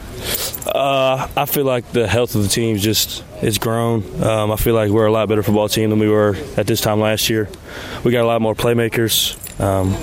Uh, 0.77 1.27
I 1.37 1.47
feel 1.47 1.65
like 1.65 1.91
the 1.93 2.07
health 2.07 2.35
of 2.35 2.43
the 2.43 2.49
team 2.49 2.77
just 2.77 3.25
it's 3.41 3.57
grown. 3.57 4.23
Um, 4.23 4.53
I 4.53 4.57
feel 4.57 4.75
like 4.75 4.91
we're 4.91 5.07
a 5.07 5.13
lot 5.13 5.27
better 5.27 5.43
football 5.43 5.71
team 5.71 5.89
than 5.89 5.99
we 5.99 6.09
were 6.09 6.37
at 6.59 6.67
this 6.67 6.83
time 6.83 7.01
last 7.01 7.31
year. 7.31 7.49
We 8.05 8.13
got 8.13 8.25
a 8.25 8.27
lot 8.27 8.43
more 8.43 8.55
playmakers. 8.55 9.37
Um, 9.59 9.97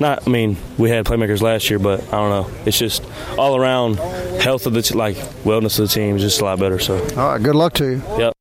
not, 0.00 0.26
I 0.26 0.30
mean, 0.30 0.56
we 0.78 0.88
had 0.88 1.04
playmakers 1.04 1.42
last 1.42 1.68
year, 1.68 1.78
but 1.78 2.02
I 2.04 2.10
don't 2.12 2.30
know. 2.30 2.50
It's 2.64 2.78
just 2.78 3.04
all 3.36 3.54
around 3.54 3.96
health 4.40 4.66
of 4.66 4.72
the 4.72 4.80
t- 4.80 4.94
like 4.94 5.16
wellness 5.44 5.78
of 5.78 5.88
the 5.88 5.94
team 5.94 6.16
is 6.16 6.22
just 6.22 6.40
a 6.40 6.44
lot 6.44 6.58
better. 6.58 6.78
So, 6.78 6.96
all 7.16 7.32
right, 7.32 7.42
good 7.42 7.54
luck 7.54 7.74
to 7.74 7.84
you. 7.84 8.02
Yep. 8.16 8.32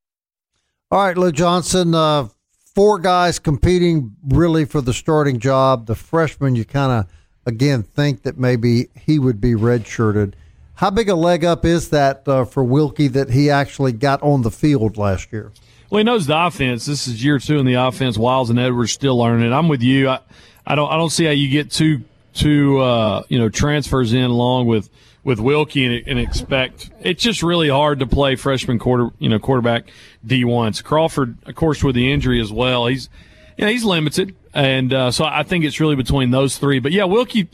All 0.89 1.05
right, 1.05 1.17
Luke 1.17 1.35
Johnson. 1.35 1.93
Uh, 1.93 2.29
four 2.73 2.97
guys 2.97 3.39
competing 3.39 4.15
really 4.25 4.63
for 4.63 4.79
the 4.79 4.93
starting 4.93 5.37
job. 5.39 5.87
The 5.87 5.95
freshman, 5.95 6.55
you 6.55 6.63
kind 6.63 6.93
of 6.93 7.11
again 7.45 7.83
think 7.83 8.23
that 8.23 8.37
maybe 8.37 8.87
he 8.95 9.19
would 9.19 9.41
be 9.41 9.51
redshirted. 9.51 10.35
How 10.81 10.89
big 10.89 11.09
a 11.09 11.15
leg 11.15 11.45
up 11.45 11.63
is 11.63 11.89
that 11.89 12.27
uh, 12.27 12.43
for 12.43 12.65
Wilcke 12.65 13.13
that 13.13 13.29
he 13.29 13.51
actually 13.51 13.91
got 13.91 14.19
on 14.23 14.41
the 14.41 14.49
field 14.49 14.97
last 14.97 15.31
year? 15.31 15.51
Well, 15.91 15.99
he 15.99 16.03
knows 16.03 16.25
the 16.25 16.35
offense. 16.35 16.87
This 16.87 17.07
is 17.07 17.23
year 17.23 17.37
two 17.37 17.59
in 17.59 17.67
the 17.67 17.75
offense. 17.75 18.17
Wiles 18.17 18.49
and 18.49 18.57
Edwards 18.57 18.91
still 18.91 19.15
learning. 19.15 19.53
I'm 19.53 19.67
with 19.67 19.83
you. 19.83 20.09
I, 20.09 20.21
I 20.65 20.73
don't 20.73 20.91
I 20.91 20.97
don't 20.97 21.11
see 21.11 21.25
how 21.25 21.31
you 21.33 21.49
get 21.49 21.69
two 21.69 22.01
two 22.33 22.79
uh, 22.79 23.21
you 23.29 23.37
know 23.37 23.47
transfers 23.47 24.11
in 24.11 24.23
along 24.23 24.65
with 24.65 24.89
with 25.23 25.37
Wilcke 25.37 25.85
and, 25.85 26.07
and, 26.07 26.17
expect 26.17 26.89
it's 27.01 27.21
just 27.21 27.43
really 27.43 27.69
hard 27.69 27.99
to 27.99 28.07
play 28.07 28.35
freshman 28.35 28.79
quarter 28.79 29.11
you 29.19 29.29
know 29.29 29.37
quarterback 29.37 29.91
D 30.25 30.45
ones. 30.45 30.81
Crawford, 30.81 31.37
of 31.45 31.53
course, 31.53 31.83
with 31.83 31.93
the 31.93 32.11
injury 32.11 32.41
as 32.41 32.51
well, 32.51 32.87
he's 32.87 33.07
you 33.55 33.65
know, 33.65 33.71
he's 33.71 33.83
limited, 33.83 34.35
and 34.51 34.91
uh, 34.91 35.11
so 35.11 35.25
I 35.25 35.43
think 35.43 35.63
it's 35.63 35.79
really 35.79 35.95
between 35.95 36.31
those 36.31 36.57
three. 36.57 36.79
But 36.79 36.91
yeah, 36.91 37.03
Wilcke 37.03 37.49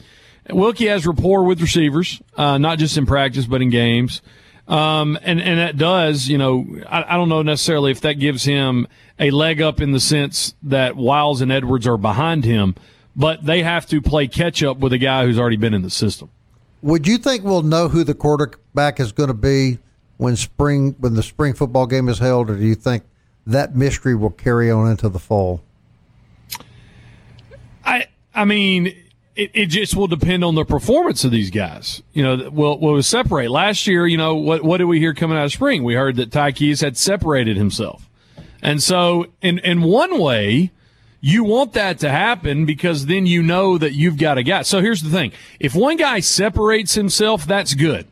Wilcke 0.49 0.87
has 0.89 1.05
rapport 1.05 1.43
with 1.43 1.61
receivers, 1.61 2.21
uh, 2.35 2.57
not 2.57 2.79
just 2.79 2.97
in 2.97 3.05
practice 3.05 3.45
but 3.45 3.61
in 3.61 3.69
games. 3.69 4.21
Um, 4.67 5.17
and, 5.21 5.39
and 5.41 5.59
that 5.59 5.77
does, 5.77 6.27
you 6.27 6.37
know, 6.37 6.65
I, 6.89 7.13
I, 7.13 7.15
don't 7.15 7.29
know 7.29 7.41
necessarily 7.41 7.91
if 7.91 8.01
that 8.01 8.15
gives 8.15 8.43
him 8.43 8.85
a 9.17 9.31
leg 9.31 9.61
up 9.61 9.79
in 9.79 9.93
the 9.93 9.99
sense 9.99 10.55
that 10.63 10.97
Wiles 10.97 11.39
and 11.39 11.53
Edwards 11.53 11.87
are 11.87 11.97
behind 11.97 12.43
him, 12.43 12.75
but 13.15 13.45
they 13.45 13.63
have 13.63 13.85
to 13.87 14.01
play 14.01 14.27
catch 14.27 14.61
up 14.63 14.79
with 14.79 14.91
a 14.91 14.97
guy 14.97 15.23
who's 15.23 15.39
already 15.39 15.55
been 15.55 15.73
in 15.73 15.83
the 15.83 15.89
system. 15.89 16.29
Would 16.81 17.07
you 17.07 17.17
think 17.17 17.45
we'll 17.45 17.61
know 17.61 17.87
who 17.87 18.03
the 18.03 18.13
quarterback 18.13 18.99
is 18.99 19.13
going 19.13 19.29
to 19.29 19.33
be 19.33 19.79
when 20.17 20.35
spring 20.35 20.95
when 20.99 21.13
the 21.13 21.23
spring 21.23 21.53
football 21.53 21.87
game 21.87 22.09
is 22.09 22.19
held, 22.19 22.49
or 22.49 22.57
do 22.57 22.65
you 22.65 22.75
think 22.75 23.03
that 23.45 23.75
mystery 23.75 24.15
will 24.15 24.31
carry 24.31 24.69
on 24.69 24.89
into 24.89 25.09
the 25.09 25.19
fall? 25.19 25.61
I 27.85 28.07
I 28.35 28.45
mean, 28.45 28.93
it, 29.37 29.51
it 29.53 29.65
just 29.67 29.95
will 29.95 30.07
depend 30.07 30.43
on 30.43 30.55
the 30.55 30.65
performance 30.65 31.23
of 31.23 31.31
these 31.31 31.51
guys. 31.51 32.01
You 32.13 32.23
know, 32.23 32.49
will 32.49 32.79
will 32.79 33.01
separate. 33.03 33.49
Last 33.51 33.87
year, 33.87 34.07
you 34.07 34.17
know, 34.17 34.35
what 34.35 34.63
what 34.63 34.77
did 34.77 34.85
we 34.85 34.99
hear 34.99 35.13
coming 35.13 35.37
out 35.37 35.45
of 35.45 35.53
spring? 35.53 35.83
We 35.83 35.93
heard 35.93 36.15
that 36.17 36.31
Ty 36.31 36.53
Keyes 36.53 36.81
had 36.81 36.97
separated 36.97 37.55
himself, 37.55 38.09
and 38.61 38.81
so 38.81 39.27
in 39.41 39.59
in 39.59 39.83
one 39.83 40.19
way 40.19 40.71
you 41.19 41.43
want 41.43 41.73
that 41.73 41.99
to 41.99 42.09
happen 42.09 42.65
because 42.65 43.05
then 43.05 43.25
you 43.25 43.41
know 43.41 43.77
that 43.77 43.93
you've 43.93 44.17
got 44.17 44.37
a 44.37 44.43
guy. 44.43 44.61
So 44.61 44.81
here's 44.81 45.01
the 45.01 45.09
thing. 45.09 45.31
If 45.59 45.73
one 45.73 45.97
guy 45.97 46.19
separates 46.19 46.93
himself, 46.93 47.45
that's 47.45 47.73
good. 47.73 48.07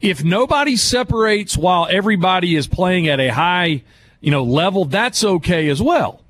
If 0.00 0.24
nobody 0.24 0.76
separates 0.76 1.56
while 1.56 1.86
everybody 1.90 2.56
is 2.56 2.66
playing 2.66 3.08
at 3.08 3.20
a 3.20 3.28
high, 3.28 3.82
you 4.20 4.30
know, 4.30 4.42
level, 4.42 4.86
that's 4.86 5.22
okay 5.22 5.68
as 5.68 5.82
well. 5.82 6.22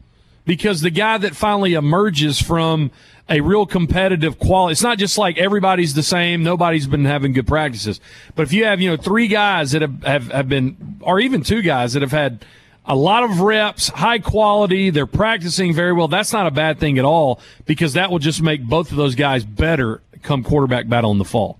Because 0.44 0.80
the 0.80 0.90
guy 0.90 1.18
that 1.18 1.36
finally 1.36 1.74
emerges 1.74 2.40
from 2.42 2.90
a 3.30 3.40
real 3.40 3.64
competitive 3.64 4.38
quality, 4.38 4.72
it's 4.72 4.82
not 4.82 4.98
just 4.98 5.16
like 5.16 5.38
everybody's 5.38 5.94
the 5.94 6.02
same, 6.02 6.42
nobody's 6.42 6.86
been 6.86 7.04
having 7.04 7.32
good 7.32 7.46
practices. 7.46 8.00
But 8.34 8.42
if 8.42 8.52
you 8.52 8.64
have, 8.64 8.80
you 8.80 8.90
know, 8.90 8.96
three 8.96 9.28
guys 9.28 9.70
that 9.72 9.82
have, 9.82 10.02
have, 10.02 10.32
have 10.32 10.48
been, 10.48 10.98
or 11.00 11.20
even 11.20 11.42
two 11.42 11.62
guys 11.62 11.92
that 11.92 12.02
have 12.02 12.10
had 12.12 12.44
a 12.84 12.96
lot 12.96 13.22
of 13.22 13.40
reps, 13.40 13.88
high 13.88 14.18
quality. 14.18 14.90
They're 14.90 15.06
practicing 15.06 15.72
very 15.72 15.92
well. 15.92 16.08
That's 16.08 16.32
not 16.32 16.46
a 16.46 16.50
bad 16.50 16.80
thing 16.80 16.98
at 16.98 17.04
all 17.04 17.40
because 17.66 17.92
that 17.92 18.10
will 18.10 18.18
just 18.18 18.42
make 18.42 18.64
both 18.64 18.90
of 18.90 18.96
those 18.96 19.14
guys 19.14 19.44
better 19.44 20.02
come 20.22 20.42
quarterback 20.42 20.88
battle 20.88 21.12
in 21.12 21.18
the 21.18 21.24
fall. 21.24 21.58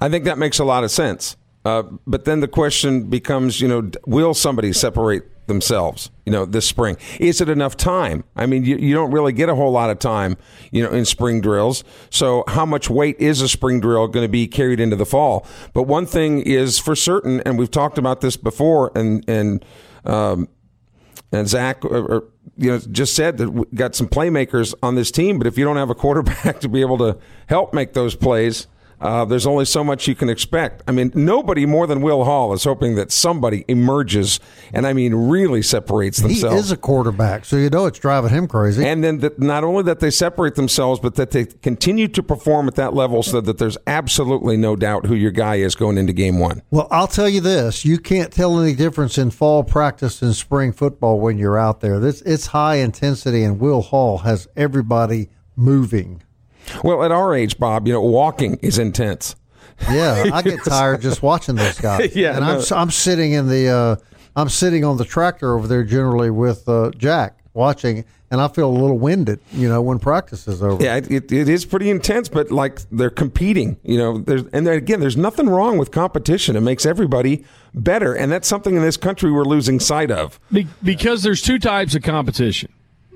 I 0.00 0.08
think 0.08 0.24
that 0.24 0.38
makes 0.38 0.58
a 0.58 0.64
lot 0.64 0.84
of 0.84 0.90
sense. 0.90 1.36
Uh, 1.64 1.82
but 2.06 2.24
then 2.24 2.40
the 2.40 2.48
question 2.48 3.04
becomes, 3.04 3.60
you 3.60 3.68
know, 3.68 3.90
will 4.06 4.34
somebody 4.34 4.72
separate 4.72 5.24
themselves, 5.46 6.10
you 6.24 6.32
know, 6.32 6.44
this 6.44 6.66
spring? 6.66 6.96
Is 7.18 7.40
it 7.40 7.48
enough 7.48 7.76
time? 7.76 8.24
I 8.36 8.46
mean, 8.46 8.64
you, 8.64 8.76
you 8.76 8.94
don't 8.94 9.10
really 9.10 9.32
get 9.32 9.48
a 9.48 9.54
whole 9.54 9.72
lot 9.72 9.90
of 9.90 9.98
time, 9.98 10.36
you 10.70 10.82
know, 10.82 10.90
in 10.90 11.04
spring 11.04 11.40
drills. 11.40 11.84
So 12.10 12.44
how 12.48 12.66
much 12.66 12.88
weight 12.88 13.16
is 13.18 13.40
a 13.40 13.48
spring 13.48 13.80
drill 13.80 14.08
going 14.08 14.24
to 14.24 14.30
be 14.30 14.46
carried 14.46 14.80
into 14.80 14.96
the 14.96 15.06
fall? 15.06 15.46
But 15.72 15.84
one 15.84 16.06
thing 16.06 16.40
is 16.40 16.78
for 16.78 16.94
certain, 16.94 17.40
and 17.40 17.58
we've 17.58 17.70
talked 17.70 17.98
about 17.98 18.20
this 18.20 18.36
before, 18.36 18.92
and, 18.94 19.24
and, 19.28 19.64
um, 20.04 20.48
and 21.32 21.48
Zach, 21.48 21.84
or, 21.84 22.12
uh, 22.12 22.16
uh, 22.18 22.20
you 22.56 22.70
know, 22.70 22.78
just 22.78 23.14
said 23.14 23.38
that 23.38 23.50
we 23.50 23.64
got 23.74 23.94
some 23.94 24.08
playmakers 24.08 24.74
on 24.82 24.94
this 24.94 25.10
team, 25.10 25.38
but 25.38 25.46
if 25.46 25.56
you 25.56 25.64
don't 25.64 25.76
have 25.76 25.90
a 25.90 25.94
quarterback 25.94 26.60
to 26.60 26.68
be 26.68 26.80
able 26.80 26.98
to 26.98 27.18
help 27.46 27.72
make 27.72 27.94
those 27.94 28.14
plays, 28.14 28.66
uh, 29.02 29.24
there's 29.24 29.46
only 29.46 29.64
so 29.64 29.82
much 29.82 30.06
you 30.06 30.14
can 30.14 30.28
expect. 30.28 30.82
I 30.86 30.92
mean, 30.92 31.10
nobody 31.14 31.66
more 31.66 31.86
than 31.88 32.00
Will 32.00 32.24
Hall 32.24 32.52
is 32.52 32.62
hoping 32.62 32.94
that 32.94 33.10
somebody 33.10 33.64
emerges 33.66 34.38
and 34.72 34.86
I 34.86 34.92
mean 34.92 35.12
really 35.14 35.60
separates 35.60 36.18
themselves. 36.18 36.54
He 36.54 36.60
is 36.60 36.70
a 36.70 36.76
quarterback, 36.76 37.44
so 37.44 37.56
you 37.56 37.68
know 37.68 37.86
it's 37.86 37.98
driving 37.98 38.30
him 38.30 38.46
crazy. 38.46 38.86
And 38.86 39.02
then 39.02 39.18
that 39.18 39.40
not 39.40 39.64
only 39.64 39.82
that 39.84 40.00
they 40.00 40.10
separate 40.10 40.54
themselves, 40.54 41.00
but 41.00 41.16
that 41.16 41.32
they 41.32 41.46
continue 41.46 42.06
to 42.08 42.22
perform 42.22 42.68
at 42.68 42.76
that 42.76 42.94
level 42.94 43.22
so 43.24 43.40
that 43.40 43.58
there's 43.58 43.76
absolutely 43.88 44.56
no 44.56 44.76
doubt 44.76 45.06
who 45.06 45.16
your 45.16 45.32
guy 45.32 45.56
is 45.56 45.74
going 45.74 45.98
into 45.98 46.12
game 46.12 46.38
one. 46.38 46.62
Well, 46.70 46.86
I'll 46.90 47.08
tell 47.08 47.28
you 47.28 47.40
this: 47.40 47.84
you 47.84 47.98
can't 47.98 48.32
tell 48.32 48.60
any 48.60 48.74
difference 48.74 49.18
in 49.18 49.30
fall 49.30 49.64
practice 49.64 50.22
and 50.22 50.34
spring 50.36 50.72
football 50.72 51.18
when 51.18 51.38
you're 51.38 51.58
out 51.58 51.80
there. 51.80 51.98
This 51.98 52.22
it's 52.22 52.46
high 52.46 52.76
intensity, 52.76 53.42
and 53.42 53.58
Will 53.58 53.82
Hall 53.82 54.18
has 54.18 54.46
everybody 54.56 55.28
moving. 55.56 56.22
Well, 56.82 57.02
at 57.04 57.10
our 57.10 57.34
age, 57.34 57.58
Bob, 57.58 57.86
you 57.86 57.92
know, 57.92 58.00
walking 58.00 58.56
is 58.62 58.78
intense. 58.78 59.36
Yeah, 59.90 60.30
I 60.32 60.42
get 60.42 60.60
tired 60.64 61.00
just 61.02 61.22
watching 61.22 61.56
those 61.56 61.80
guys. 61.80 62.14
yeah, 62.16 62.36
and 62.36 62.46
no. 62.46 62.58
I'm 62.58 62.78
I'm 62.78 62.90
sitting 62.90 63.32
in 63.32 63.48
the 63.48 63.68
uh, 63.68 63.96
I'm 64.36 64.48
sitting 64.48 64.84
on 64.84 64.96
the 64.96 65.04
tractor 65.04 65.56
over 65.56 65.66
there 65.66 65.84
generally 65.84 66.30
with 66.30 66.68
uh, 66.68 66.90
Jack 66.96 67.38
watching, 67.54 68.04
and 68.30 68.40
I 68.40 68.48
feel 68.48 68.68
a 68.68 68.72
little 68.72 68.98
winded, 68.98 69.40
you 69.52 69.68
know, 69.68 69.82
when 69.82 69.98
practice 69.98 70.48
is 70.48 70.62
over. 70.62 70.82
Yeah, 70.82 70.96
it, 70.96 71.30
it 71.30 71.48
is 71.48 71.66
pretty 71.66 71.90
intense, 71.90 72.28
but 72.28 72.50
like 72.50 72.80
they're 72.90 73.10
competing, 73.10 73.76
you 73.82 73.98
know. 73.98 74.18
There's 74.18 74.44
and 74.52 74.66
again, 74.68 75.00
there's 75.00 75.16
nothing 75.16 75.48
wrong 75.48 75.78
with 75.78 75.90
competition. 75.90 76.56
It 76.56 76.60
makes 76.60 76.86
everybody 76.86 77.44
better, 77.74 78.14
and 78.14 78.30
that's 78.32 78.48
something 78.48 78.74
in 78.74 78.82
this 78.82 78.96
country 78.96 79.30
we're 79.30 79.44
losing 79.44 79.80
sight 79.80 80.10
of. 80.10 80.40
because 80.82 81.22
there's 81.22 81.42
two 81.42 81.58
types 81.58 81.94
of 81.94 82.02
competition. 82.02 82.72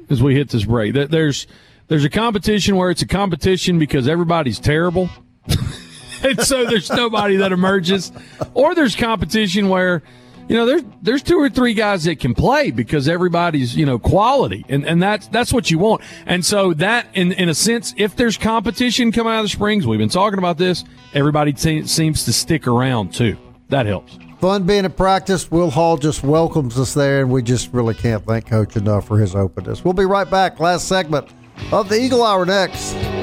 As 0.08 0.22
we 0.22 0.36
hit 0.36 0.50
this 0.50 0.64
break, 0.64 0.94
there's 0.94 1.48
there's 1.88 2.04
a 2.04 2.10
competition 2.10 2.76
where 2.76 2.90
it's 2.90 3.02
a 3.02 3.06
competition 3.06 3.78
because 3.78 4.08
everybody's 4.08 4.58
terrible. 4.58 5.08
and 6.24 6.40
so 6.40 6.64
there's 6.64 6.90
nobody 6.90 7.36
that 7.36 7.52
emerges. 7.52 8.12
Or 8.54 8.74
there's 8.74 8.96
competition 8.96 9.68
where, 9.68 10.02
you 10.48 10.56
know, 10.56 10.66
there's 10.66 10.82
there's 11.02 11.22
two 11.22 11.38
or 11.38 11.48
three 11.48 11.74
guys 11.74 12.04
that 12.04 12.18
can 12.18 12.34
play 12.34 12.72
because 12.72 13.08
everybody's, 13.08 13.76
you 13.76 13.86
know, 13.86 13.98
quality. 13.98 14.64
And 14.68 14.84
and 14.84 15.00
that's 15.00 15.28
that's 15.28 15.52
what 15.52 15.70
you 15.70 15.78
want. 15.78 16.02
And 16.26 16.44
so 16.44 16.74
that 16.74 17.06
in 17.14 17.32
in 17.32 17.48
a 17.48 17.54
sense, 17.54 17.94
if 17.96 18.16
there's 18.16 18.36
competition 18.36 19.12
coming 19.12 19.32
out 19.32 19.38
of 19.38 19.44
the 19.44 19.48
springs, 19.50 19.86
we've 19.86 19.98
been 19.98 20.08
talking 20.08 20.38
about 20.38 20.58
this, 20.58 20.84
everybody 21.14 21.52
te- 21.52 21.86
seems 21.86 22.24
to 22.24 22.32
stick 22.32 22.66
around 22.66 23.14
too. 23.14 23.36
That 23.68 23.86
helps. 23.86 24.18
Fun 24.40 24.64
being 24.64 24.84
at 24.84 24.96
practice. 24.96 25.50
Will 25.50 25.70
Hall 25.70 25.96
just 25.96 26.22
welcomes 26.22 26.78
us 26.78 26.94
there, 26.94 27.22
and 27.22 27.30
we 27.30 27.42
just 27.42 27.72
really 27.72 27.94
can't 27.94 28.24
thank 28.24 28.46
Coach 28.46 28.76
enough 28.76 29.06
for 29.06 29.18
his 29.18 29.34
openness. 29.34 29.82
We'll 29.82 29.94
be 29.94 30.04
right 30.04 30.28
back. 30.28 30.60
Last 30.60 30.88
segment 30.88 31.32
of 31.72 31.88
the 31.88 31.96
Eagle 32.00 32.22
Hour 32.22 32.46
next. 32.46 33.15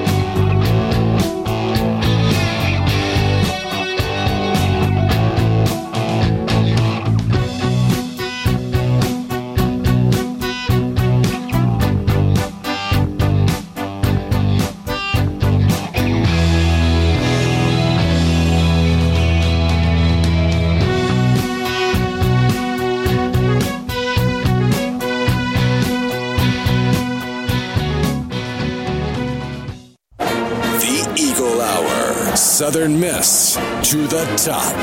Southern 32.74 33.00
Miss 33.00 33.54
to 33.84 34.08
the 34.08 34.26
top. 34.36 34.74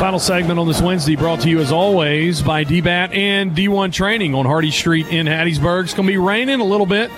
Final 0.00 0.18
segment 0.18 0.58
on 0.58 0.66
this 0.66 0.80
Wednesday 0.80 1.14
brought 1.14 1.40
to 1.40 1.50
you 1.50 1.60
as 1.60 1.70
always 1.70 2.40
by 2.40 2.64
DBAT 2.64 3.14
and 3.14 3.54
D1 3.54 3.92
Training 3.92 4.34
on 4.34 4.46
Hardy 4.46 4.70
Street 4.70 5.06
in 5.08 5.26
Hattiesburg. 5.26 5.84
It's 5.84 5.92
going 5.92 6.06
to 6.06 6.12
be 6.14 6.16
raining 6.16 6.60
a 6.60 6.64
little 6.64 6.86
bit. 6.86 7.10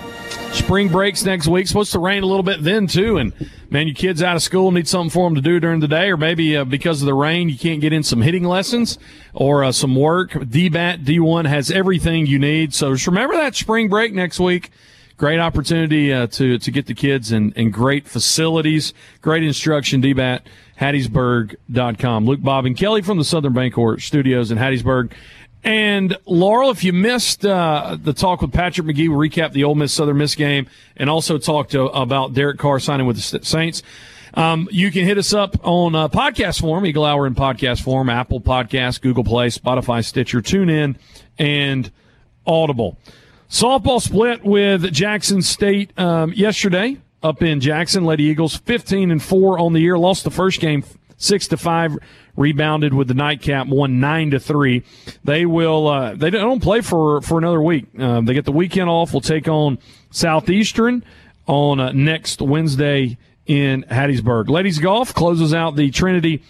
Spring 0.51 0.89
breaks 0.89 1.25
next 1.25 1.47
week. 1.47 1.69
Supposed 1.69 1.93
to 1.93 2.01
rain 2.01 2.25
a 2.25 2.27
little 2.27 2.43
bit 2.43 2.61
then 2.65 2.89
too. 2.89 3.19
And 3.19 3.33
man, 3.71 3.87
your 3.87 3.95
kids 3.95 4.21
out 4.21 4.35
of 4.35 4.43
school 4.43 4.73
need 4.73 4.89
something 4.89 5.11
for 5.11 5.25
them 5.25 5.37
to 5.37 5.41
do 5.41 5.61
during 5.61 5.79
the 5.79 5.87
day, 5.87 6.11
or 6.11 6.17
maybe 6.17 6.57
uh, 6.57 6.65
because 6.65 7.01
of 7.01 7.07
the 7.07 7.15
rain, 7.15 7.49
you 7.49 7.57
can't 7.57 7.81
get 7.81 7.93
in 7.93 8.03
some 8.03 8.21
hitting 8.21 8.43
lessons 8.43 8.99
or 9.33 9.63
uh, 9.63 9.71
some 9.71 9.95
work. 9.95 10.33
DBAT 10.33 11.05
D1 11.05 11.47
has 11.47 11.71
everything 11.71 12.27
you 12.27 12.41
need. 12.41 12.75
So 12.75 12.95
just 12.95 13.07
remember 13.07 13.37
that 13.37 13.55
spring 13.55 13.89
break 13.89 14.13
next 14.13 14.41
week. 14.41 14.73
Great 15.19 15.41
opportunity 15.41 16.13
uh, 16.13 16.29
to 16.29 16.59
to 16.59 16.71
get 16.71 16.87
the 16.87 16.95
kids 16.95 17.33
and, 17.33 17.53
in 17.57 17.71
great 17.71 18.09
facilities, 18.09 18.95
great 19.21 19.43
instruction. 19.43 20.01
DBAT 20.01 20.41
Hattiesburg.com. 20.81 22.27
Luke, 22.27 22.41
Bob, 22.41 22.65
and 22.65 22.77
Kelly 22.77 23.03
from 23.03 23.19
the 23.19 23.25
Southern 23.25 23.53
Bancorp 23.53 24.01
Studios 24.01 24.51
in 24.51 24.59
Hattiesburg. 24.59 25.13
And 25.65 26.17
Laurel, 26.25 26.71
if 26.71 26.85
you 26.85 26.93
missed 26.93 27.45
uh, 27.45 27.99
the 28.01 28.13
talk 28.13 28.43
with 28.43 28.53
Patrick 28.53 28.87
Magee, 28.87 29.09
we 29.09 29.29
recap 29.29 29.53
the 29.53 29.65
Ole 29.65 29.75
Miss 29.75 29.93
Southern 29.93 30.19
Miss 30.19 30.37
game 30.37 30.69
and 30.97 31.11
also 31.11 31.37
talked 31.37 31.75
about 31.75 32.33
Derek 32.33 32.59
Carr 32.59 32.79
signing 32.79 33.07
with 33.07 33.17
the 33.17 33.45
Saints. 33.45 33.83
Um, 34.35 34.69
you 34.71 34.93
can 34.93 35.05
hit 35.05 35.19
us 35.19 35.33
up 35.33 35.57
on 35.67 35.97
uh, 35.97 36.09
podcast 36.09 36.61
form, 36.61 36.87
Eagle 36.87 37.05
Hour 37.05 37.27
in 37.27 37.35
podcast 37.35 37.83
form, 37.83 38.09
Apple 38.09 38.41
Podcast, 38.41 39.01
Google 39.01 39.25
Play, 39.25 39.49
Spotify, 39.49 40.05
Stitcher, 40.05 40.41
TuneIn, 40.41 40.97
and 41.39 41.91
Audible. 42.47 42.99
Softball 43.49 44.01
split 44.01 44.45
with 44.45 44.93
Jackson 44.93 45.41
State 45.41 45.99
um, 45.99 46.33
yesterday 46.35 46.99
up 47.23 47.43
in 47.43 47.61
Jackson. 47.61 48.05
Lady 48.05 48.25
Eagles 48.25 48.57
15 48.57 49.11
and 49.11 49.23
4 49.23 49.59
on 49.59 49.73
the 49.73 49.81
year. 49.81 49.97
Lost 49.97 50.25
the 50.25 50.31
first 50.31 50.61
game 50.61 50.85
6 51.17 51.49
to 51.49 51.57
5. 51.57 51.99
Rebounded 52.37 52.95
with 52.95 53.09
the 53.09 53.15
nightcap, 53.15 53.67
won 53.67 53.99
nine 53.99 54.31
to 54.31 54.39
three. 54.39 54.85
They 55.25 55.45
will. 55.45 55.89
Uh, 55.89 56.15
they 56.15 56.31
don't 56.31 56.63
play 56.63 56.83
for 56.83 57.21
for 57.21 57.37
another 57.37 57.61
week. 57.61 57.87
Uh, 57.99 58.21
they 58.21 58.33
get 58.33 58.45
the 58.45 58.53
weekend 58.53 58.89
off. 58.89 59.13
We'll 59.13 59.23
take 59.23 59.49
on 59.49 59.79
Southeastern 60.13 61.05
on 61.49 61.81
uh, 61.81 61.91
next 61.91 62.41
Wednesday 62.41 63.19
in 63.45 63.83
Hattiesburg. 63.91 64.49
Ladies 64.51 64.79
golf 64.79 65.13
closes 65.13 65.53
out 65.53 65.75
the 65.75 65.91
Trinity 65.91 66.45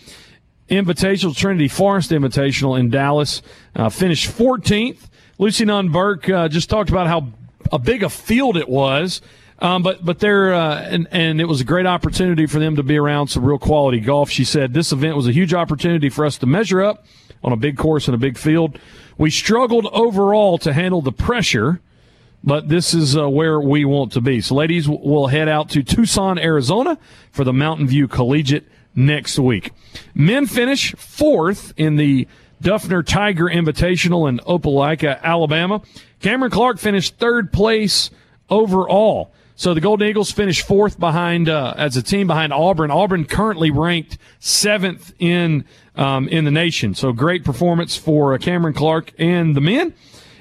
Invitational, 0.68 1.34
Trinity 1.34 1.68
Forest 1.68 2.10
Invitational 2.10 2.78
in 2.78 2.90
Dallas. 2.90 3.40
Uh, 3.74 3.88
finished 3.88 4.28
14th. 4.28 5.08
Lucy 5.38 5.64
Nunn 5.64 5.90
Burke 5.90 6.28
uh, 6.28 6.48
just 6.48 6.68
talked 6.68 6.90
about 6.90 7.06
how 7.06 7.28
a 7.72 7.78
big 7.78 8.02
a 8.02 8.10
field 8.10 8.56
it 8.56 8.68
was. 8.68 9.20
Um, 9.60 9.82
but 9.82 10.04
but 10.04 10.20
there 10.20 10.54
uh, 10.54 10.82
and 10.82 11.08
and 11.10 11.40
it 11.40 11.46
was 11.46 11.60
a 11.60 11.64
great 11.64 11.86
opportunity 11.86 12.46
for 12.46 12.60
them 12.60 12.76
to 12.76 12.82
be 12.82 12.96
around 12.96 13.28
some 13.28 13.44
real 13.44 13.58
quality 13.58 13.98
golf. 13.98 14.30
She 14.30 14.44
said 14.44 14.72
this 14.72 14.92
event 14.92 15.16
was 15.16 15.26
a 15.26 15.32
huge 15.32 15.52
opportunity 15.52 16.08
for 16.10 16.24
us 16.24 16.38
to 16.38 16.46
measure 16.46 16.82
up 16.82 17.04
on 17.42 17.52
a 17.52 17.56
big 17.56 17.76
course 17.76 18.06
and 18.06 18.14
a 18.14 18.18
big 18.18 18.38
field. 18.38 18.78
We 19.16 19.30
struggled 19.30 19.86
overall 19.86 20.58
to 20.58 20.72
handle 20.72 21.02
the 21.02 21.10
pressure, 21.10 21.80
but 22.44 22.68
this 22.68 22.94
is 22.94 23.16
uh, 23.16 23.28
where 23.28 23.60
we 23.60 23.84
want 23.84 24.12
to 24.12 24.20
be. 24.20 24.40
So, 24.40 24.54
ladies, 24.54 24.88
we'll 24.88 25.26
head 25.26 25.48
out 25.48 25.70
to 25.70 25.82
Tucson, 25.82 26.38
Arizona 26.38 26.96
for 27.32 27.42
the 27.42 27.52
Mountain 27.52 27.88
View 27.88 28.06
Collegiate 28.06 28.66
next 28.94 29.40
week. 29.40 29.72
Men 30.14 30.46
finish 30.46 30.94
fourth 30.94 31.72
in 31.76 31.96
the 31.96 32.28
Duffner 32.62 33.04
Tiger 33.04 33.44
Invitational 33.44 34.28
in 34.28 34.38
Opelika, 34.40 35.20
Alabama. 35.22 35.82
Cameron 36.20 36.50
Clark 36.50 36.78
finished 36.78 37.18
third 37.18 37.52
place 37.52 38.10
overall. 38.50 39.32
So 39.56 39.74
the 39.74 39.80
Golden 39.80 40.08
Eagles 40.08 40.30
finished 40.30 40.66
fourth 40.66 41.00
behind 41.00 41.48
uh, 41.48 41.74
as 41.76 41.96
a 41.96 42.02
team 42.02 42.28
behind 42.28 42.52
Auburn. 42.52 42.92
Auburn 42.92 43.24
currently 43.24 43.72
ranked 43.72 44.16
seventh 44.38 45.12
in 45.18 45.64
um, 45.96 46.28
in 46.28 46.44
the 46.44 46.52
nation. 46.52 46.94
So 46.94 47.12
great 47.12 47.44
performance 47.44 47.96
for 47.96 48.34
uh, 48.34 48.38
Cameron 48.38 48.74
Clark 48.74 49.12
and 49.18 49.56
the 49.56 49.60
men 49.60 49.94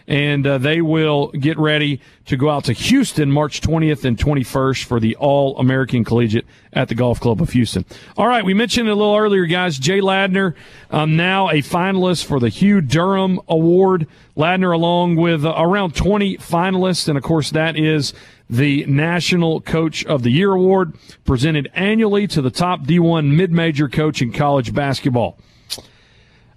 and 0.08 0.48
uh, 0.48 0.58
they 0.58 0.82
will 0.82 1.28
get 1.32 1.58
ready 1.58 2.00
to 2.26 2.38
go 2.38 2.50
out 2.50 2.64
to 2.66 2.74
Houston 2.74 3.32
March 3.32 3.60
20th 3.60 4.06
and 4.06 4.18
21st 4.18 4.86
for 4.86 5.00
the 5.00 5.16
All 5.18 5.58
American 5.58 6.06
Collegiate 6.06 6.46
at 6.72 6.88
the 6.88 6.96
Golf 6.96 7.20
Club 7.20 7.42
of 7.42 7.50
Houston. 7.50 7.84
All 8.16 8.28
right, 8.28 8.46
we 8.46 8.54
mentioned 8.54 8.88
a 8.88 8.96
little 8.96 9.16
earlier, 9.16 9.46
guys. 9.46 9.78
Jay 9.78 10.00
Ladner, 10.00 10.56
um, 10.92 11.18
now 11.18 11.50
a 11.50 11.62
finalist 11.62 12.26
for 12.26 12.40
the 12.40 12.50
Hugh 12.50 12.80
Durham 12.80 13.42
Award. 13.50 14.08
Ladner, 14.38 14.74
along 14.74 15.18
with 15.18 15.46
uh, 15.46 15.54
around 15.58 15.96
20 15.96 16.38
finalists, 16.38 17.10
and 17.10 17.18
of 17.18 17.24
course, 17.24 17.52
that 17.52 17.78
is 17.78 18.14
the 18.50 18.86
National 18.86 19.60
Coach 19.60 20.06
of 20.06 20.24
the 20.24 20.30
Year 20.30 20.54
Award, 20.54 20.94
presented 21.26 21.70
annually 21.74 22.28
to 22.28 22.42
the 22.42 22.52
top 22.52 22.84
D1 22.84 23.36
mid 23.36 23.52
major 23.52 23.90
coach 23.90 24.22
in 24.22 24.32
college 24.32 24.74
basketball. 24.74 25.38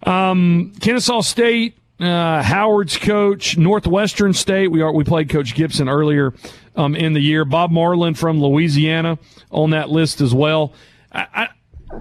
Um, 0.04 0.72
Kennesaw 0.80 1.20
State 1.22 1.76
uh, 2.00 2.42
Howard's 2.42 2.96
coach, 2.96 3.56
Northwestern 3.56 4.32
State. 4.32 4.68
We 4.68 4.80
are 4.82 4.92
we 4.92 5.04
played 5.04 5.28
Coach 5.28 5.54
Gibson 5.54 5.88
earlier 5.88 6.32
um, 6.76 6.94
in 6.94 7.12
the 7.12 7.20
year. 7.20 7.44
Bob 7.44 7.70
Marlin 7.70 8.14
from 8.14 8.40
Louisiana 8.40 9.18
on 9.50 9.70
that 9.70 9.90
list 9.90 10.20
as 10.20 10.34
well. 10.34 10.72
I, 11.12 11.48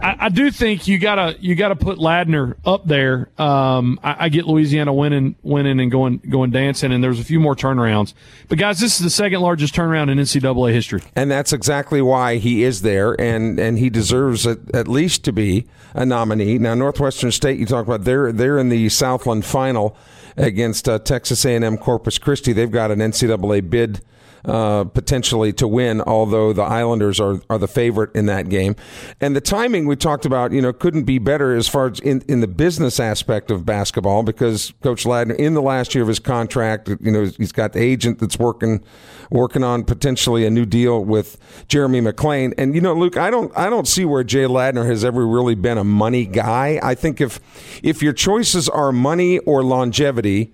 I, 0.01 0.15
I 0.19 0.29
do 0.29 0.49
think 0.51 0.87
you 0.87 0.97
gotta 0.97 1.35
you 1.39 1.55
gotta 1.55 1.75
put 1.75 1.97
Ladner 1.99 2.55
up 2.65 2.85
there. 2.85 3.29
Um, 3.37 3.99
I, 4.03 4.25
I, 4.25 4.29
get 4.29 4.45
Louisiana 4.45 4.93
winning 4.93 5.35
winning 5.43 5.79
and 5.79 5.91
going 5.91 6.17
going 6.29 6.51
dancing, 6.51 6.91
and 6.91 7.03
there's 7.03 7.19
a 7.19 7.23
few 7.23 7.39
more 7.39 7.55
turnarounds. 7.55 8.13
But 8.47 8.57
guys, 8.57 8.79
this 8.79 8.99
is 8.99 9.03
the 9.03 9.09
second 9.09 9.41
largest 9.41 9.75
turnaround 9.75 10.09
in 10.09 10.17
NCAA 10.17 10.73
history, 10.73 11.01
and 11.15 11.29
that's 11.29 11.51
exactly 11.51 12.01
why 12.01 12.37
he 12.37 12.63
is 12.63 12.81
there, 12.81 13.19
and 13.19 13.59
and 13.59 13.77
he 13.77 13.89
deserves 13.89 14.47
at, 14.47 14.59
at 14.73 14.87
least 14.87 15.23
to 15.25 15.33
be 15.33 15.67
a 15.93 16.05
nominee. 16.05 16.57
Now, 16.57 16.75
Northwestern 16.75 17.31
State, 17.31 17.59
you 17.59 17.65
talk 17.65 17.85
about 17.85 18.03
they're 18.03 18.31
they're 18.31 18.57
in 18.57 18.69
the 18.69 18.89
Southland 18.89 19.45
final 19.45 19.97
against 20.37 20.87
uh, 20.87 20.99
Texas 20.99 21.43
A&M 21.43 21.77
Corpus 21.77 22.17
Christi. 22.17 22.53
They've 22.53 22.71
got 22.71 22.91
an 22.91 22.99
NCAA 22.99 23.69
bid 23.69 24.01
uh, 24.45 24.85
potentially 24.85 25.53
to 25.53 25.67
win, 25.67 26.01
although 26.01 26.53
the 26.53 26.63
Islanders 26.63 27.19
are, 27.19 27.41
are 27.49 27.57
the 27.57 27.67
favorite 27.67 28.15
in 28.15 28.25
that 28.27 28.49
game. 28.49 28.75
And 29.19 29.35
the 29.35 29.41
timing 29.41 29.85
we 29.85 29.95
talked 29.95 30.25
about, 30.25 30.51
you 30.51 30.61
know, 30.61 30.73
couldn't 30.73 31.03
be 31.03 31.19
better 31.19 31.55
as 31.55 31.67
far 31.67 31.87
as 31.87 31.99
in, 31.99 32.23
in 32.27 32.41
the 32.41 32.47
business 32.47 32.99
aspect 32.99 33.51
of 33.51 33.65
basketball 33.65 34.23
because 34.23 34.73
Coach 34.81 35.03
Ladner, 35.05 35.35
in 35.35 35.53
the 35.53 35.61
last 35.61 35.93
year 35.93 36.01
of 36.01 36.07
his 36.07 36.19
contract, 36.19 36.89
you 36.89 37.11
know, 37.11 37.25
he's 37.37 37.51
got 37.51 37.73
the 37.73 37.81
agent 37.81 38.19
that's 38.19 38.39
working 38.39 38.83
working 39.29 39.63
on 39.63 39.83
potentially 39.83 40.45
a 40.45 40.49
new 40.49 40.65
deal 40.65 41.03
with 41.03 41.37
Jeremy 41.67 42.01
McClain. 42.01 42.53
And 42.57 42.73
you 42.75 42.81
know, 42.81 42.93
Luke, 42.93 43.17
I 43.17 43.29
don't 43.29 43.55
I 43.57 43.69
don't 43.69 43.87
see 43.87 44.05
where 44.05 44.23
Jay 44.23 44.45
Ladner 44.45 44.85
has 44.85 45.03
ever 45.05 45.27
really 45.27 45.55
been 45.55 45.77
a 45.77 45.83
money 45.83 46.25
guy. 46.25 46.79
I 46.81 46.95
think 46.95 47.21
if 47.21 47.39
if 47.83 48.01
your 48.01 48.13
choices 48.13 48.69
are 48.69 48.91
money 48.91 49.39
or 49.39 49.63
longevity, 49.63 50.53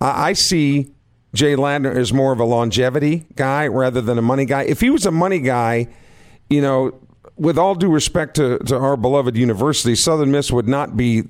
I, 0.00 0.30
I 0.30 0.32
see 0.34 0.92
Jay 1.32 1.54
Ladner 1.54 1.94
is 1.94 2.12
more 2.12 2.32
of 2.32 2.40
a 2.40 2.44
longevity 2.44 3.26
guy 3.36 3.66
rather 3.66 4.00
than 4.00 4.18
a 4.18 4.22
money 4.22 4.44
guy. 4.44 4.62
If 4.62 4.80
he 4.80 4.90
was 4.90 5.06
a 5.06 5.10
money 5.10 5.38
guy, 5.38 5.88
you 6.48 6.60
know, 6.60 6.98
with 7.36 7.56
all 7.56 7.74
due 7.74 7.90
respect 7.90 8.36
to, 8.36 8.58
to 8.58 8.76
our 8.76 8.96
beloved 8.96 9.36
university, 9.36 9.94
Southern 9.94 10.30
Miss 10.32 10.50
would 10.50 10.68
not 10.68 10.96
be, 10.96 11.24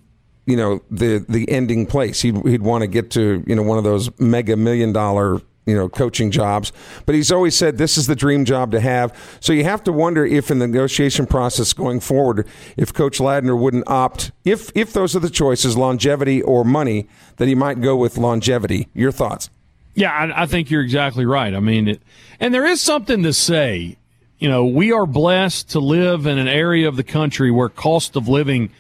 you 0.47 0.57
know, 0.57 0.83
the 0.91 1.25
the 1.29 1.49
ending 1.51 1.87
place. 1.87 2.23
He'd, 2.23 2.37
he'd 2.47 2.63
want 2.63 2.83
to 2.83 2.89
get 2.89 3.11
to, 3.13 3.45
you 3.47 3.55
know, 3.55 3.63
one 3.63 3.79
of 3.79 3.85
those 3.85 4.11
mega 4.19 4.57
million 4.57 4.93
dollar 4.93 5.41
you 5.67 5.77
know 5.77 5.91
coaching 5.91 6.31
jobs 6.31 6.73
but 7.05 7.15
he's 7.15 7.31
always 7.31 7.55
said 7.55 7.77
this 7.77 7.99
is 7.99 8.07
the 8.07 8.17
dream 8.17 8.47
job 8.47 8.71
to 8.71 8.81
have 8.81 9.15
so 9.41 9.53
you 9.53 9.63
have 9.63 9.85
to 9.85 9.93
wonder 9.93 10.25
if 10.25 10.51
in 10.51 10.59
the 10.59 10.67
negotiation 10.67 11.27
process 11.27 11.75
going 11.75 12.01
forward 12.01 12.49
if 12.79 12.95
coach 12.95 13.19
ladner 13.19 13.57
wouldn't 13.57 13.87
opt 13.87 14.33
if 14.43 14.73
if 14.75 14.95
those 14.95 15.15
are 15.15 15.21
the 15.21 15.29
choices 15.29 15.77
longevity 15.77 16.41
or 16.43 16.65
money 16.65 17.07
that 17.37 17.47
he 17.47 17.55
might 17.55 17.81
go 17.83 17.95
with 17.95 18.17
longevity 18.17 18.89
your 18.95 19.13
thoughts 19.13 19.51
yeah, 19.95 20.13
I, 20.13 20.43
I 20.43 20.47
think 20.47 20.71
you're 20.71 20.83
exactly 20.83 21.27
right. 21.27 21.55
I 21.55 21.61
mean, 21.61 21.89
it, 21.89 22.03
and 22.39 22.55
there 22.55 22.65
is 22.65 22.81
something 22.81 23.23
to 23.23 23.33
say. 23.33 23.97
You 24.39 24.49
know, 24.49 24.65
we 24.65 24.91
are 24.91 25.05
blessed 25.05 25.71
to 25.71 25.81
live 25.81 26.25
in 26.25 26.39
an 26.39 26.49
area 26.49 26.89
of 26.89 26.97
the 26.97 27.03
country 27.03 27.51
where 27.51 27.69
cost 27.69 28.17
of 28.17 28.27
living 28.27 28.71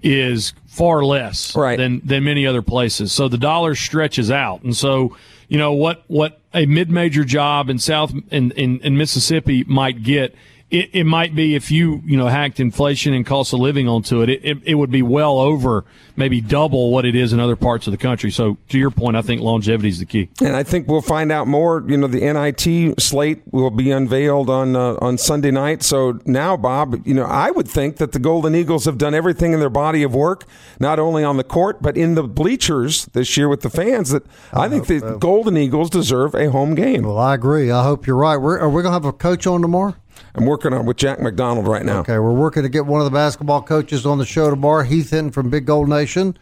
is 0.00 0.52
far 0.66 1.04
less 1.04 1.54
right. 1.56 1.76
than 1.76 2.00
than 2.04 2.24
many 2.24 2.46
other 2.46 2.62
places. 2.62 3.12
So 3.12 3.28
the 3.28 3.38
dollar 3.38 3.74
stretches 3.74 4.30
out, 4.30 4.62
and 4.62 4.76
so 4.76 5.16
you 5.48 5.58
know 5.58 5.72
what 5.72 6.04
what 6.06 6.40
a 6.54 6.66
mid 6.66 6.90
major 6.90 7.24
job 7.24 7.68
in 7.68 7.78
South 7.78 8.12
in, 8.30 8.52
in, 8.52 8.80
in 8.80 8.96
Mississippi 8.96 9.64
might 9.64 10.02
get 10.02 10.34
it, 10.72 10.90
it 10.92 11.04
might 11.04 11.34
be 11.34 11.54
if 11.54 11.70
you 11.70 12.02
you 12.04 12.16
know 12.16 12.26
hacked 12.26 12.58
inflation 12.58 13.12
and 13.12 13.24
cost 13.26 13.52
of 13.52 13.60
living 13.60 13.88
onto 13.88 14.22
it, 14.22 14.30
it, 14.30 14.40
it, 14.42 14.58
it 14.64 14.74
would 14.74 14.90
be 14.90 15.02
well 15.02 15.38
over 15.38 15.84
maybe 16.16 16.40
double 16.40 16.90
what 16.90 17.04
it 17.04 17.14
is 17.14 17.32
in 17.32 17.40
other 17.40 17.56
parts 17.56 17.86
of 17.86 17.90
the 17.90 17.96
country. 17.96 18.30
So 18.30 18.56
to 18.70 18.78
your 18.78 18.90
point, 18.90 19.16
I 19.16 19.22
think 19.22 19.40
longevity 19.40 19.88
is 19.88 19.98
the 19.98 20.06
key. 20.06 20.28
And 20.40 20.56
I 20.56 20.62
think 20.62 20.88
we'll 20.88 21.02
find 21.02 21.30
out 21.30 21.46
more. 21.46 21.84
You 21.86 21.96
know, 21.96 22.06
the 22.06 22.20
NIT 22.20 23.00
slate 23.00 23.42
will 23.50 23.70
be 23.70 23.90
unveiled 23.90 24.48
on 24.48 24.74
uh, 24.74 24.96
on 25.00 25.18
Sunday 25.18 25.50
night. 25.50 25.82
So 25.82 26.18
now, 26.24 26.56
Bob, 26.56 27.06
you 27.06 27.14
know, 27.14 27.24
I 27.24 27.50
would 27.50 27.68
think 27.68 27.98
that 27.98 28.12
the 28.12 28.18
Golden 28.18 28.54
Eagles 28.54 28.86
have 28.86 28.96
done 28.96 29.14
everything 29.14 29.52
in 29.52 29.60
their 29.60 29.70
body 29.70 30.02
of 30.02 30.14
work, 30.14 30.44
not 30.80 30.98
only 30.98 31.22
on 31.22 31.36
the 31.36 31.44
court 31.44 31.82
but 31.82 31.96
in 31.96 32.14
the 32.14 32.22
bleachers 32.22 33.06
this 33.12 33.36
year 33.36 33.48
with 33.48 33.60
the 33.60 33.70
fans. 33.70 34.10
That 34.10 34.24
I, 34.52 34.64
I 34.64 34.68
think 34.70 34.86
the 34.86 35.00
so. 35.00 35.18
Golden 35.18 35.56
Eagles 35.58 35.90
deserve 35.90 36.34
a 36.34 36.50
home 36.50 36.74
game. 36.74 37.02
Well, 37.02 37.18
I 37.18 37.34
agree. 37.34 37.70
I 37.70 37.82
hope 37.82 38.06
you're 38.06 38.16
right. 38.16 38.36
We're, 38.36 38.58
are 38.58 38.70
we 38.70 38.82
going 38.82 38.90
to 38.90 38.92
have 38.92 39.04
a 39.04 39.12
coach 39.12 39.46
on 39.46 39.60
tomorrow? 39.60 39.94
I'm 40.34 40.46
working 40.46 40.72
on 40.72 40.86
with 40.86 40.96
Jack 40.96 41.20
McDonald 41.20 41.66
right 41.66 41.84
now. 41.84 42.00
Okay, 42.00 42.18
we're 42.18 42.32
working 42.32 42.62
to 42.62 42.68
get 42.68 42.86
one 42.86 43.00
of 43.00 43.04
the 43.04 43.10
basketball 43.10 43.62
coaches 43.62 44.06
on 44.06 44.18
the 44.18 44.26
show 44.26 44.50
tomorrow. 44.50 44.82
Heath 44.82 45.10
Hinton 45.10 45.30
from 45.30 45.50
Big 45.50 45.66
Gold 45.66 45.88
Nation 45.88 46.36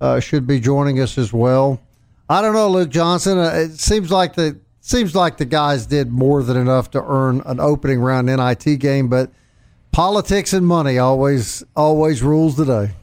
uh, 0.00 0.20
should 0.20 0.46
be 0.46 0.60
joining 0.60 1.00
us 1.00 1.18
as 1.18 1.32
well. 1.32 1.80
I 2.28 2.40
don't 2.40 2.54
know, 2.54 2.68
Luke 2.68 2.90
Johnson. 2.90 3.38
Uh, 3.38 3.52
it 3.54 3.72
seems 3.78 4.10
like 4.10 4.34
the 4.34 4.58
seems 4.80 5.14
like 5.14 5.36
the 5.36 5.44
guys 5.44 5.86
did 5.86 6.10
more 6.10 6.42
than 6.42 6.56
enough 6.56 6.90
to 6.92 7.02
earn 7.02 7.42
an 7.46 7.60
opening 7.60 8.00
round 8.00 8.26
NIT 8.26 8.78
game, 8.78 9.08
but 9.08 9.30
politics 9.92 10.52
and 10.52 10.66
money 10.66 10.98
always 10.98 11.62
always 11.76 12.22
rules 12.22 12.56
the 12.56 12.64
day. 12.64 12.94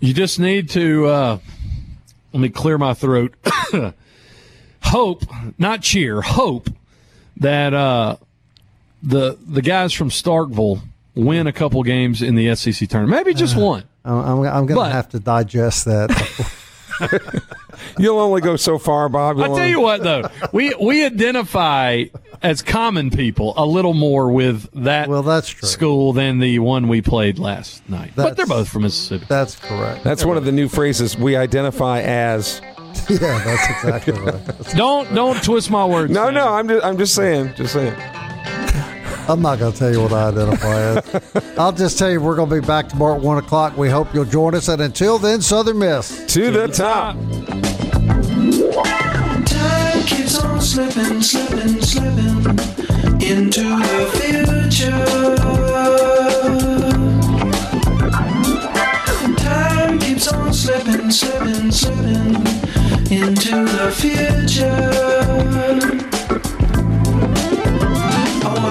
You 0.00 0.14
just 0.14 0.38
need 0.38 0.68
to 0.70 1.06
uh, 1.06 1.38
let 2.32 2.40
me 2.40 2.48
clear 2.48 2.78
my 2.78 2.94
throat. 2.94 3.34
hope, 4.82 5.24
not 5.58 5.82
cheer, 5.82 6.20
hope 6.20 6.70
that 7.38 7.74
uh, 7.74 8.16
the 9.06 9.38
the 9.46 9.62
guys 9.62 9.92
from 9.92 10.10
Starkville 10.10 10.80
win 11.14 11.46
a 11.46 11.52
couple 11.52 11.82
games 11.82 12.20
in 12.22 12.34
the 12.34 12.54
SEC 12.54 12.88
tournament. 12.88 13.24
Maybe 13.24 13.34
just 13.34 13.56
uh, 13.56 13.60
one. 13.60 13.84
I'm, 14.04 14.18
I'm, 14.18 14.40
I'm 14.40 14.66
going 14.66 14.88
to 14.88 14.92
have 14.92 15.08
to 15.10 15.18
digest 15.18 15.86
that. 15.86 16.10
You'll 17.98 18.18
only 18.18 18.40
go 18.40 18.56
so 18.56 18.78
far, 18.78 19.08
Bob. 19.08 19.38
I 19.38 19.48
tell 19.48 19.66
you 19.66 19.80
what, 19.80 20.02
though, 20.02 20.28
we 20.52 20.74
we 20.80 21.04
identify 21.04 22.04
as 22.42 22.62
common 22.62 23.10
people 23.10 23.52
a 23.56 23.66
little 23.66 23.92
more 23.92 24.30
with 24.30 24.70
that 24.84 25.08
well, 25.08 25.22
that's 25.22 25.48
true. 25.48 25.68
school 25.68 26.12
than 26.14 26.38
the 26.38 26.58
one 26.58 26.88
we 26.88 27.02
played 27.02 27.38
last 27.38 27.86
night. 27.88 28.12
That's, 28.14 28.30
but 28.30 28.36
they're 28.36 28.46
both 28.46 28.68
from 28.68 28.82
Mississippi. 28.82 29.26
That's 29.28 29.56
correct. 29.56 30.04
That's 30.04 30.24
one 30.24 30.38
of 30.38 30.44
the 30.46 30.52
new 30.52 30.68
phrases 30.68 31.18
we 31.18 31.36
identify 31.36 32.00
as. 32.00 32.60
yeah, 33.10 33.42
that's 33.44 33.70
exactly 33.70 34.14
right. 34.14 34.74
don't 34.74 35.14
don't 35.14 35.42
twist 35.42 35.70
my 35.70 35.84
words. 35.84 36.10
No, 36.10 36.26
man. 36.26 36.34
no, 36.34 36.48
I'm 36.48 36.66
just 36.66 36.84
I'm 36.84 36.96
just 36.96 37.14
saying, 37.14 37.52
just 37.56 37.74
saying. 37.74 37.94
I'm 39.28 39.42
not 39.42 39.58
going 39.58 39.72
to 39.72 39.78
tell 39.78 39.90
you 39.90 40.00
what 40.02 40.12
I 40.12 40.28
identify 40.28 40.80
as. 40.80 41.54
I'll 41.58 41.72
just 41.72 41.98
tell 41.98 42.08
you 42.08 42.20
we're 42.20 42.36
going 42.36 42.48
to 42.48 42.60
be 42.60 42.64
back 42.64 42.88
tomorrow 42.88 43.16
at 43.16 43.20
1 43.20 43.38
o'clock. 43.38 43.76
We 43.76 43.90
hope 43.90 44.14
you'll 44.14 44.24
join 44.24 44.54
us. 44.54 44.68
And 44.68 44.80
until 44.80 45.18
then, 45.18 45.42
Southern 45.42 45.80
Miss. 45.80 46.18
To, 46.26 46.26
to 46.26 46.50
the, 46.52 46.66
the, 46.68 46.72
top. 46.72 47.16
Time 49.46 50.02
keeps 50.04 50.38
on 50.38 50.60
slipping, 50.60 51.20
slipping, 51.22 51.82
slipping 51.82 52.46
into 53.20 53.64
the 53.64 54.06
future. 54.14 55.36
Time 59.38 59.98
keeps 59.98 60.32
on 60.32 60.54
slipping, 60.54 61.10
slipping, 61.10 61.72
slipping 61.72 62.36
into 63.10 63.64
the 63.64 63.90
future. 63.92 64.86